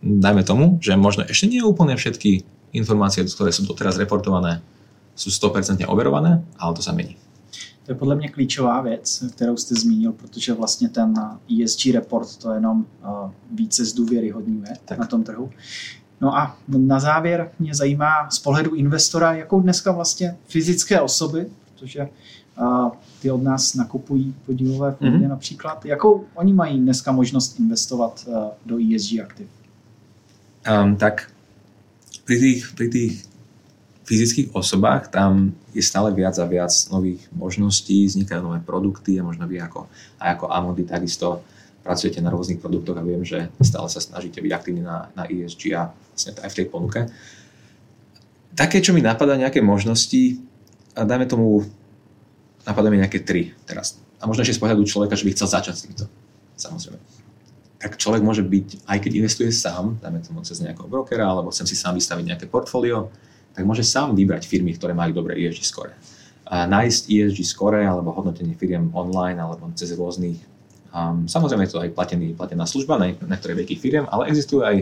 dajme 0.03 0.43
tomu, 0.45 0.79
že 0.79 0.97
možno 0.97 1.27
ešte 1.27 1.51
nie 1.51 1.65
úplne 1.65 1.97
všetky 1.97 2.45
informácie, 2.73 3.27
ktoré 3.27 3.51
sú 3.51 3.67
doteraz 3.67 3.99
reportované, 3.99 4.63
sú 5.19 5.29
100% 5.29 5.83
overované, 5.91 6.45
ale 6.57 6.73
to 6.77 6.83
sa 6.83 6.95
mení. 6.95 7.19
To 7.85 7.93
je 7.93 7.99
podle 7.99 8.17
mě 8.17 8.29
klíčová 8.29 8.81
věc, 8.81 9.25
kterou 9.33 9.57
jste 9.57 9.75
zmínil, 9.75 10.13
protože 10.13 10.53
vlastně 10.53 10.89
ten 10.89 11.15
ESG 11.63 11.87
report 11.87 12.37
to 12.37 12.53
jenom 12.53 12.87
uh, 13.03 13.31
více 13.53 13.85
zdůvěryhodňuje 13.85 14.77
tak. 14.85 14.99
na 14.99 15.07
tom 15.07 15.25
trhu. 15.25 15.51
No 16.21 16.37
a 16.37 16.57
na 16.69 17.01
závěr 17.01 17.51
mě 17.59 17.75
zajímá 17.75 18.31
z 18.31 18.39
pohledu 18.39 18.75
investora, 18.75 19.33
jakou 19.33 19.61
dneska 19.61 19.93
vlastně 19.93 20.37
fyzické 20.47 21.01
osoby, 21.01 21.47
protože 21.75 22.09
uh, 22.59 22.91
ty 23.23 23.31
od 23.31 23.43
nás 23.43 23.75
nakupují 23.75 24.35
podílové 24.47 24.93
fondy 24.93 25.19
mm-hmm. 25.19 25.29
například, 25.29 25.87
jakou 25.87 26.25
oni 26.35 26.53
mají 26.53 26.79
dneska 26.79 27.13
možnost 27.13 27.61
investovat 27.61 28.25
uh, 28.29 28.35
do 28.67 28.79
ESG 28.79 29.21
aktiv? 29.21 29.47
Um, 30.67 30.97
tak 30.97 31.31
pri 32.25 32.37
tých, 32.37 32.63
pri 32.77 32.89
tých 32.89 33.13
fyzických 34.05 34.49
osobách 34.53 35.09
tam 35.09 35.55
je 35.71 35.83
stále 35.83 36.11
viac 36.11 36.35
a 36.39 36.47
viac 36.47 36.75
nových 36.91 37.23
možností, 37.31 38.07
vznikajú 38.07 38.43
nové 38.43 38.59
produkty 38.59 39.19
a 39.19 39.27
možno 39.27 39.47
vy 39.47 39.63
ako, 39.63 39.87
aj 40.19 40.29
ako 40.35 40.45
Amundi 40.51 40.83
takisto 40.83 41.47
pracujete 41.81 42.21
na 42.21 42.29
rôznych 42.29 42.61
produktoch 42.61 42.99
a 42.99 43.07
viem, 43.07 43.23
že 43.25 43.49
stále 43.63 43.89
sa 43.89 44.03
snažíte 44.03 44.43
byť 44.43 44.53
aktívni 44.53 44.83
na, 44.85 45.09
na 45.17 45.25
ESG 45.31 45.75
a 45.79 45.95
vlastne 45.95 46.37
aj 46.43 46.51
v 46.53 46.59
tej 46.59 46.67
ponuke. 46.69 47.01
Také, 48.53 48.83
čo 48.83 48.93
mi 48.93 49.01
napadá, 49.01 49.39
nejaké 49.39 49.63
možnosti, 49.63 50.43
a 50.93 51.07
dajme 51.07 51.25
tomu, 51.31 51.65
napadá 52.65 52.89
mi 52.93 53.01
nejaké 53.01 53.23
tri 53.25 53.57
teraz. 53.65 54.01
A 54.21 54.29
možno 54.29 54.45
ešte 54.45 54.57
z 54.57 54.63
pohľadu 54.63 54.85
človeka, 54.85 55.17
že 55.17 55.25
by 55.25 55.31
chcel 55.33 55.49
začať 55.49 55.75
s 55.77 55.83
týmto. 55.89 56.05
Samozrejme. 56.61 57.01
Tak 57.81 57.97
človek 57.97 58.21
môže 58.21 58.45
byť, 58.45 58.85
aj 58.85 58.99
keď 59.01 59.13
investuje 59.25 59.49
sám, 59.49 59.97
dajme 60.05 60.21
tomu 60.21 60.45
cez 60.45 60.61
nejakého 60.61 60.85
brokera, 60.85 61.25
alebo 61.25 61.49
chcem 61.49 61.65
si 61.65 61.73
sám 61.73 61.97
vystaviť 61.97 62.25
nejaké 62.29 62.47
portfólio, 62.53 63.09
tak 63.57 63.65
môže 63.65 63.81
sám 63.83 64.13
vybrať 64.13 64.45
firmy, 64.45 64.77
ktoré 64.77 64.93
majú 64.93 65.17
dobré 65.17 65.41
ESG 65.41 65.65
score. 65.65 65.97
A 66.45 66.69
nájsť 66.69 67.09
ESG 67.09 67.41
score 67.49 67.81
alebo 67.81 68.13
hodnotenie 68.13 68.53
firiem 68.53 68.93
online 68.93 69.41
alebo 69.41 69.73
cez 69.73 69.97
rôznych 69.97 70.51
um, 70.95 71.27
samozrejme 71.27 71.67
je 71.67 71.73
to 71.73 71.83
aj 71.83 71.95
platený, 71.95 72.35
platená 72.35 72.67
služba 72.67 72.99
na 72.99 73.15
niektoré 73.15 73.55
veľkých 73.55 73.81
firiem, 73.81 74.05
ale 74.11 74.31
existujú 74.31 74.67
aj, 74.67 74.77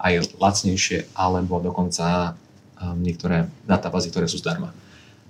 aj 0.00 0.12
lacnejšie 0.40 1.12
alebo 1.12 1.60
dokonca 1.60 2.34
um, 2.80 2.96
niektoré 3.00 3.48
databázy, 3.68 4.08
ktoré 4.10 4.26
sú 4.26 4.40
zdarma. 4.40 4.72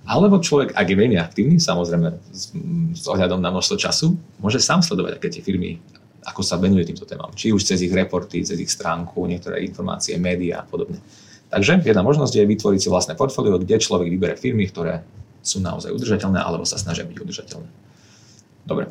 Alebo 0.01 0.41
človek, 0.41 0.73
ak 0.73 0.87
je 0.89 0.97
veľmi 0.97 1.17
aktívny, 1.21 1.55
samozrejme 1.61 2.09
s, 2.33 2.51
s 2.97 3.05
ohľadom 3.05 3.37
na 3.37 3.53
množstvo 3.53 3.77
času, 3.77 4.17
môže 4.41 4.57
sám 4.57 4.81
sledovať, 4.81 5.21
aké 5.21 5.29
tie 5.29 5.45
firmy, 5.45 5.77
ako 6.25 6.41
sa 6.41 6.57
venuje 6.57 6.89
týmto 6.89 7.05
témam. 7.05 7.29
Či 7.33 7.53
už 7.53 7.61
cez 7.61 7.85
ich 7.85 7.93
reporty, 7.93 8.41
cez 8.41 8.57
ich 8.57 8.69
stránku, 8.69 9.21
niektoré 9.29 9.61
informácie, 9.61 10.17
médiá 10.17 10.61
a 10.61 10.65
podobne. 10.65 10.97
Takže 11.51 11.83
jedna 11.83 12.01
možnosť 12.01 12.33
je 12.33 12.49
vytvoriť 12.49 12.79
si 12.79 12.89
vlastné 12.89 13.13
portfólio, 13.19 13.59
kde 13.59 13.77
človek 13.77 14.07
vybere 14.07 14.35
firmy, 14.39 14.65
ktoré 14.71 15.05
sú 15.43 15.59
naozaj 15.59 15.91
udržateľné 15.91 16.39
alebo 16.39 16.63
sa 16.63 16.79
snažia 16.79 17.03
byť 17.03 17.17
udržateľné. 17.17 17.69
Dobre. 18.65 18.87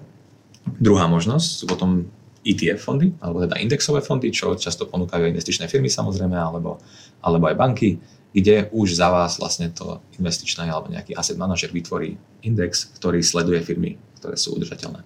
Druhá 0.77 1.09
možnosť 1.09 1.47
sú 1.47 1.65
potom 1.65 2.07
ETF 2.45 2.81
fondy, 2.81 3.13
alebo 3.21 3.45
teda 3.45 3.61
indexové 3.61 4.01
fondy, 4.01 4.33
čo 4.33 4.57
často 4.57 4.89
ponúkajú 4.89 5.29
investičné 5.29 5.69
firmy 5.69 5.93
samozrejme, 5.93 6.37
alebo, 6.37 6.81
alebo 7.21 7.45
aj 7.49 7.57
banky, 7.57 8.01
kde 8.31 8.71
už 8.71 8.95
za 8.95 9.11
vás 9.11 9.43
vlastne 9.43 9.71
to 9.75 9.99
investičné 10.19 10.71
alebo 10.71 10.91
nejaký 10.91 11.19
asset 11.19 11.35
manager 11.35 11.75
vytvorí 11.75 12.15
index, 12.47 12.87
ktorý 12.95 13.23
sleduje 13.27 13.59
firmy, 13.67 13.99
ktoré 14.23 14.39
sú 14.39 14.55
udržateľné. 14.55 15.03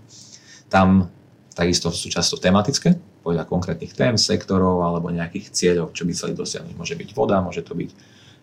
Tam 0.69 1.09
takisto 1.55 1.89
sú 1.95 2.11
často 2.11 2.37
tematické, 2.37 2.99
podľa 3.25 3.49
konkrétnych 3.49 3.97
tém, 3.97 4.21
sektorov 4.21 4.85
alebo 4.85 5.09
nejakých 5.09 5.49
cieľov, 5.49 5.97
čo 5.97 6.05
by 6.05 6.13
chceli 6.13 6.37
dosiahnuť. 6.37 6.77
Môže 6.77 6.93
byť 6.93 7.17
voda, 7.17 7.41
môže 7.41 7.65
to 7.65 7.73
byť 7.73 7.91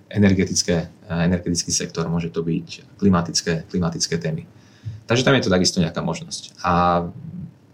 energetické, 0.10 0.90
eh, 0.90 1.22
energetický 1.30 1.70
sektor, 1.70 2.10
môže 2.10 2.34
to 2.34 2.42
byť 2.42 2.98
klimatické, 2.98 3.70
klimatické 3.70 4.18
témy. 4.18 4.50
Takže 5.06 5.22
tam 5.22 5.38
je 5.38 5.46
to 5.46 5.54
takisto 5.54 5.78
nejaká 5.78 6.02
možnosť. 6.02 6.58
A 6.66 7.06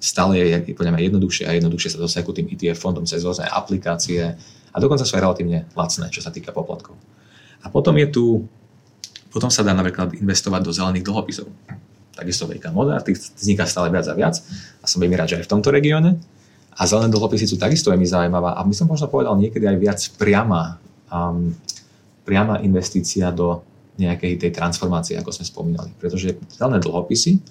stále 0.03 0.38
je 0.38 0.76
podľa 0.76 0.99
mňa 0.99 1.08
jednoduchšie 1.08 1.47
a 1.47 1.55
jednoduchšie 1.55 1.95
sa 1.95 2.03
dosiahnuť 2.03 2.36
tým 2.36 2.47
ETF 2.51 2.78
fondom 2.78 3.08
cez 3.08 3.24
rôzne 3.24 3.47
aplikácie 3.47 4.36
a 4.72 4.78
dokonca 4.78 5.07
sú 5.07 5.13
aj 5.18 5.24
relatívne 5.24 5.68
lacné, 5.74 6.07
čo 6.11 6.22
sa 6.22 6.32
týka 6.32 6.51
poplatkov. 6.51 6.95
A 7.63 7.72
potom 7.74 7.97
je 7.97 8.07
tu, 8.07 8.26
potom 9.34 9.49
sa 9.49 9.65
dá 9.65 9.74
napríklad 9.74 10.13
investovať 10.18 10.61
do 10.63 10.72
zelených 10.72 11.05
dlhopisov. 11.07 11.47
Takisto 12.18 12.49
veľká 12.49 12.74
moda, 12.74 12.97
tých 13.05 13.22
vzniká 13.38 13.70
stále 13.70 13.93
viac 13.93 14.05
a 14.09 14.13
viac 14.18 14.36
a 14.82 14.86
som 14.89 14.97
veľmi 14.97 15.18
rád, 15.18 15.34
že 15.34 15.38
aj 15.41 15.45
v 15.45 15.51
tomto 15.53 15.70
regióne. 15.70 16.18
A 16.78 16.86
zelené 16.86 17.09
dlhopisy 17.09 17.49
sú 17.49 17.57
takisto 17.57 17.89
veľmi 17.89 18.05
zaujímavá 18.05 18.53
a 18.53 18.61
by 18.61 18.74
som 18.74 18.86
možno 18.86 19.09
povedal 19.09 19.34
niekedy 19.38 19.65
aj 19.65 19.78
viac 19.82 19.99
priama, 20.18 20.78
um, 21.09 21.53
priama 22.22 22.61
investícia 22.61 23.34
do 23.34 23.65
nejakej 23.97 24.38
tej 24.38 24.51
transformácie, 24.53 25.18
ako 25.18 25.34
sme 25.34 25.45
spomínali. 25.45 25.89
Pretože 25.97 26.38
zelené 26.53 26.78
dlhopisy, 26.78 27.41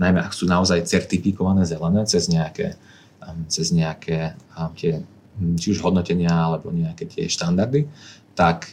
najmä 0.00 0.24
ak 0.24 0.32
sú 0.32 0.48
naozaj 0.48 0.80
certifikované 0.88 1.68
zelené 1.68 2.08
cez 2.08 2.24
nejaké, 2.32 2.80
um, 3.20 3.44
cez 3.52 3.68
nejaké 3.68 4.32
um, 4.56 4.72
tie, 4.72 5.04
či 5.58 5.74
už 5.74 5.82
hodnotenia 5.82 6.30
alebo 6.30 6.70
nejaké 6.70 7.10
tie 7.10 7.26
štandardy, 7.26 7.86
tak 8.38 8.70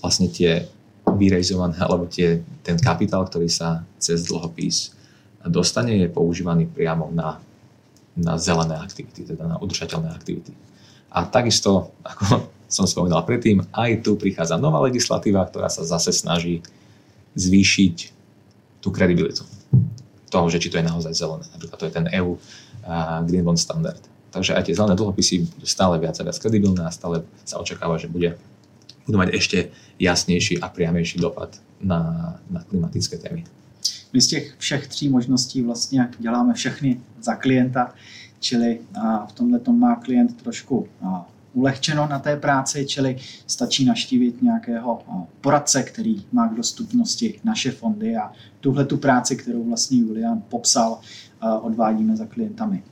vlastne 0.00 0.32
tie 0.32 0.64
vyrejzované 1.04 1.80
alebo 1.80 2.08
tie, 2.08 2.44
ten 2.64 2.76
kapitál, 2.80 3.24
ktorý 3.24 3.48
sa 3.48 3.84
cez 3.96 4.28
dlhopis 4.28 4.92
dostane, 5.48 5.96
je 5.96 6.08
používaný 6.12 6.68
priamo 6.68 7.08
na 7.12 7.40
na 8.18 8.34
zelené 8.34 8.74
aktivity, 8.74 9.22
teda 9.22 9.46
na 9.46 9.56
udržateľné 9.62 10.10
aktivity. 10.10 10.50
A 11.14 11.24
takisto, 11.24 11.94
ako 12.02 12.50
som 12.76 12.84
spomínal 12.84 13.22
predtým, 13.22 13.64
aj 13.72 14.02
tu 14.04 14.18
prichádza 14.18 14.58
nová 14.58 14.82
legislatíva, 14.82 15.46
ktorá 15.46 15.70
sa 15.70 15.86
zase 15.86 16.10
snaží 16.12 16.60
zvýšiť 17.38 17.96
tú 18.82 18.90
kredibilitu 18.90 19.46
toho, 20.28 20.46
že 20.52 20.60
či 20.60 20.68
to 20.68 20.76
je 20.76 20.84
naozaj 20.84 21.14
zelené. 21.16 21.46
Napríklad 21.56 21.78
to 21.80 21.88
je 21.88 21.94
ten 21.94 22.06
EU 22.20 22.36
Green 23.24 23.46
Bond 23.46 23.56
Standard. 23.56 24.02
Takže 24.30 24.54
aj 24.54 24.64
tie 24.68 24.76
zelené 24.76 24.96
dlhopisy 24.96 25.48
budú 25.48 25.66
stále 25.66 25.98
viac 25.98 26.20
a 26.20 26.24
viac 26.24 26.38
kredibilné 26.38 26.84
a 26.84 26.92
stále 26.92 27.24
sa 27.44 27.56
očakáva, 27.60 27.96
že 27.96 28.12
bude, 28.12 28.36
budú 29.08 29.16
mať 29.18 29.32
ešte 29.32 29.58
jasnejší 29.96 30.60
a 30.60 30.68
priamejší 30.68 31.18
dopad 31.18 31.56
na, 31.80 32.36
na 32.50 32.60
klimatické 32.60 33.16
témy. 33.18 33.44
My 34.12 34.20
z 34.20 34.26
těch 34.26 34.54
všech 34.58 34.88
tří 34.88 35.08
možností 35.08 35.62
vlastně 35.62 36.08
děláme 36.18 36.54
všechny 36.54 37.00
za 37.20 37.34
klienta, 37.34 37.94
čili 38.40 38.80
v 39.28 39.32
tomhle 39.32 39.58
tom 39.58 39.78
má 39.80 39.96
klient 39.96 40.42
trošku 40.42 40.88
ulehčeno 41.52 42.08
na 42.08 42.18
té 42.18 42.36
práci, 42.36 42.86
čili 42.86 43.16
stačí 43.46 43.84
naštívit 43.84 44.42
nějakého 44.42 45.02
poradce, 45.40 45.82
který 45.82 46.24
má 46.32 46.48
k 46.48 46.54
dostupnosti 46.56 47.40
naše 47.44 47.70
fondy 47.70 48.16
a 48.16 48.32
tuhle 48.60 48.84
tu 48.84 48.96
práci, 48.96 49.36
kterou 49.36 49.64
vlastně 49.64 49.98
Julian 49.98 50.42
popsal, 50.48 50.98
odvádíme 51.60 52.16
za 52.16 52.26
klientami. 52.26 52.82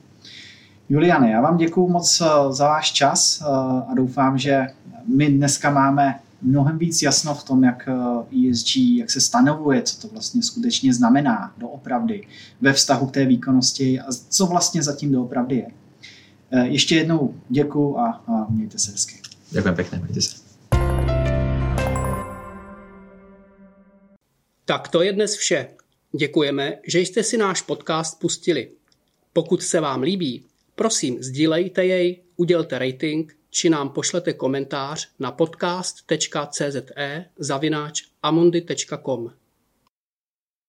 Juliane, 0.89 1.31
já 1.31 1.41
vám 1.41 1.57
děkuji 1.57 1.87
moc 1.87 2.17
za 2.49 2.67
váš 2.67 2.91
čas 2.91 3.41
a 3.87 3.93
doufám, 3.95 4.37
že 4.37 4.67
my 5.15 5.29
dneska 5.29 5.71
máme 5.71 6.19
mnohem 6.41 6.77
víc 6.77 7.01
jasno 7.01 7.35
v 7.35 7.43
tom, 7.43 7.63
jak 7.63 7.89
ESG, 8.49 8.77
eh, 8.77 8.79
e 8.79 8.99
jak 8.99 9.11
se 9.11 9.21
stanovuje, 9.21 9.81
co 9.81 10.01
to 10.01 10.07
vlastně 10.07 10.43
skutečně 10.43 10.93
znamená 10.93 11.53
doopravdy 11.57 12.27
ve 12.61 12.73
vztahu 12.73 13.07
k 13.07 13.11
té 13.11 13.25
výkonnosti 13.25 13.99
a 13.99 14.05
co 14.29 14.45
vlastně 14.45 14.83
zatím 14.83 15.11
doopravdy 15.11 15.55
je. 15.55 15.67
Eh, 16.51 16.67
ještě 16.67 16.95
jednou 16.95 17.35
děkuji 17.49 17.97
a, 17.97 18.07
a 18.07 18.47
mějte 18.49 18.79
se 18.79 18.91
hezky. 18.91 19.21
Děkuji 19.51 19.73
pěkně, 19.75 19.99
mějte 19.99 20.21
se. 20.21 20.37
Tak 24.65 24.87
to 24.87 25.01
je 25.01 25.13
dnes 25.13 25.35
vše. 25.35 25.67
Děkujeme, 26.17 26.73
že 26.87 26.99
jste 26.99 27.23
si 27.23 27.37
náš 27.37 27.61
podcast 27.61 28.19
pustili. 28.19 28.71
Pokud 29.33 29.63
se 29.63 29.79
vám 29.79 30.01
líbí, 30.01 30.43
prosím 30.77 31.23
sdílejte 31.23 31.85
jej, 31.85 32.23
udělte 32.35 32.79
rating 32.79 33.37
či 33.49 33.69
nám 33.69 33.89
pošlete 33.89 34.33
komentář 34.33 35.09
na 35.19 35.31
podcast.cze 35.31 36.71
zavináč 37.39 38.03
amundi.com. 38.23 39.31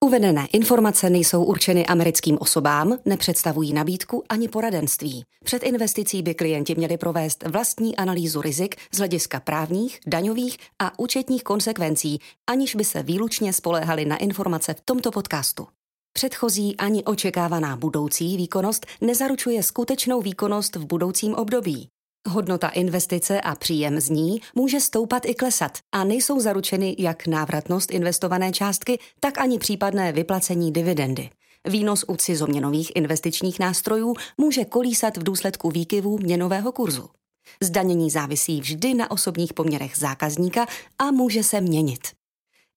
Uvedené 0.05 0.47
informace 0.53 1.11
nejsou 1.11 1.45
určeny 1.45 1.87
americkým 1.87 2.39
osobám, 2.41 2.99
nepředstavují 3.05 3.73
nabídku 3.73 4.25
ani 4.29 4.49
poradenství. 4.49 5.23
Před 5.45 5.63
investicí 5.63 6.23
by 6.23 6.35
klienti 6.35 6.75
měli 6.75 6.97
provést 6.97 7.45
vlastní 7.47 7.97
analýzu 7.97 8.43
rizik 8.43 8.77
z 8.95 8.99
hlediska 8.99 9.41
právních, 9.41 10.01
daňových 10.07 10.59
a 10.79 10.99
účetních 10.99 11.43
konsekvencí, 11.43 12.19
aniž 12.47 12.75
by 12.75 12.85
se 12.85 13.03
výlučně 13.03 13.53
spoléhali 13.53 14.05
na 14.05 14.17
informace 14.17 14.75
v 14.75 14.81
tomto 14.81 15.11
podcastu. 15.11 15.67
Předchozí 16.19 16.77
ani 16.77 17.05
očekávaná 17.05 17.77
budoucí 17.77 18.37
výkonnost 18.37 18.87
nezaručuje 19.01 19.63
skutečnou 19.63 20.21
výkonnost 20.21 20.77
v 20.77 20.87
budoucím 20.87 21.35
období. 21.35 21.89
Hodnota 22.29 22.69
investice 22.69 23.41
a 23.41 23.55
příjem 23.55 24.01
z 24.01 24.09
ní 24.09 24.41
může 24.55 24.81
stoupat 24.81 25.27
i 25.27 25.35
klesat 25.35 25.79
a 25.93 26.05
nejsou 26.05 26.41
zaručeny 26.41 26.97
jak 26.99 27.27
návratnost 27.27 27.91
investované 27.91 28.53
částky, 28.53 28.99
tak 29.21 29.39
ani 29.39 29.59
případné 29.59 30.13
vyplacení 30.13 30.73
dividendy. 30.73 31.31
Výnos 31.69 32.05
u 32.09 32.17
cizoměnových 32.17 32.97
investičních 32.97 33.59
nástrojů 33.59 34.15
může 34.39 34.65
kolísat 34.65 35.17
v 35.17 35.23
důsledku 35.23 35.71
výkyvů 35.71 36.19
měnového 36.19 36.73
kurzu. 36.73 37.09
Zdanění 37.63 38.11
závisí 38.11 38.61
vždy 38.61 38.95
na 38.95 39.11
osobních 39.11 39.55
poměrech 39.55 39.97
zákazníka 39.97 40.67
a 40.99 41.11
může 41.11 41.43
se 41.43 41.61
měnit. 41.61 42.18